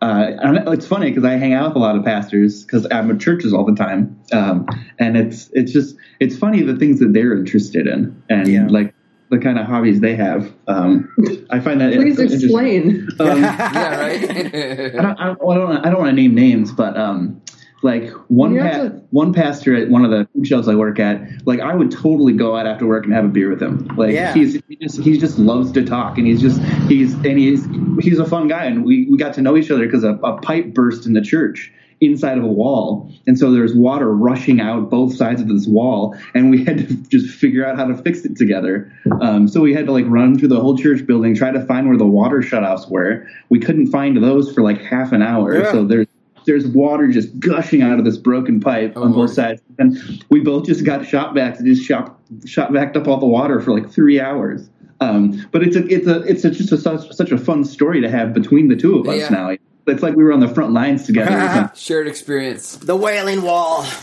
uh, 0.01 0.31
and 0.41 0.67
it's 0.69 0.85
funny 0.85 1.09
because 1.09 1.23
I 1.23 1.33
hang 1.37 1.53
out 1.53 1.69
with 1.69 1.77
a 1.77 1.79
lot 1.79 1.95
of 1.95 2.05
pastors 2.05 2.63
because 2.63 2.85
I'm 2.91 3.09
at 3.09 3.19
churches 3.19 3.51
all 3.53 3.65
the 3.65 3.73
time, 3.75 4.19
um, 4.31 4.67
and 4.99 5.17
it's 5.17 5.49
it's 5.53 5.71
just 5.71 5.95
it's 6.19 6.37
funny 6.37 6.61
the 6.61 6.75
things 6.75 6.99
that 6.99 7.13
they're 7.13 7.35
interested 7.35 7.87
in 7.87 8.21
and 8.29 8.47
Yeah. 8.47 8.67
like 8.69 8.93
the 9.29 9.37
kind 9.37 9.59
of 9.59 9.65
hobbies 9.65 9.99
they 9.99 10.15
have. 10.15 10.53
Um, 10.67 11.11
I 11.49 11.59
find 11.59 11.81
that 11.81 11.93
Please 11.93 12.19
interesting. 12.19 12.41
explain. 12.49 13.07
Um, 13.19 13.41
yeah, 13.41 13.99
right. 13.99 14.95
I 14.95 15.01
don't, 15.01 15.19
I 15.19 15.25
don't, 15.27 15.43
well, 15.45 15.51
I 15.51 15.73
don't, 15.73 15.85
I 15.85 15.89
don't 15.89 15.99
want 15.99 16.09
to 16.09 16.15
name 16.21 16.33
names, 16.35 16.71
but 16.71 16.95
um, 16.97 17.41
like 17.83 18.09
one 18.29 18.57
pa- 18.57 18.69
to- 18.71 18.89
one 19.11 19.33
pastor 19.33 19.75
at 19.75 19.89
one 19.89 20.03
of 20.05 20.11
the 20.11 20.27
food 20.33 20.47
shelves 20.47 20.67
I 20.67 20.75
work 20.75 20.99
at, 20.99 21.21
like 21.45 21.59
I 21.59 21.75
would 21.75 21.91
totally 21.91 22.33
go 22.33 22.55
out 22.55 22.65
after 22.67 22.87
work 22.87 23.05
and 23.05 23.13
have 23.13 23.25
a 23.25 23.29
beer 23.29 23.49
with 23.49 23.61
him. 23.61 23.85
Like 23.97 24.13
Yeah. 24.13 24.33
he's 24.33 24.59
he 24.67 24.75
just 24.77 24.99
he 25.01 25.17
just 25.17 25.37
loves 25.37 25.71
to 25.73 25.85
talk, 25.85 26.17
and 26.17 26.25
he's 26.25 26.41
just 26.41 26.61
he's 26.89 27.13
and 27.13 27.37
he's 27.37 27.65
he's 27.99 28.19
a 28.19 28.25
fun 28.25 28.47
guy, 28.47 28.65
and 28.65 28.83
we 28.85 29.07
we 29.09 29.17
got 29.17 29.33
to 29.35 29.41
know 29.41 29.55
each 29.57 29.69
other 29.71 29.85
because 29.85 30.03
a, 30.03 30.13
a 30.15 30.39
pipe 30.41 30.73
burst 30.73 31.05
in 31.05 31.13
the 31.13 31.21
church 31.21 31.71
inside 31.99 32.37
of 32.37 32.43
a 32.43 32.47
wall 32.47 33.11
and 33.25 33.39
so 33.39 33.51
there's 33.51 33.73
water 33.73 34.13
rushing 34.13 34.61
out 34.61 34.89
both 34.89 35.15
sides 35.15 35.41
of 35.41 35.47
this 35.47 35.65
wall 35.65 36.15
and 36.35 36.51
we 36.51 36.63
had 36.63 36.77
to 36.77 36.95
just 37.09 37.27
figure 37.27 37.65
out 37.65 37.75
how 37.75 37.85
to 37.85 37.95
fix 37.97 38.23
it 38.23 38.37
together 38.37 38.91
um, 39.21 39.47
so 39.47 39.61
we 39.61 39.73
had 39.73 39.85
to 39.87 39.91
like 39.91 40.05
run 40.07 40.37
through 40.37 40.47
the 40.47 40.59
whole 40.59 40.77
church 40.77 41.05
building 41.07 41.33
try 41.35 41.49
to 41.49 41.65
find 41.65 41.87
where 41.87 41.97
the 41.97 42.05
water 42.05 42.41
shutoffs 42.41 42.87
were 42.89 43.25
we 43.49 43.59
couldn't 43.59 43.87
find 43.87 44.21
those 44.23 44.53
for 44.53 44.61
like 44.61 44.79
half 44.81 45.11
an 45.11 45.23
hour 45.23 45.57
Yeah. 45.59 45.71
so 45.71 45.85
there's 45.85 46.05
there's 46.45 46.67
water 46.67 47.07
just 47.07 47.37
gushing 47.39 47.81
out 47.81 47.97
of 47.99 48.05
this 48.05 48.17
broken 48.17 48.59
pipe 48.59 48.93
Oh, 48.95 49.03
on 49.03 49.11
Lord. 49.11 49.27
both 49.27 49.35
sides 49.35 49.61
and 49.79 49.97
we 50.29 50.39
both 50.39 50.65
just 50.67 50.85
got 50.85 51.05
shot 51.05 51.33
back 51.33 51.57
and 51.57 51.65
just 51.65 51.81
shot 51.83 52.15
shot 52.45 52.71
backed 52.71 52.95
up 52.95 53.07
all 53.07 53.17
the 53.19 53.25
water 53.25 53.59
for 53.59 53.71
like 53.71 53.89
three 53.91 54.19
hours 54.19 54.69
um, 55.01 55.45
but 55.51 55.61
it's 55.63 55.75
a 55.75 55.85
it's 55.87 56.07
a 56.07 56.21
it's 56.21 56.43
a, 56.45 56.51
just 56.51 56.71
a, 56.71 56.77
such 56.77 57.11
such 57.11 57.31
a 57.31 57.37
fun 57.37 57.63
story 57.65 58.01
to 58.01 58.09
have 58.09 58.33
between 58.33 58.67
the 58.67 58.75
two 58.75 58.97
of 58.99 59.07
us 59.07 59.17
Yeah. 59.19 59.29
now 59.29 59.49
it's 59.89 60.03
like 60.03 60.15
we 60.15 60.23
were 60.23 60.31
on 60.33 60.39
the 60.39 60.47
front 60.47 60.73
lines 60.73 61.05
together. 61.05 61.71
Shared 61.75 62.07
experience. 62.07 62.75
The 62.77 62.95
Wailing 62.95 63.41
Wall. 63.41 63.85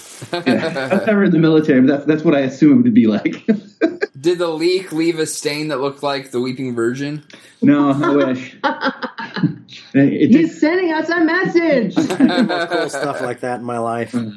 Yeah. 0.47 0.89
I 0.91 0.95
was 0.95 1.07
never 1.07 1.25
in 1.25 1.33
the 1.33 1.39
military, 1.39 1.81
but 1.83 1.89
that's 1.89 2.07
that's 2.07 2.23
what 2.25 2.35
I 2.35 2.41
assume 2.41 2.81
it'd 2.81 2.95
be 2.95 3.07
like. 3.09 3.45
Did 4.21 4.39
the 4.39 4.47
leak 4.49 4.91
leave 4.93 5.19
a 5.19 5.27
stain 5.27 5.69
that 5.69 5.81
looked 5.81 6.03
like 6.03 6.31
the 6.31 6.41
Weeping 6.41 6.75
Virgin? 6.75 7.25
no, 7.61 7.91
I 7.91 8.09
wish. 8.15 8.57
It 9.93 10.31
He's 10.31 10.49
just- 10.49 10.61
sending 10.61 10.93
us 10.93 11.09
a 11.11 11.21
message. 11.25 11.95
Cool 11.97 12.89
stuff 12.89 13.21
like 13.21 13.41
that 13.41 13.61
in 13.61 13.65
my 13.67 13.79
life. 13.79 14.15
Well, 14.15 14.33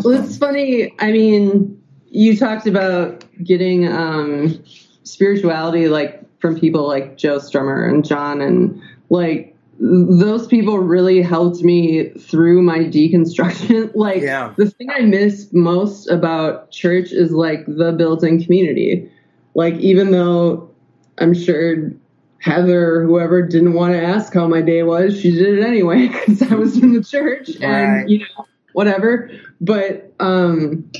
it's 0.24 0.38
funny. 0.38 0.92
I 0.98 1.12
mean, 1.12 1.80
you 2.08 2.36
talked 2.36 2.66
about 2.66 3.24
getting 3.44 3.86
um, 3.86 4.62
spirituality 5.04 5.88
like 5.88 6.22
from 6.40 6.58
people 6.58 6.88
like 6.88 7.16
Joe 7.16 7.38
Strummer 7.38 7.88
and 7.88 8.04
John, 8.04 8.40
and 8.40 8.82
like 9.08 9.56
those 9.82 10.46
people 10.46 10.78
really 10.78 11.22
helped 11.22 11.62
me 11.62 12.10
through 12.10 12.60
my 12.62 12.80
deconstruction. 12.80 13.90
like, 13.94 14.20
Yeah. 14.22 14.52
the 14.58 14.70
thing 14.70 14.90
I 14.90 15.00
miss 15.00 15.48
most 15.52 16.06
about 16.10 16.70
church 16.70 17.12
is 17.12 17.32
like 17.32 17.64
the 17.66 17.92
built-in 17.92 18.42
community. 18.44 19.10
Like, 19.54 19.74
even 19.76 20.10
though 20.10 20.70
I'm 21.18 21.32
sure 21.34 21.92
Heather 22.40 22.94
or 22.96 23.06
whoever 23.06 23.42
didn't 23.42 23.72
want 23.72 23.94
to 23.94 24.02
ask 24.02 24.32
how 24.34 24.46
my 24.46 24.60
day 24.60 24.82
was, 24.82 25.18
she 25.18 25.30
did 25.30 25.58
it 25.58 25.64
anyway 25.64 26.08
because 26.26 26.42
I 26.42 26.54
was 26.54 26.76
in 26.76 26.92
the 26.92 27.02
church 27.02 27.48
Right. 27.60 27.62
and 27.62 28.10
you 28.10 28.18
know 28.20 28.46
whatever. 28.74 29.30
But 29.62 30.12
um, 30.20 30.90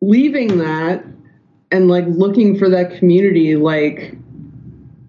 leaving 0.00 0.58
that 0.58 1.04
and 1.70 1.88
like 1.88 2.04
looking 2.08 2.58
for 2.58 2.68
that 2.68 2.96
community, 2.98 3.56
like 3.56 4.16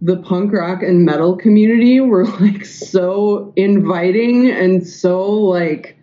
the 0.03 0.17
punk 0.17 0.51
rock 0.51 0.83
and 0.83 1.05
metal 1.05 1.37
community 1.37 2.01
were 2.01 2.25
like 2.41 2.65
so 2.65 3.53
inviting 3.55 4.49
and 4.51 4.85
so 4.85 5.29
like 5.31 5.97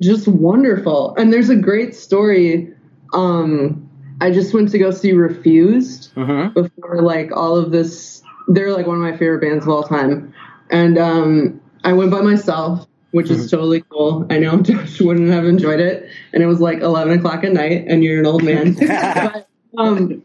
just 0.00 0.26
wonderful. 0.28 1.14
And 1.16 1.30
there's 1.30 1.50
a 1.50 1.56
great 1.56 1.94
story. 1.94 2.72
Um, 3.12 3.84
I 4.22 4.30
just 4.30 4.54
went 4.54 4.70
to 4.70 4.78
go 4.78 4.90
see 4.90 5.12
Refused 5.12 6.14
Mm-hmm. 6.14 6.54
before 6.54 7.02
like 7.02 7.30
all 7.36 7.56
of 7.56 7.70
this. 7.70 8.22
They're 8.48 8.72
like 8.72 8.86
one 8.86 8.96
of 8.96 9.02
my 9.02 9.16
favorite 9.16 9.42
bands 9.42 9.64
of 9.64 9.68
all 9.68 9.82
time, 9.82 10.32
and 10.70 10.96
um, 10.96 11.60
I 11.84 11.92
went 11.92 12.10
by 12.10 12.22
myself, 12.22 12.86
which 13.10 13.30
is 13.30 13.50
totally 13.50 13.84
cool. 13.90 14.26
I 14.30 14.38
know 14.38 14.56
Josh 14.62 15.00
wouldn't 15.02 15.30
have 15.30 15.44
enjoyed 15.44 15.80
it, 15.80 16.08
and 16.32 16.42
it 16.42 16.46
was 16.46 16.58
like 16.60 16.80
eleven 16.80 17.18
o'clock 17.18 17.44
at 17.44 17.52
night, 17.52 17.84
and 17.86 18.02
you're 18.02 18.20
an 18.20 18.26
old 18.26 18.42
man. 18.42 18.72
but, 18.78 19.48
um, 19.76 20.22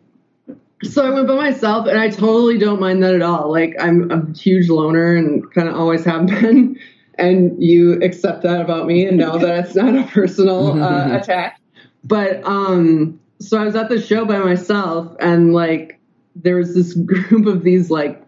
so 0.83 1.05
I 1.05 1.09
went 1.09 1.27
by 1.27 1.35
myself, 1.35 1.87
and 1.87 1.97
I 1.97 2.09
totally 2.09 2.57
don't 2.57 2.79
mind 2.79 3.03
that 3.03 3.15
at 3.15 3.21
all. 3.21 3.51
Like 3.51 3.75
I'm 3.79 4.11
a 4.11 4.37
huge 4.37 4.69
loner, 4.69 5.15
and 5.15 5.51
kind 5.53 5.67
of 5.67 5.75
always 5.75 6.05
have 6.05 6.27
been. 6.27 6.79
And 7.15 7.61
you 7.63 8.01
accept 8.01 8.41
that 8.43 8.59
about 8.59 8.87
me, 8.87 9.05
and 9.05 9.17
know 9.17 9.37
that 9.37 9.65
it's 9.65 9.75
not 9.75 9.95
a 9.95 10.03
personal 10.07 10.81
uh, 10.83 11.17
attack. 11.17 11.59
But 12.03 12.45
um, 12.45 13.19
so 13.39 13.59
I 13.59 13.65
was 13.65 13.75
at 13.75 13.89
the 13.89 14.01
show 14.01 14.25
by 14.25 14.39
myself, 14.39 15.15
and 15.19 15.53
like 15.53 15.99
there 16.35 16.55
was 16.55 16.73
this 16.73 16.93
group 16.93 17.45
of 17.45 17.63
these 17.63 17.91
like 17.91 18.23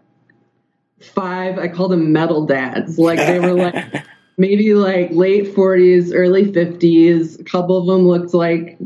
five, 1.00 1.58
I 1.58 1.68
call 1.68 1.88
them 1.88 2.12
metal 2.12 2.46
dads. 2.46 2.98
Like 2.98 3.18
they 3.18 3.40
were 3.40 3.54
like 3.54 4.04
maybe 4.36 4.74
like 4.74 5.10
late 5.12 5.54
40s, 5.54 6.12
early 6.14 6.44
50s. 6.44 7.40
A 7.40 7.44
couple 7.44 7.76
of 7.76 7.86
them 7.86 8.06
looked 8.06 8.34
like 8.34 8.78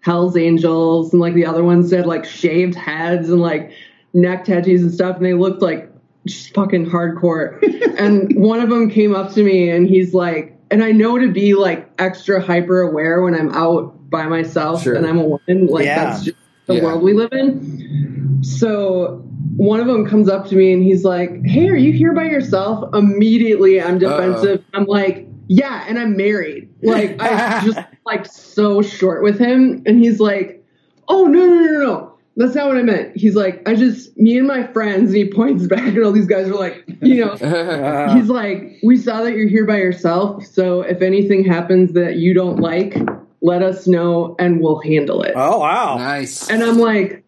Hell's 0.00 0.36
Angels, 0.36 1.12
and 1.12 1.20
like 1.20 1.34
the 1.34 1.46
other 1.46 1.62
ones 1.62 1.90
had 1.90 2.06
like 2.06 2.24
shaved 2.24 2.74
heads 2.74 3.28
and 3.30 3.40
like 3.40 3.72
neck 4.14 4.44
tattoos 4.44 4.82
and 4.82 4.92
stuff, 4.92 5.16
and 5.16 5.24
they 5.26 5.34
looked 5.34 5.62
like 5.62 5.90
just 6.26 6.54
fucking 6.54 6.86
hardcore. 6.86 7.60
and 7.98 8.34
one 8.36 8.60
of 8.60 8.68
them 8.70 8.90
came 8.90 9.14
up 9.14 9.32
to 9.34 9.42
me 9.42 9.70
and 9.70 9.88
he's 9.88 10.12
like, 10.14 10.56
and 10.70 10.82
I 10.84 10.92
know 10.92 11.18
to 11.18 11.30
be 11.30 11.54
like 11.54 11.90
extra 11.98 12.40
hyper 12.42 12.80
aware 12.80 13.22
when 13.22 13.34
I'm 13.34 13.50
out 13.54 14.08
by 14.10 14.26
myself 14.26 14.82
Sure. 14.82 14.94
and 14.94 15.06
I'm 15.06 15.18
a 15.18 15.24
woman. 15.24 15.66
Like 15.66 15.84
Yeah. 15.86 16.04
that's 16.04 16.24
just 16.24 16.36
the 16.66 16.74
Yeah. 16.76 16.84
world 16.84 17.02
we 17.02 17.12
live 17.12 17.32
in. 17.32 18.38
So 18.42 19.22
one 19.56 19.80
of 19.80 19.86
them 19.86 20.06
comes 20.06 20.28
up 20.28 20.46
to 20.48 20.56
me 20.56 20.72
and 20.72 20.82
he's 20.82 21.04
like, 21.04 21.44
"Hey, 21.44 21.68
are 21.68 21.76
you 21.76 21.92
here 21.92 22.12
by 22.12 22.24
yourself?" 22.24 22.94
Immediately, 22.94 23.80
I'm 23.82 23.98
defensive. 23.98 24.62
I'm 24.74 24.84
like, 24.84 25.26
"Yeah," 25.50 25.84
and 25.88 25.98
I'm 25.98 26.16
married. 26.16 26.68
Like 26.82 27.20
I 27.20 27.60
just 27.64 27.78
like 28.06 28.24
so 28.24 28.80
short 28.82 29.22
with 29.24 29.38
him, 29.38 29.82
and 29.84 29.98
he's 29.98 30.20
like, 30.20 30.64
"Oh 31.08 31.24
no 31.26 31.40
no 31.44 31.54
no 31.60 31.78
no." 31.80 32.06
That's 32.36 32.54
not 32.54 32.68
what 32.68 32.76
I 32.78 32.82
meant. 32.82 33.16
He's 33.16 33.34
like, 33.34 33.68
I 33.68 33.74
just, 33.74 34.16
me 34.16 34.38
and 34.38 34.46
my 34.46 34.66
friends, 34.68 35.10
and 35.10 35.16
he 35.16 35.28
points 35.28 35.66
back, 35.74 35.80
and 35.88 36.02
all 36.04 36.12
these 36.12 36.28
guys 36.28 36.48
are 36.48 36.54
like, 36.54 36.84
you 37.02 37.22
know, 37.26 37.32
He's 38.14 38.28
like, 38.30 38.78
we 38.82 38.96
saw 38.96 39.22
that 39.24 39.34
you're 39.34 39.48
here 39.48 39.66
by 39.66 39.76
yourself, 39.76 40.46
so 40.46 40.80
if 40.80 41.02
anything 41.02 41.44
happens 41.44 41.92
that 41.94 42.16
you 42.16 42.32
don't 42.32 42.58
like, 42.60 42.96
let 43.42 43.62
us 43.62 43.86
know 43.86 44.36
and 44.38 44.60
we'll 44.60 44.78
handle 44.80 45.22
it. 45.22 45.32
oh 45.34 45.58
wow! 45.58 45.96
nice. 45.98 46.48
And 46.48 46.62
I'm 46.62 46.78
like, 46.78 47.24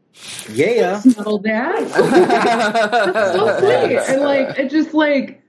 Yeah. 0.50 1.02
metal 1.04 1.38
dad, 1.38 1.88
so 1.88 3.58
sweet. 3.58 3.98
And 4.08 4.22
like, 4.22 4.58
it 4.58 4.70
just 4.70 4.94
like, 4.94 5.41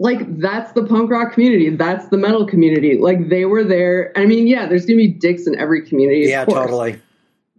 like 0.00 0.38
that's 0.40 0.72
the 0.72 0.82
punk 0.82 1.10
rock 1.10 1.34
community. 1.34 1.68
That's 1.68 2.08
the 2.08 2.16
metal 2.16 2.46
community. 2.46 2.96
Like 2.98 3.28
they 3.28 3.44
were 3.44 3.62
there. 3.62 4.12
I 4.16 4.24
mean, 4.24 4.46
yeah, 4.46 4.66
there's 4.66 4.86
gonna 4.86 4.96
be 4.96 5.08
dicks 5.08 5.46
in 5.46 5.54
every 5.58 5.86
community. 5.86 6.22
Yeah, 6.26 6.46
course. 6.46 6.58
totally. 6.58 7.00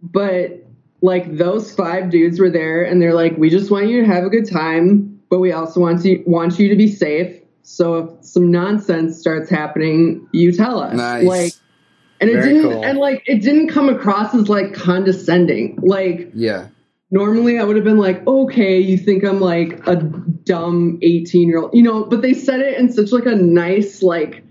But 0.02 0.66
like 1.02 1.36
those 1.36 1.72
five 1.72 2.10
dudes 2.10 2.40
were 2.40 2.50
there, 2.50 2.82
and 2.82 3.00
they're 3.00 3.14
like, 3.14 3.36
we 3.36 3.48
just 3.48 3.70
want 3.70 3.86
you 3.88 4.00
to 4.02 4.06
have 4.08 4.24
a 4.24 4.28
good 4.28 4.50
time, 4.50 5.20
but 5.30 5.38
we 5.38 5.52
also 5.52 5.80
want 5.80 6.04
you 6.04 6.22
want 6.26 6.58
you 6.58 6.68
to 6.68 6.76
be 6.76 6.88
safe. 6.90 7.40
So 7.62 7.94
if 7.96 8.24
some 8.24 8.50
nonsense 8.50 9.18
starts 9.20 9.48
happening, 9.48 10.26
you 10.32 10.50
tell 10.50 10.80
us. 10.80 10.96
Nice. 10.96 11.24
Like, 11.24 11.52
and 12.20 12.28
it 12.28 12.34
Very 12.34 12.54
didn't, 12.54 12.72
cool. 12.72 12.84
and 12.84 12.98
like 12.98 13.22
it 13.26 13.40
didn't 13.40 13.68
come 13.68 13.88
across 13.88 14.34
as 14.34 14.48
like 14.48 14.74
condescending. 14.74 15.78
Like 15.80 16.30
Yeah. 16.34 16.68
Normally 17.12 17.58
I 17.58 17.64
would 17.64 17.76
have 17.76 17.84
been 17.84 17.98
like, 17.98 18.26
okay, 18.26 18.80
you 18.80 18.98
think 18.98 19.22
I'm 19.22 19.38
like 19.38 19.86
a 19.86 19.96
dumb 19.96 20.98
18 21.02 21.46
year 21.46 21.58
old, 21.58 21.74
you 21.74 21.82
know, 21.82 22.04
but 22.04 22.22
they 22.22 22.34
said 22.34 22.60
it 22.60 22.76
in 22.78 22.90
such 22.92 23.12
like 23.12 23.26
a 23.26 23.36
nice, 23.36 24.02
like 24.02 24.42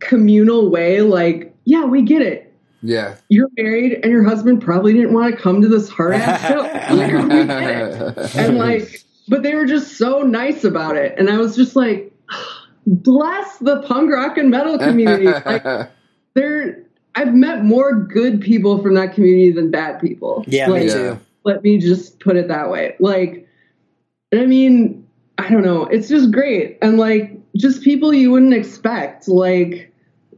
communal 0.00 0.70
way. 0.70 1.02
Like, 1.02 1.54
yeah, 1.64 1.84
we 1.84 2.02
get 2.02 2.22
it. 2.22 2.54
Yeah. 2.82 3.16
You're 3.28 3.50
married 3.56 4.00
and 4.02 4.10
your 4.10 4.24
husband 4.24 4.62
probably 4.62 4.94
didn't 4.94 5.12
want 5.12 5.34
to 5.34 5.40
come 5.40 5.60
to 5.60 5.68
this 5.68 5.88
hard 5.88 6.14
ass 6.14 6.48
show. 6.48 6.62
Like, 6.96 7.12
we 7.12 7.46
get 7.46 7.90
it. 7.90 8.36
And 8.36 8.58
like, 8.58 9.04
but 9.28 9.42
they 9.42 9.54
were 9.54 9.66
just 9.66 9.98
so 9.98 10.22
nice 10.22 10.64
about 10.64 10.96
it. 10.96 11.18
And 11.18 11.28
I 11.28 11.36
was 11.36 11.54
just 11.54 11.76
like, 11.76 12.12
bless 12.86 13.58
the 13.58 13.82
punk 13.82 14.10
rock 14.10 14.38
and 14.38 14.50
metal 14.50 14.78
community. 14.78 15.26
Like, 15.44 15.90
they're, 16.34 16.82
I've 17.14 17.34
met 17.34 17.64
more 17.64 17.94
good 17.94 18.40
people 18.40 18.82
from 18.82 18.94
that 18.94 19.14
community 19.14 19.50
than 19.50 19.70
bad 19.70 20.00
people. 20.00 20.44
Yeah, 20.46 20.68
like, 20.68 20.84
me 20.84 20.90
too. 20.90 21.18
Let 21.46 21.62
me 21.62 21.78
just 21.78 22.20
put 22.20 22.36
it 22.36 22.48
that 22.48 22.70
way. 22.70 22.96
Like, 22.98 23.48
I 24.34 24.44
mean, 24.44 25.06
I 25.38 25.48
don't 25.48 25.62
know. 25.62 25.84
It's 25.84 26.08
just 26.08 26.32
great. 26.32 26.76
And 26.82 26.98
like, 26.98 27.40
just 27.56 27.82
people 27.82 28.12
you 28.12 28.32
wouldn't 28.32 28.52
expect. 28.52 29.28
Like, 29.28 29.92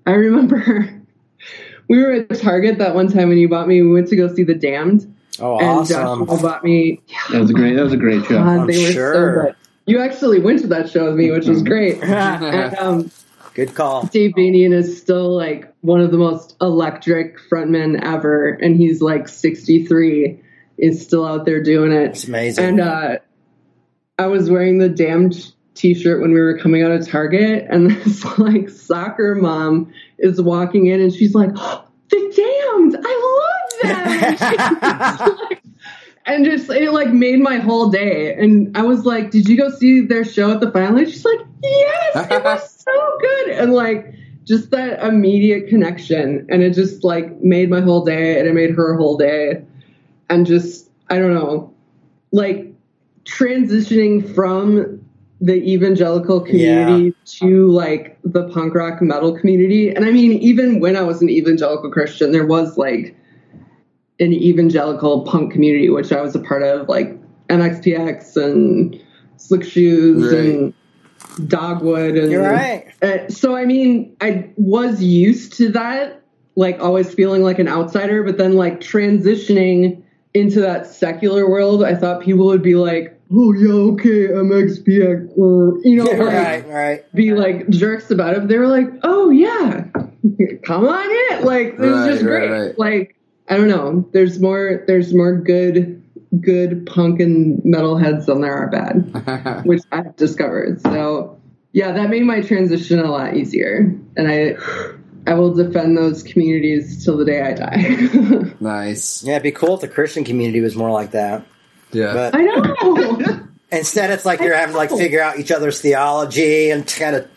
I 0.06 0.12
remember 0.12 1.02
we 1.88 1.98
were 1.98 2.12
at 2.12 2.38
Target 2.38 2.78
that 2.78 2.94
one 2.94 3.09
time 3.09 3.30
when 3.30 3.38
you 3.38 3.48
bought 3.48 3.66
me, 3.66 3.82
we 3.82 3.92
went 3.92 4.09
to 4.09 4.16
go 4.16 4.32
see 4.32 4.44
The 4.44 4.54
Damned. 4.54 5.12
Oh, 5.40 5.59
and 5.59 5.68
awesome. 5.68 6.26
Joshua 6.26 6.42
bought 6.42 6.64
me. 6.64 7.00
That 7.30 7.40
was 7.40 7.50
a 7.50 7.54
great. 7.54 7.74
That 7.74 7.84
was 7.84 7.92
a 7.92 7.96
great 7.96 8.24
show. 8.24 8.38
God, 8.38 8.61
I'm 8.61 8.66
they 8.66 8.84
were 8.84 8.92
sure. 8.92 9.14
so 9.14 9.42
good. 9.46 9.56
You 9.86 10.00
actually 10.00 10.40
went 10.40 10.61
to 10.61 10.66
that 10.66 10.90
show 10.90 11.06
with 11.06 11.14
me, 11.14 11.30
which 11.30 11.46
was 11.46 11.62
great. 11.62 12.02
and 12.02 12.76
um, 12.76 13.11
Good 13.54 13.74
call. 13.74 14.04
Dave 14.06 14.34
Vanian 14.36 14.72
is 14.72 15.00
still 15.00 15.34
like 15.34 15.72
one 15.80 16.00
of 16.00 16.11
the 16.11 16.16
most 16.16 16.56
electric 16.61 17.38
frontmen 17.50 18.00
ever, 18.04 18.50
and 18.50 18.76
he's 18.76 19.00
like 19.00 19.26
63, 19.26 20.40
is 20.79 21.03
still 21.03 21.26
out 21.26 21.45
there 21.45 21.62
doing 21.62 21.93
it. 21.93 22.11
It's 22.11 22.29
amazing. 22.29 22.64
And 22.64 22.81
uh, 22.81 23.16
I 24.18 24.26
was 24.26 24.51
wearing 24.51 24.79
the 24.79 24.89
damned 24.89 25.53
t-shirt 25.74 26.20
when 26.20 26.33
we 26.33 26.41
were 26.41 26.59
coming 26.59 26.83
out 26.83 26.91
of 26.91 27.09
Target, 27.09 27.66
and 27.70 27.91
this 28.05 28.24
like 28.39 28.68
soccer 28.68 29.35
mom 29.35 29.93
is 30.18 30.41
walking 30.41 30.87
in, 30.87 31.01
and 31.01 31.12
she's 31.12 31.35
like, 31.35 31.51
"Oh, 31.55 31.85
"The 32.11 32.33
damned, 32.37 32.97
I 33.05 33.39
love 33.39 33.70
them." 33.83 35.39
Like, 35.49 35.62
and 36.26 36.45
just 36.45 36.68
it 36.68 36.93
like 36.93 37.09
made 37.09 37.41
my 37.41 37.57
whole 37.57 37.89
day. 37.89 38.35
And 38.35 38.76
I 38.76 38.83
was 38.83 39.07
like, 39.07 39.31
"Did 39.31 39.49
you 39.49 39.57
go 39.57 39.70
see 39.70 40.03
their 40.03 40.24
show 40.24 40.53
at 40.53 40.61
the 40.61 40.70
Final?" 40.70 41.05
She's 41.05 41.24
like, 41.24 41.41
"Yes, 41.62 42.31
it 42.31 42.45
was 42.45 42.85
so 42.85 43.18
good." 43.20 43.51
And 43.51 43.72
like 43.72 44.14
just 44.45 44.70
that 44.70 45.03
immediate 45.03 45.68
connection, 45.68 46.47
and 46.51 46.62
it 46.62 46.74
just 46.74 47.03
like 47.03 47.41
made 47.43 47.70
my 47.70 47.81
whole 47.81 48.05
day, 48.05 48.39
and 48.39 48.47
it 48.47 48.55
made 48.55 48.70
her 48.70 48.95
whole 48.95 49.16
day, 49.16 49.62
and 50.31 50.47
just 50.47 50.91
I 51.09 51.18
don't 51.18 51.35
know, 51.35 51.72
like 52.33 52.72
transitioning 53.24 54.35
from 54.35 55.05
the 55.41 55.55
evangelical 55.55 56.41
community 56.41 57.14
to 57.24 57.68
like 57.70 58.18
the 58.24 58.49
punk 58.49 58.74
rock 58.74 59.01
metal 59.01 59.39
community. 59.39 59.91
And 59.91 60.05
I 60.05 60.11
mean, 60.11 60.33
even 60.33 60.81
when 60.81 60.97
I 60.97 61.03
was 61.03 61.22
an 61.22 61.29
evangelical 61.29 61.91
Christian, 61.91 62.33
there 62.33 62.47
was 62.47 62.76
like 62.76 63.16
an 64.20 64.33
evangelical 64.33 65.24
punk 65.24 65.53
community, 65.53 65.89
which 65.91 66.11
I 66.12 66.20
was 66.20 66.35
a 66.35 66.41
part 66.41 66.62
of, 66.64 66.89
like 66.89 67.16
MXPX 67.49 68.37
and 68.37 69.01
Slick 69.37 69.62
Shoes 69.64 70.33
Right. 70.33 70.55
and 70.55 70.74
Dogwood. 71.49 72.16
And 72.16 72.33
You're 72.33 72.43
right. 72.43 72.87
uh, 73.01 73.29
so 73.29 73.55
I 73.55 73.64
mean, 73.64 74.16
I 74.20 74.51
was 74.57 75.01
used 75.01 75.53
to 75.59 75.68
that, 75.70 76.22
like 76.57 76.81
always 76.81 77.14
feeling 77.14 77.43
like 77.43 77.61
an 77.61 77.68
outsider, 77.68 78.24
but 78.24 78.39
then 78.39 78.55
like 78.55 78.81
transitioning 78.81 80.03
into 80.39 80.61
that 80.61 80.86
secular 80.86 81.49
world, 81.49 81.82
I 81.84 81.95
thought 81.95 82.22
people 82.22 82.47
would 82.47 82.62
be 82.62 82.74
like, 82.74 83.18
"Oh 83.32 83.53
yeah, 83.53 83.72
okay, 83.93 84.28
MXPX," 84.28 85.36
or 85.39 85.78
you 85.84 85.97
know, 85.97 86.05
like, 86.05 86.18
right, 86.18 86.68
right. 86.68 87.14
be 87.14 87.32
like 87.32 87.68
jerks 87.70 88.11
about 88.11 88.34
it. 88.34 88.41
But 88.41 88.49
they 88.49 88.59
were 88.59 88.68
like, 88.68 88.89
"Oh 89.03 89.30
yeah, 89.30 89.84
come 90.64 90.86
on 90.86 91.11
in!" 91.39 91.45
Like 91.45 91.74
it 91.74 91.78
was 91.80 91.91
Right, 91.91 92.11
just 92.11 92.22
great. 92.24 92.51
right. 92.51 92.78
Like 92.78 93.16
I 93.49 93.57
don't 93.57 93.68
know, 93.68 94.09
there's 94.12 94.39
more, 94.41 94.84
there's 94.86 95.14
more 95.14 95.34
good, 95.34 96.03
good 96.41 96.84
punk 96.86 97.18
and 97.18 97.62
metal 97.64 97.97
heads 97.97 98.26
than 98.26 98.43
there 98.43 98.53
are 98.55 98.68
bad 98.68 99.62
which 99.64 99.82
I've 99.91 100.14
discovered. 100.16 100.82
So 100.82 101.41
yeah, 101.72 101.93
that 101.93 102.11
made 102.11 102.24
my 102.24 102.41
transition 102.43 102.99
a 102.99 103.11
lot 103.11 103.36
easier, 103.36 103.95
and 104.16 104.28
I 104.28 104.57
I 105.29 105.35
will 105.35 105.53
defend 105.53 105.95
those 105.95 106.22
communities 106.22 107.05
till 107.05 107.18
the 107.18 107.24
day 107.26 107.43
I 107.43 107.53
die. 107.53 108.55
nice. 108.61 109.22
Yeah, 109.22 109.33
it'd 109.35 109.43
be 109.43 109.53
cool 109.53 109.74
if 109.74 109.83
the 109.83 109.89
Christian 109.89 110.24
community 110.24 110.62
was 110.62 110.74
more 110.74 110.91
like 110.91 111.11
that. 111.11 111.45
Yeah. 111.93 112.14
But 112.14 112.35
I 112.35 112.43
know. 112.45 113.47
instead, 113.70 114.11
it's 114.11 114.24
like 114.24 114.41
you're 114.41 114.57
having 114.57 114.72
to 114.72 114.79
like 114.79 114.89
figure 114.89 115.20
out 115.20 115.39
each 115.39 115.53
other's 115.53 115.83
theology 115.83 116.70
and 116.70 116.87
kind 116.87 117.14
of 117.14 117.29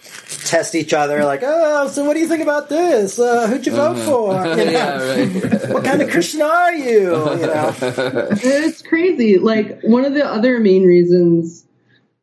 test 0.46 0.74
each 0.74 0.94
other. 0.94 1.26
Like, 1.26 1.42
oh, 1.44 1.90
so 1.90 2.06
what 2.06 2.14
do 2.14 2.22
you 2.22 2.30
think 2.30 2.42
about 2.42 2.70
this? 2.70 3.20
Uh, 3.20 3.48
who'd 3.48 3.66
you 3.66 3.74
vote 3.74 3.98
for? 3.98 4.32
You 4.46 4.56
know? 4.56 4.72
yeah, 4.72 5.04
right. 5.04 5.70
What 5.74 5.84
kind 5.84 6.02
of 6.02 6.10
Christian 6.10 6.42
are 6.44 6.74
you? 6.74 7.02
You 7.10 7.48
know? 7.48 7.76
it's 7.82 8.82
crazy. 8.84 9.38
Like 9.38 9.82
one 9.84 10.06
of 10.06 10.14
the 10.14 10.26
other 10.26 10.62
main 10.62 10.86
reasons, 10.86 11.66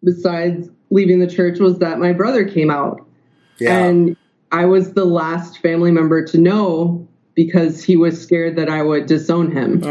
besides 0.02 0.70
leaving 0.90 1.18
the 1.20 1.26
church, 1.26 1.58
was 1.58 1.78
that 1.80 1.98
my 1.98 2.14
brother 2.14 2.48
came 2.48 2.70
out, 2.70 3.06
Yeah. 3.58 3.84
and 3.84 4.16
I 4.52 4.64
was 4.64 4.92
the 4.94 5.04
last 5.04 5.58
family 5.58 5.90
member 5.90 6.24
to 6.26 6.38
know 6.38 7.06
because 7.34 7.82
he 7.84 7.96
was 7.96 8.20
scared 8.20 8.56
that 8.56 8.68
I 8.68 8.82
would 8.82 9.06
disown 9.06 9.50
him. 9.52 9.82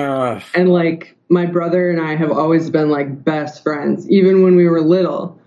And 0.56 0.70
like 0.70 1.16
my 1.30 1.46
brother 1.46 1.90
and 1.90 2.02
I 2.02 2.16
have 2.16 2.32
always 2.32 2.70
been 2.70 2.90
like 2.90 3.24
best 3.24 3.64
friends, 3.64 4.10
even 4.10 4.44
when 4.44 4.56
we 4.56 4.68
were 4.68 4.82
little. 4.82 5.40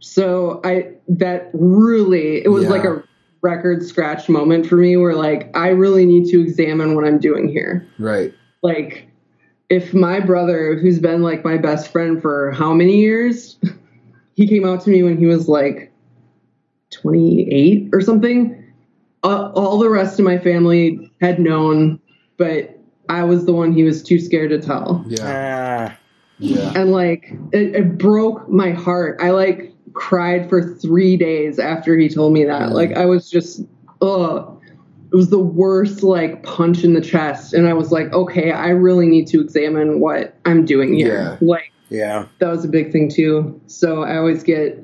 So 0.00 0.60
I 0.64 0.92
that 1.08 1.50
really 1.52 2.44
it 2.44 2.48
was 2.48 2.64
Yeah. 2.64 2.70
like 2.70 2.84
a 2.84 3.02
record 3.42 3.82
scratch 3.84 4.28
moment 4.28 4.66
for 4.66 4.76
me 4.76 4.96
where 4.96 5.14
like 5.14 5.50
I 5.56 5.68
really 5.68 6.04
need 6.06 6.26
to 6.30 6.40
examine 6.40 6.94
what 6.94 7.04
I'm 7.04 7.18
doing 7.18 7.48
here. 7.48 7.86
right. 7.98 8.32
Like 8.62 9.06
if 9.70 9.94
my 9.94 10.20
brother, 10.20 10.74
who's 10.76 10.98
been 10.98 11.22
like 11.22 11.44
my 11.44 11.56
best 11.56 11.90
friend 11.92 12.20
for 12.20 12.50
how 12.50 12.74
many 12.74 13.00
years, 13.00 13.56
he 14.34 14.46
came 14.46 14.66
out 14.66 14.82
to 14.82 14.90
me 14.90 15.02
when 15.02 15.16
he 15.16 15.26
was 15.26 15.48
like 15.48 15.89
28 17.00 17.90
or 17.92 18.00
something. 18.00 18.56
Uh, 19.22 19.50
all 19.54 19.78
the 19.78 19.90
rest 19.90 20.18
of 20.18 20.24
my 20.24 20.38
family 20.38 21.12
had 21.20 21.38
known, 21.38 22.00
but 22.36 22.78
I 23.08 23.24
was 23.24 23.44
the 23.44 23.52
one 23.52 23.72
he 23.72 23.82
was 23.82 24.02
too 24.02 24.18
scared 24.18 24.50
to 24.50 24.60
tell. 24.60 25.04
Yeah. 25.08 25.90
Ah. 25.92 25.96
Yeah. 26.38 26.72
And 26.74 26.90
like, 26.90 27.32
it, 27.52 27.74
it 27.74 27.98
broke 27.98 28.48
my 28.48 28.70
heart. 28.70 29.20
I 29.20 29.30
like 29.30 29.74
cried 29.92 30.48
for 30.48 30.74
three 30.76 31.16
days 31.16 31.58
after 31.58 31.96
he 31.98 32.08
told 32.08 32.32
me 32.32 32.44
that. 32.44 32.72
Like, 32.72 32.96
I 32.96 33.04
was 33.04 33.30
just, 33.30 33.62
ugh. 34.00 34.56
It 35.12 35.16
was 35.16 35.28
the 35.28 35.40
worst, 35.40 36.04
like, 36.04 36.44
punch 36.44 36.84
in 36.84 36.94
the 36.94 37.00
chest. 37.00 37.52
And 37.52 37.66
I 37.66 37.72
was 37.72 37.90
like, 37.90 38.12
okay, 38.12 38.52
I 38.52 38.68
really 38.68 39.08
need 39.08 39.26
to 39.28 39.40
examine 39.40 39.98
what 39.98 40.36
I'm 40.44 40.64
doing 40.64 40.94
here. 40.94 41.36
Like, 41.40 41.72
yeah. 41.88 42.26
that 42.38 42.48
was 42.48 42.64
a 42.64 42.68
big 42.68 42.92
thing 42.92 43.10
too. 43.10 43.60
So 43.66 44.04
I 44.04 44.16
always 44.16 44.44
get 44.44 44.82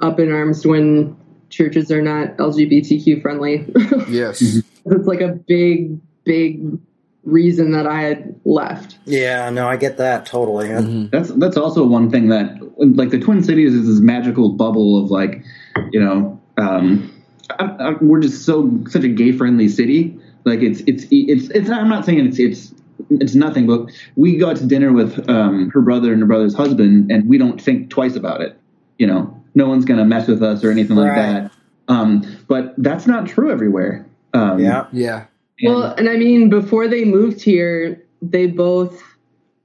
up 0.00 0.18
in 0.18 0.32
arms 0.32 0.66
when 0.66 1.16
churches 1.52 1.92
are 1.92 2.02
not 2.02 2.36
LGBTQ 2.38 3.22
friendly. 3.22 3.66
Yes. 4.08 4.42
it's 4.42 5.06
like 5.06 5.20
a 5.20 5.28
big, 5.28 5.98
big 6.24 6.78
reason 7.24 7.72
that 7.72 7.86
I 7.86 8.02
had 8.02 8.40
left. 8.44 8.98
Yeah, 9.04 9.48
no, 9.50 9.68
I 9.68 9.76
get 9.76 9.96
that 9.98 10.26
totally. 10.26 10.68
That's 11.08 11.30
that's 11.34 11.56
also 11.56 11.86
one 11.86 12.10
thing 12.10 12.28
that 12.28 12.58
like 12.78 13.10
the 13.10 13.20
Twin 13.20 13.42
Cities 13.42 13.74
is 13.74 13.86
this 13.86 14.00
magical 14.00 14.50
bubble 14.50 15.02
of 15.02 15.10
like, 15.10 15.44
you 15.92 16.00
know, 16.00 16.40
um, 16.58 17.12
I, 17.58 17.64
I, 17.64 17.90
we're 18.00 18.20
just 18.20 18.44
so 18.44 18.70
such 18.88 19.04
a 19.04 19.08
gay 19.08 19.32
friendly 19.32 19.68
city. 19.68 20.18
Like 20.44 20.60
it's 20.60 20.80
it's 20.80 21.04
it's 21.10 21.48
it's. 21.50 21.70
I'm 21.70 21.88
not 21.88 22.04
saying 22.04 22.26
it's 22.26 22.38
it's 22.38 22.74
it's 23.10 23.34
nothing, 23.34 23.66
but 23.66 23.86
we 24.16 24.36
go 24.36 24.50
out 24.50 24.56
to 24.56 24.66
dinner 24.66 24.92
with 24.92 25.28
um, 25.30 25.70
her 25.70 25.80
brother 25.80 26.12
and 26.12 26.20
her 26.20 26.26
brother's 26.26 26.54
husband, 26.54 27.10
and 27.10 27.28
we 27.28 27.38
don't 27.38 27.60
think 27.60 27.90
twice 27.90 28.16
about 28.16 28.40
it. 28.40 28.58
You 28.98 29.06
know, 29.06 29.41
no 29.54 29.68
one's 29.68 29.84
gonna 29.84 30.04
mess 30.04 30.26
with 30.28 30.42
us 30.42 30.62
or 30.64 30.70
anything 30.70 30.96
like 30.96 31.10
Right. 31.10 31.16
that. 31.44 31.52
Um, 31.88 32.24
but 32.48 32.74
that's 32.78 33.06
not 33.06 33.26
true 33.26 33.50
everywhere. 33.50 34.06
Um, 34.34 34.58
Yeah. 34.58 34.86
Yeah. 34.92 35.24
Well, 35.64 35.94
and 35.96 36.08
I 36.08 36.16
mean, 36.16 36.48
before 36.48 36.88
they 36.88 37.04
moved 37.04 37.40
here, 37.42 38.02
they 38.20 38.46
both 38.46 39.00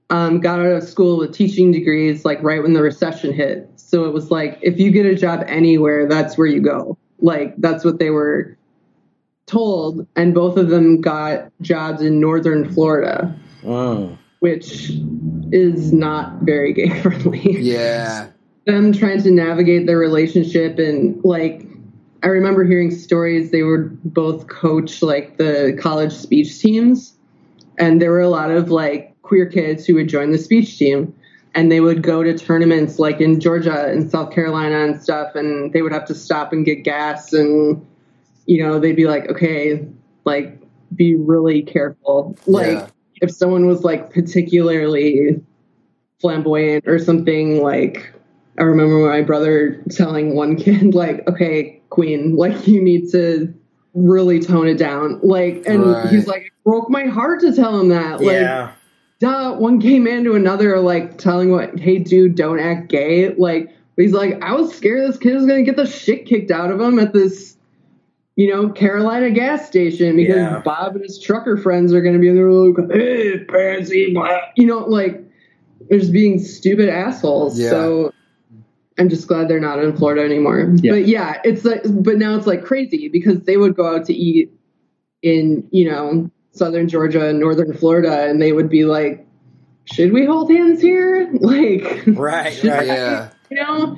um, 0.09 0.39
got 0.39 0.59
out 0.59 0.67
of 0.67 0.83
school 0.83 1.17
with 1.17 1.33
teaching 1.33 1.71
degrees 1.71 2.23
like 2.23 2.41
right 2.43 2.61
when 2.61 2.73
the 2.73 2.81
recession 2.81 3.33
hit. 3.33 3.69
So 3.75 4.05
it 4.05 4.13
was 4.13 4.29
like 4.31 4.57
if 4.61 4.79
you 4.79 4.91
get 4.91 5.05
a 5.05 5.15
job 5.15 5.43
anywhere, 5.47 6.07
that's 6.07 6.37
where 6.37 6.47
you 6.47 6.61
go. 6.61 6.97
Like 7.19 7.55
that's 7.57 7.83
what 7.83 7.99
they 7.99 8.09
were 8.09 8.55
told, 9.47 10.05
and 10.15 10.33
both 10.33 10.57
of 10.57 10.69
them 10.69 11.01
got 11.01 11.51
jobs 11.61 12.01
in 12.01 12.19
northern 12.19 12.71
Florida, 12.73 13.33
Mm. 13.63 14.17
which 14.39 14.91
is 15.51 15.91
not 15.93 16.41
very 16.41 16.73
gay 16.73 16.89
friendly. 17.01 17.59
Yeah. 17.59 18.27
Them 18.67 18.91
trying 18.91 19.23
to 19.23 19.31
navigate 19.31 19.87
their 19.87 19.97
relationship 19.97 20.77
and 20.77 21.19
like 21.23 21.63
I 22.23 22.27
remember 22.27 22.65
hearing 22.65 22.91
stories 22.91 23.51
they 23.51 23.63
would 23.63 24.03
both 24.03 24.47
coach 24.47 25.01
like 25.01 25.37
the 25.37 25.77
college 25.81 26.11
speech 26.11 26.59
teams 26.59 27.15
and 27.77 28.01
there 28.01 28.11
were 28.11 28.21
a 28.21 28.29
lot 28.29 28.51
of 28.51 28.69
like 28.69 29.15
queer 29.21 29.45
kids 29.45 29.85
who 29.85 29.95
would 29.95 30.09
join 30.09 30.31
the 30.31 30.37
speech 30.37 30.77
team 30.77 31.15
and 31.55 31.71
they 31.71 31.79
would 31.79 32.03
go 32.03 32.23
to 32.23 32.37
tournaments 32.37 32.99
like 32.99 33.21
in 33.21 33.39
Georgia 33.39 33.85
and 33.87 34.11
South 34.11 34.33
Carolina 34.33 34.83
and 34.83 35.01
stuff 35.01 35.33
and 35.33 35.71
they 35.71 35.81
would 35.81 35.93
have 35.93 36.05
to 36.05 36.13
stop 36.15 36.51
and 36.51 36.65
get 36.65 36.83
gas 36.83 37.31
and 37.31 37.83
you 38.47 38.61
know 38.61 38.79
they'd 38.79 38.95
be 38.97 39.07
like 39.07 39.29
okay 39.29 39.87
like 40.25 40.59
be 40.93 41.15
really 41.15 41.61
careful 41.61 42.37
like 42.47 42.67
Yeah. 42.67 42.87
if 43.21 43.31
someone 43.31 43.65
was 43.65 43.83
like 43.85 44.11
particularly 44.11 45.41
flamboyant 46.19 46.85
or 46.85 46.99
something 46.99 47.61
like 47.63 48.11
I 48.59 48.63
remember 48.63 49.07
my 49.07 49.21
brother 49.21 49.81
telling 49.91 50.35
one 50.35 50.55
kid 50.55 50.93
like 50.93 51.27
okay 51.27 51.81
queen 51.89 52.35
like 52.35 52.67
you 52.67 52.81
need 52.81 53.09
to 53.11 53.53
really 53.93 54.39
tone 54.39 54.67
it 54.67 54.77
down 54.77 55.19
like 55.23 55.63
and 55.65 55.85
Right. 55.85 56.09
he's 56.09 56.27
like 56.27 56.43
it 56.43 56.51
broke 56.63 56.89
my 56.89 57.05
heart 57.05 57.39
to 57.41 57.55
tell 57.55 57.79
him 57.79 57.89
that 57.89 58.21
like 58.21 58.33
yeah. 58.33 58.71
duh 59.19 59.53
one 59.55 59.79
gay 59.79 59.99
man 59.99 60.23
to 60.25 60.35
another 60.35 60.79
like 60.79 61.17
telling 61.17 61.51
what 61.51 61.79
hey 61.79 61.97
dude 61.99 62.35
don't 62.35 62.59
act 62.59 62.89
gay 62.89 63.33
like 63.35 63.69
he's 63.95 64.11
like 64.13 64.41
I 64.43 64.53
was 64.53 64.73
scared 64.75 65.07
this 65.09 65.17
kid 65.17 65.35
was 65.35 65.45
gonna 65.45 65.63
get 65.63 65.75
the 65.77 65.87
shit 65.87 66.25
kicked 66.25 66.51
out 66.51 66.71
of 66.71 66.79
him 66.79 66.99
at 66.99 67.13
this 67.13 67.55
you 68.39 68.53
know, 68.53 68.69
Carolina 68.69 69.31
gas 69.31 69.67
station 69.67 70.15
because 70.15 70.35
Yeah. 70.35 70.61
Bob 70.63 70.93
and 70.95 71.03
his 71.03 71.19
trucker 71.19 71.57
friends 71.57 71.91
are 71.91 72.01
going 72.01 72.13
to 72.13 72.19
be 72.19 72.31
there 72.31 72.51
like, 72.51 72.91
hey, 72.91 73.39
pansy, 73.45 74.13
blah. 74.13 74.37
You 74.55 74.67
know, 74.67 74.77
like, 74.85 75.23
they're 75.89 75.97
just 75.97 76.11
being 76.13 76.37
stupid 76.37 76.87
assholes. 76.87 77.59
Yeah. 77.59 77.71
So 77.71 78.13
I'm 78.97 79.09
just 79.09 79.27
glad 79.27 79.47
they're 79.47 79.59
not 79.59 79.83
in 79.83 79.95
Florida 79.95 80.23
anymore. 80.23 80.71
Yeah. 80.81 80.91
But 80.93 81.07
yeah, 81.07 81.41
it's 81.43 81.63
like, 81.65 81.81
but 81.85 82.17
now 82.17 82.35
it's 82.35 82.47
like 82.47 82.63
crazy 82.65 83.07
because 83.09 83.41
they 83.43 83.57
would 83.57 83.75
go 83.75 83.95
out 83.95 84.05
to 84.05 84.13
eat 84.13 84.51
in, 85.21 85.67
you 85.71 85.89
know, 85.89 86.29
southern 86.51 86.87
Georgia 86.89 87.27
and 87.29 87.39
northern 87.39 87.73
Florida 87.73 88.25
and 88.27 88.41
they 88.41 88.51
would 88.51 88.69
be 88.69 88.85
like, 88.85 89.25
should 89.85 90.11
we 90.13 90.25
hold 90.25 90.51
hands 90.51 90.81
here? 90.81 91.31
Like, 91.39 92.03
Right, 92.07 92.63
right. 92.63 92.87
Yeah. 92.87 93.29
you 93.49 93.57
know 93.57 93.95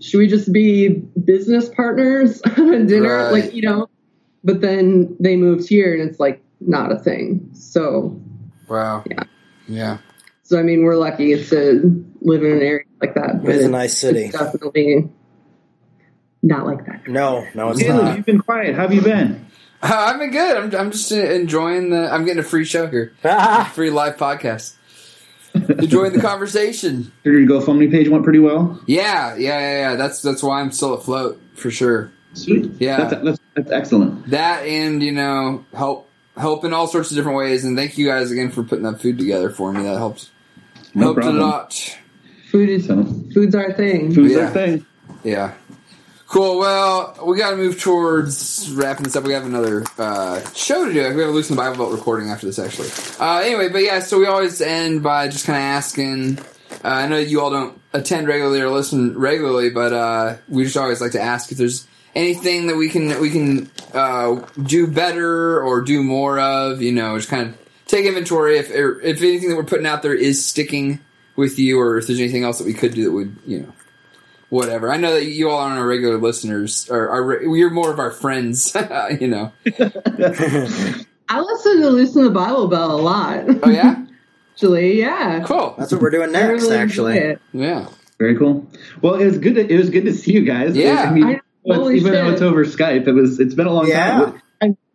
should 0.00 0.18
we 0.18 0.26
just 0.26 0.52
be 0.52 0.88
business 1.24 1.70
partners 1.70 2.42
on 2.58 2.86
dinner 2.86 3.16
Right. 3.30 3.30
like 3.42 3.54
you 3.54 3.62
know 3.62 3.88
but 4.42 4.60
then 4.60 5.16
they 5.20 5.36
moved 5.36 5.66
here 5.68 5.94
and 5.94 6.02
it's 6.06 6.20
like 6.20 6.42
not 6.60 6.92
a 6.92 6.98
thing 6.98 7.48
so 7.54 8.20
Wow. 8.68 9.02
Yeah. 9.10 9.22
Yeah. 9.68 9.98
so 10.42 10.58
i 10.58 10.62
mean 10.62 10.82
we're 10.84 10.96
lucky 10.96 11.42
to 11.42 12.04
live 12.24 12.42
in 12.42 12.52
an 12.52 12.62
area 12.62 12.84
like 13.00 13.14
that 13.14 13.42
but 13.42 13.54
It's 13.54 13.64
a 13.64 13.68
nice 13.68 13.96
city. 13.96 14.24
it's 14.24 14.38
definitely 14.38 15.08
not 16.42 16.66
like 16.66 16.84
that 16.86 17.06
No, 17.08 17.46
no, 17.54 17.70
it's 17.70 17.80
Caleb, 17.82 18.04
not. 18.04 18.16
you've 18.16 18.26
been 18.26 18.40
quiet. 18.40 18.74
How 18.74 18.82
have 18.82 18.92
you 18.94 19.00
been? 19.02 19.46
Uh, 19.82 19.88
I've 19.92 20.18
been 20.18 20.30
good. 20.30 20.56
I'm, 20.56 20.74
I'm 20.74 20.90
just 20.92 21.12
enjoying 21.12 21.90
the. 21.90 22.10
I'm 22.10 22.24
getting 22.24 22.40
a 22.40 22.42
free 22.46 22.64
show 22.64 22.86
here, 22.86 23.12
free 23.74 23.90
live 23.90 24.16
podcast. 24.16 24.74
enjoying 25.54 26.12
the 26.14 26.22
conversation. 26.22 27.12
Your 27.22 27.34
GoFundMe 27.40 27.90
page 27.90 28.08
went 28.08 28.24
pretty 28.24 28.38
well. 28.38 28.80
Yeah, 28.86 29.36
yeah, 29.36 29.58
yeah, 29.58 29.90
yeah. 29.90 29.96
That's 29.96 30.22
that's 30.22 30.42
why 30.42 30.60
I'm 30.62 30.72
still 30.72 30.94
afloat 30.94 31.38
for 31.54 31.70
sure. 31.70 32.10
Sweet. 32.32 32.72
Yeah. 32.80 33.04
That's, 33.08 33.24
that's, 33.24 33.38
that's 33.54 33.70
excellent. 33.70 34.30
That 34.30 34.64
and 34.66 35.02
you 35.02 35.12
know 35.12 35.64
help 35.74 36.08
help 36.36 36.64
in 36.64 36.72
all 36.72 36.86
sorts 36.86 37.10
of 37.10 37.16
different 37.18 37.36
ways. 37.36 37.64
And 37.66 37.76
thank 37.76 37.98
you 37.98 38.06
guys 38.06 38.30
again 38.30 38.50
for 38.50 38.62
putting 38.64 38.84
that 38.84 39.02
food 39.02 39.18
together 39.18 39.50
for 39.50 39.70
me. 39.70 39.82
That 39.82 39.98
helps. 39.98 40.30
No 40.94 41.02
helped 41.08 41.20
problem. 41.20 41.42
a 41.42 41.46
lot. 41.46 41.98
Food 42.54 42.68
is 42.68 42.86
So, 42.86 43.02
food's 43.34 43.56
our 43.56 43.72
thing 43.72 44.14
food's 44.14 44.32
Yeah. 44.34 44.42
our 44.42 44.50
thing. 44.50 44.86
Yeah. 45.24 45.54
Cool. 46.28 46.58
Well, 46.60 47.18
we 47.26 47.36
got 47.36 47.50
to 47.50 47.56
move 47.56 47.80
towards 47.80 48.70
wrapping 48.70 49.02
this 49.02 49.16
up. 49.16 49.24
We 49.24 49.32
have 49.32 49.44
another 49.44 49.84
uh, 49.98 50.40
show 50.54 50.86
to 50.86 50.92
do. 50.92 51.00
We 51.00 51.20
have 51.20 51.30
a 51.30 51.32
Loosen 51.32 51.56
the 51.56 51.62
Bible 51.62 51.76
Belt 51.78 51.92
recording 51.92 52.30
after 52.30 52.46
this, 52.46 52.60
actually. 52.60 52.88
Uh, 53.18 53.38
anyway, 53.40 53.70
but 53.70 53.82
yeah, 53.82 53.98
so 53.98 54.20
we 54.20 54.26
always 54.26 54.60
end 54.60 55.02
by 55.02 55.26
just 55.26 55.46
kind 55.46 55.56
of 55.58 55.62
asking. 55.62 56.38
Uh, 56.84 56.88
I 56.88 57.08
know 57.08 57.18
you 57.18 57.40
all 57.40 57.50
don't 57.50 57.80
attend 57.92 58.28
regularly 58.28 58.60
or 58.60 58.68
listen 58.70 59.18
regularly, 59.18 59.70
but 59.70 59.92
uh, 59.92 60.36
we 60.48 60.62
just 60.64 60.76
always 60.76 61.00
like 61.00 61.12
to 61.12 61.20
ask 61.20 61.50
if 61.50 61.58
there's 61.58 61.88
anything 62.14 62.68
that 62.68 62.76
we 62.76 62.88
can 62.88 63.20
we 63.20 63.30
can 63.30 63.68
uh, 63.92 64.36
do 64.62 64.86
better 64.86 65.60
or 65.60 65.82
do 65.82 66.04
more 66.04 66.38
of. 66.38 66.80
You 66.82 66.92
know, 66.92 67.16
just 67.16 67.28
kind 67.28 67.48
of 67.48 67.58
take 67.86 68.06
inventory 68.06 68.58
if 68.58 68.70
if 68.70 69.22
anything 69.22 69.50
that 69.50 69.56
we're 69.56 69.64
putting 69.64 69.86
out 69.86 70.02
there 70.02 70.14
is 70.14 70.44
sticking 70.44 71.00
with 71.36 71.58
you, 71.58 71.78
or 71.80 71.98
if 71.98 72.06
there's 72.06 72.20
anything 72.20 72.44
else 72.44 72.58
that 72.58 72.66
we 72.66 72.74
could 72.74 72.94
do 72.94 73.04
that 73.04 73.12
would 73.12 73.36
you 73.46 73.60
know 73.60 73.72
whatever. 74.50 74.92
I 74.92 74.96
know 74.98 75.12
that 75.14 75.24
you 75.24 75.50
all 75.50 75.58
aren't 75.60 75.78
our 75.78 75.86
regular 75.86 76.18
listeners, 76.18 76.88
or 76.90 77.08
our, 77.08 77.42
you're 77.42 77.70
more 77.70 77.90
of 77.90 77.98
our 77.98 78.10
friends. 78.12 78.74
you 79.20 79.28
know. 79.28 79.52
i 81.26 81.40
listen 81.40 81.80
to 81.80 81.88
Loosen 81.90 82.24
the 82.24 82.30
Bible 82.30 82.68
Belt 82.68 82.90
a 82.90 82.96
lot 82.96 83.44
Oh 83.62 83.70
yeah. 83.70 84.04
actually 84.52 84.98
yeah 85.00 85.42
Cool. 85.46 85.74
That's 85.78 85.90
what 85.92 86.02
we're 86.02 86.10
doing 86.10 86.32
next, 86.32 86.64
really 86.64 86.76
actually. 86.76 87.36
Yeah. 87.52 87.88
Very 88.18 88.36
cool. 88.36 88.70
Well, 89.02 89.14
it 89.14 89.24
was 89.24 89.38
good. 89.38 89.54
To, 89.56 89.66
it 89.72 89.76
was 89.76 89.90
good 89.90 90.04
to 90.04 90.12
see 90.12 90.32
you 90.32 90.44
guys. 90.44 90.76
Yeah. 90.76 91.02
I 91.08 91.12
mean, 91.12 91.24
I- 91.24 91.30
it's- 91.30 91.76
holy 91.78 91.96
even 91.96 92.12
though 92.12 92.30
it's 92.30 92.42
over 92.42 92.64
Skype, 92.66 93.06
it 93.08 93.12
was. 93.12 93.40
It's 93.40 93.54
been 93.54 93.66
a 93.66 93.72
long 93.72 93.88
Yeah. 93.88 94.10
time. 94.26 94.42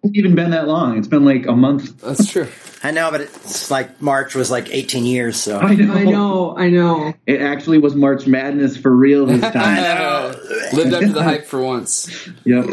It 0.01 0.07
hasn't 0.07 0.17
even 0.17 0.35
been 0.35 0.51
that 0.51 0.67
long. 0.67 0.97
It's 0.97 1.07
been 1.07 1.25
like 1.25 1.45
a 1.45 1.55
month. 1.55 2.01
That's 2.01 2.31
true. 2.31 2.47
I 2.83 2.91
know, 2.91 3.11
but 3.11 3.21
it's 3.21 3.69
like 3.69 4.01
March 4.01 4.35
was 4.35 4.49
like 4.49 4.73
18 4.73 5.05
years, 5.05 5.35
so. 5.37 5.59
I 5.59 5.75
know. 5.75 5.93
i 5.93 6.03
know 6.05 6.57
i 6.57 6.69
know 6.69 7.13
It 7.27 7.41
actually 7.41 7.77
was 7.77 7.93
March 7.93 8.25
Madness 8.25 8.77
for 8.77 8.95
real 8.95 9.25
this 9.25 9.41
time. 9.53 9.57
I 9.57 9.81
know. 9.81 10.33
lived 10.71 10.93
up 10.93 11.01
to 11.01 11.11
the 11.11 11.23
hype 11.23 11.45
for 11.45 11.61
once. 11.61 12.29
yep. 12.45 12.65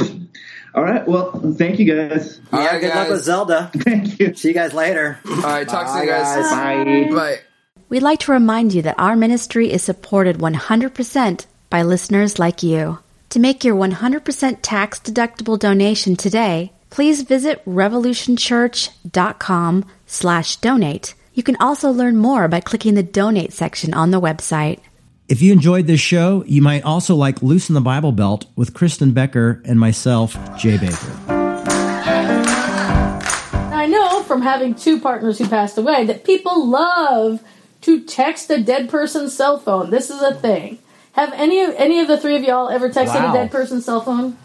All 0.76 0.84
right. 0.84 1.06
Well, 1.08 1.32
thank 1.56 1.80
you 1.80 1.92
guys. 1.92 2.40
All 2.52 2.62
yeah, 2.62 2.66
right, 2.68 2.80
good 2.80 2.94
luck 2.94 3.08
with. 3.08 3.24
Zelda. 3.24 3.70
Thank 3.74 4.20
you. 4.20 4.34
See 4.34 4.48
you 4.48 4.54
guys 4.54 4.74
later. 4.74 5.18
All 5.26 5.36
right. 5.42 5.66
Talk 5.66 5.86
to 5.86 5.92
you 5.94 6.00
Bye, 6.00 6.18
guys. 6.18 6.36
guys. 6.36 6.50
Bye. 6.50 7.14
Bye. 7.14 7.40
We'd 7.88 8.02
like 8.02 8.20
to 8.20 8.32
remind 8.32 8.74
you 8.74 8.82
that 8.82 8.98
our 8.98 9.16
ministry 9.16 9.72
is 9.72 9.82
supported 9.82 10.36
100% 10.38 11.46
by 11.70 11.82
listeners 11.82 12.38
like 12.38 12.62
you. 12.62 12.98
To 13.30 13.40
make 13.40 13.64
your 13.64 13.74
100% 13.74 14.58
tax 14.62 15.00
deductible 15.00 15.58
donation 15.58 16.14
today, 16.14 16.72
please 16.90 17.22
visit 17.22 17.64
revolutionchurch.com 17.64 19.84
slash 20.06 20.56
donate. 20.56 21.14
You 21.34 21.42
can 21.42 21.56
also 21.60 21.90
learn 21.90 22.16
more 22.16 22.48
by 22.48 22.60
clicking 22.60 22.94
the 22.94 23.02
donate 23.02 23.52
section 23.52 23.92
on 23.94 24.10
the 24.10 24.20
website. 24.20 24.80
If 25.28 25.42
you 25.42 25.52
enjoyed 25.52 25.86
this 25.88 26.00
show, 26.00 26.44
you 26.46 26.62
might 26.62 26.84
also 26.84 27.16
like 27.16 27.42
Loosen 27.42 27.74
the 27.74 27.80
Bible 27.80 28.12
Belt 28.12 28.46
with 28.54 28.74
Kristen 28.74 29.12
Becker 29.12 29.60
and 29.64 29.78
myself, 29.80 30.34
Jay 30.56 30.76
Bakker. 30.78 31.32
I 33.72 33.86
know 33.86 34.22
from 34.22 34.42
having 34.42 34.74
two 34.74 35.00
partners 35.00 35.38
who 35.38 35.48
passed 35.48 35.78
away 35.78 36.06
that 36.06 36.24
people 36.24 36.66
love 36.68 37.42
to 37.82 38.02
text 38.04 38.50
a 38.50 38.60
dead 38.62 38.88
person's 38.88 39.36
cell 39.36 39.58
phone. 39.58 39.90
This 39.90 40.10
is 40.10 40.20
a 40.22 40.34
thing. 40.34 40.78
Have 41.12 41.32
any 41.34 41.62
of 41.62 41.74
any 41.76 42.00
of 42.00 42.08
the 42.08 42.18
three 42.18 42.36
of 42.36 42.42
y'all 42.42 42.68
ever 42.68 42.88
texted 42.88 43.22
Wow. 43.22 43.30
a 43.30 43.32
dead 43.32 43.50
person's 43.50 43.84
cell 43.84 44.00
phone? 44.00 44.36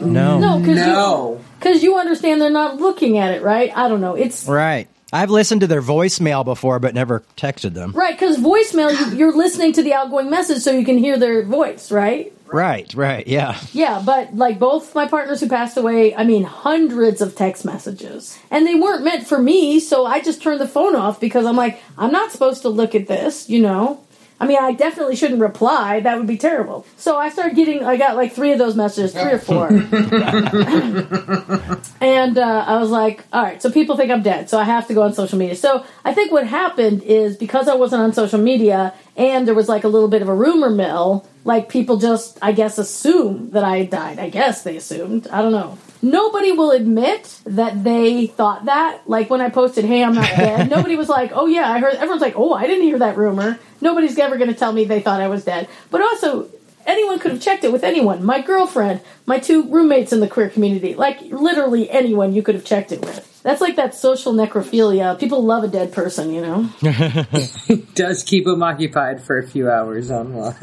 No. 0.00 0.38
No, 0.38 0.58
because 0.58 0.86
you, 0.86 1.40
'cause 1.60 1.82
you 1.82 1.96
understand 1.98 2.40
they're 2.40 2.50
not 2.50 2.76
looking 2.76 3.18
at 3.18 3.32
it, 3.34 3.42
right? 3.42 3.70
I 3.76 3.88
don't 3.88 4.00
know. 4.00 4.14
It's 4.14 4.46
Right. 4.46 4.88
I've 5.10 5.30
listened 5.30 5.62
to 5.62 5.66
their 5.66 5.80
voicemail 5.80 6.44
before, 6.44 6.78
but 6.78 6.94
never 6.94 7.22
texted 7.36 7.72
them. 7.72 7.92
right 7.94 8.18
because 8.18 8.36
voicemail. 8.36 9.16
You're 9.16 9.34
listening 9.34 9.72
to 9.72 9.82
the 9.82 9.94
outgoing 9.94 10.28
message 10.28 10.62
so 10.62 10.70
you 10.70 10.84
can 10.84 10.98
hear 10.98 11.18
their 11.18 11.42
voice, 11.44 11.90
right? 11.90 12.30
Right, 12.46 12.92
right, 12.94 13.26
yeah. 13.26 13.58
Yeah, 13.72 14.02
but 14.04 14.34
like 14.36 14.58
both 14.58 14.94
my 14.94 15.06
partners 15.06 15.40
who 15.40 15.48
passed 15.48 15.76
away, 15.76 16.14
I 16.14 16.24
mean, 16.24 16.44
hundreds 16.44 17.20
of 17.22 17.34
text 17.36 17.64
messages. 17.64 18.38
And 18.50 18.66
they 18.66 18.74
weren't 18.74 19.04
meant 19.04 19.26
for 19.26 19.38
me, 19.38 19.80
so 19.80 20.06
I 20.06 20.20
just 20.20 20.42
turned 20.42 20.60
the 20.60 20.68
phone 20.68 20.94
off 20.96 21.20
because 21.20 21.44
I'm 21.46 21.56
like, 21.56 21.80
I'm 21.98 22.12
not 22.12 22.30
supposed 22.32 22.62
to 22.62 22.68
look 22.70 22.94
at 22.94 23.06
this, 23.06 23.48
you 23.50 23.60
know? 23.60 24.00
I 24.40 24.46
mean, 24.46 24.58
I 24.60 24.72
definitely 24.72 25.16
shouldn't 25.16 25.40
reply. 25.40 25.98
That 26.00 26.16
would 26.16 26.28
be 26.28 26.38
terrible. 26.38 26.86
So 26.96 27.16
I 27.16 27.28
started 27.28 27.56
getting, 27.56 27.84
I 27.84 27.96
got 27.96 28.14
like 28.14 28.32
three 28.32 28.52
of 28.52 28.58
those 28.58 28.76
messages, 28.76 29.12
three 29.12 29.32
or 29.32 29.38
four. 29.38 29.66
and 32.00 32.38
uh, 32.38 32.64
I 32.66 32.78
was 32.78 32.90
like, 32.90 33.24
all 33.32 33.42
right, 33.42 33.60
so 33.60 33.70
people 33.70 33.96
think 33.96 34.10
I'm 34.12 34.22
dead, 34.22 34.48
so 34.48 34.58
I 34.58 34.64
have 34.64 34.86
to 34.88 34.94
go 34.94 35.02
on 35.02 35.12
social 35.12 35.38
media. 35.38 35.56
So 35.56 35.84
I 36.04 36.14
think 36.14 36.30
what 36.30 36.46
happened 36.46 37.02
is 37.02 37.36
because 37.36 37.66
I 37.68 37.74
wasn't 37.74 38.02
on 38.02 38.12
social 38.12 38.38
media 38.38 38.94
and 39.16 39.46
there 39.46 39.54
was 39.54 39.68
like 39.68 39.82
a 39.84 39.88
little 39.88 40.08
bit 40.08 40.22
of 40.22 40.28
a 40.28 40.34
rumor 40.34 40.70
mill, 40.70 41.26
like 41.44 41.68
people 41.68 41.96
just, 41.96 42.38
I 42.40 42.52
guess, 42.52 42.78
assume 42.78 43.50
that 43.50 43.64
I 43.64 43.84
died. 43.86 44.20
I 44.20 44.30
guess 44.30 44.62
they 44.62 44.76
assumed. 44.76 45.26
I 45.28 45.42
don't 45.42 45.52
know. 45.52 45.78
nobody 46.00 46.52
will 46.52 46.70
admit 46.70 47.40
that 47.44 47.82
they 47.82 48.28
thought 48.28 48.66
that. 48.66 49.00
Like 49.06 49.30
when 49.30 49.40
I 49.40 49.50
posted, 49.50 49.84
"Hey, 49.84 50.04
I'm 50.04 50.14
not 50.14 50.28
dead," 50.28 50.70
nobody 50.76 50.94
was 50.94 51.08
like, 51.08 51.32
"Oh 51.34 51.46
yeah, 51.46 51.68
I 51.68 51.80
heard." 51.80 51.94
Everyone's 51.94 52.20
like, 52.20 52.34
"Oh, 52.36 52.52
I 52.52 52.68
didn't 52.68 52.84
hear 52.84 53.00
that 53.00 53.16
rumor." 53.16 53.58
Nobody's 53.80 54.18
ever 54.18 54.36
going 54.36 54.48
to 54.48 54.56
tell 54.58 54.72
me 54.72 54.84
they 54.84 55.00
thought 55.00 55.20
I 55.20 55.28
was 55.28 55.44
dead. 55.44 55.68
But 55.90 56.02
also, 56.02 56.48
anyone 56.86 57.18
could 57.18 57.32
have 57.32 57.40
checked 57.40 57.64
it 57.64 57.72
with 57.72 57.84
anyone. 57.84 58.24
My 58.24 58.40
girlfriend, 58.40 59.00
my 59.26 59.38
two 59.38 59.68
roommates 59.70 60.12
in 60.12 60.20
the 60.20 60.28
queer 60.28 60.48
community, 60.48 60.94
like 60.94 61.20
literally 61.20 61.88
anyone 61.90 62.34
you 62.34 62.42
could 62.42 62.54
have 62.54 62.64
checked 62.64 62.92
it 62.92 63.00
with. 63.02 63.40
That's 63.42 63.60
like 63.60 63.76
that 63.76 63.94
social 63.94 64.32
necrophilia. 64.32 65.18
People 65.18 65.44
love 65.44 65.62
a 65.64 65.68
dead 65.68 65.92
person, 65.92 66.32
you 66.32 66.40
know. 66.40 66.68
It 67.68 67.94
does 67.94 68.22
keep 68.22 68.44
them 68.46 68.62
occupied 68.62 69.22
for 69.22 69.38
a 69.38 69.46
few 69.46 69.70
hours 69.70 70.10
online. 70.10 70.54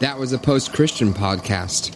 That 0.00 0.16
was 0.18 0.32
a 0.32 0.38
post 0.38 0.72
Christian 0.72 1.12
podcast. 1.12 1.94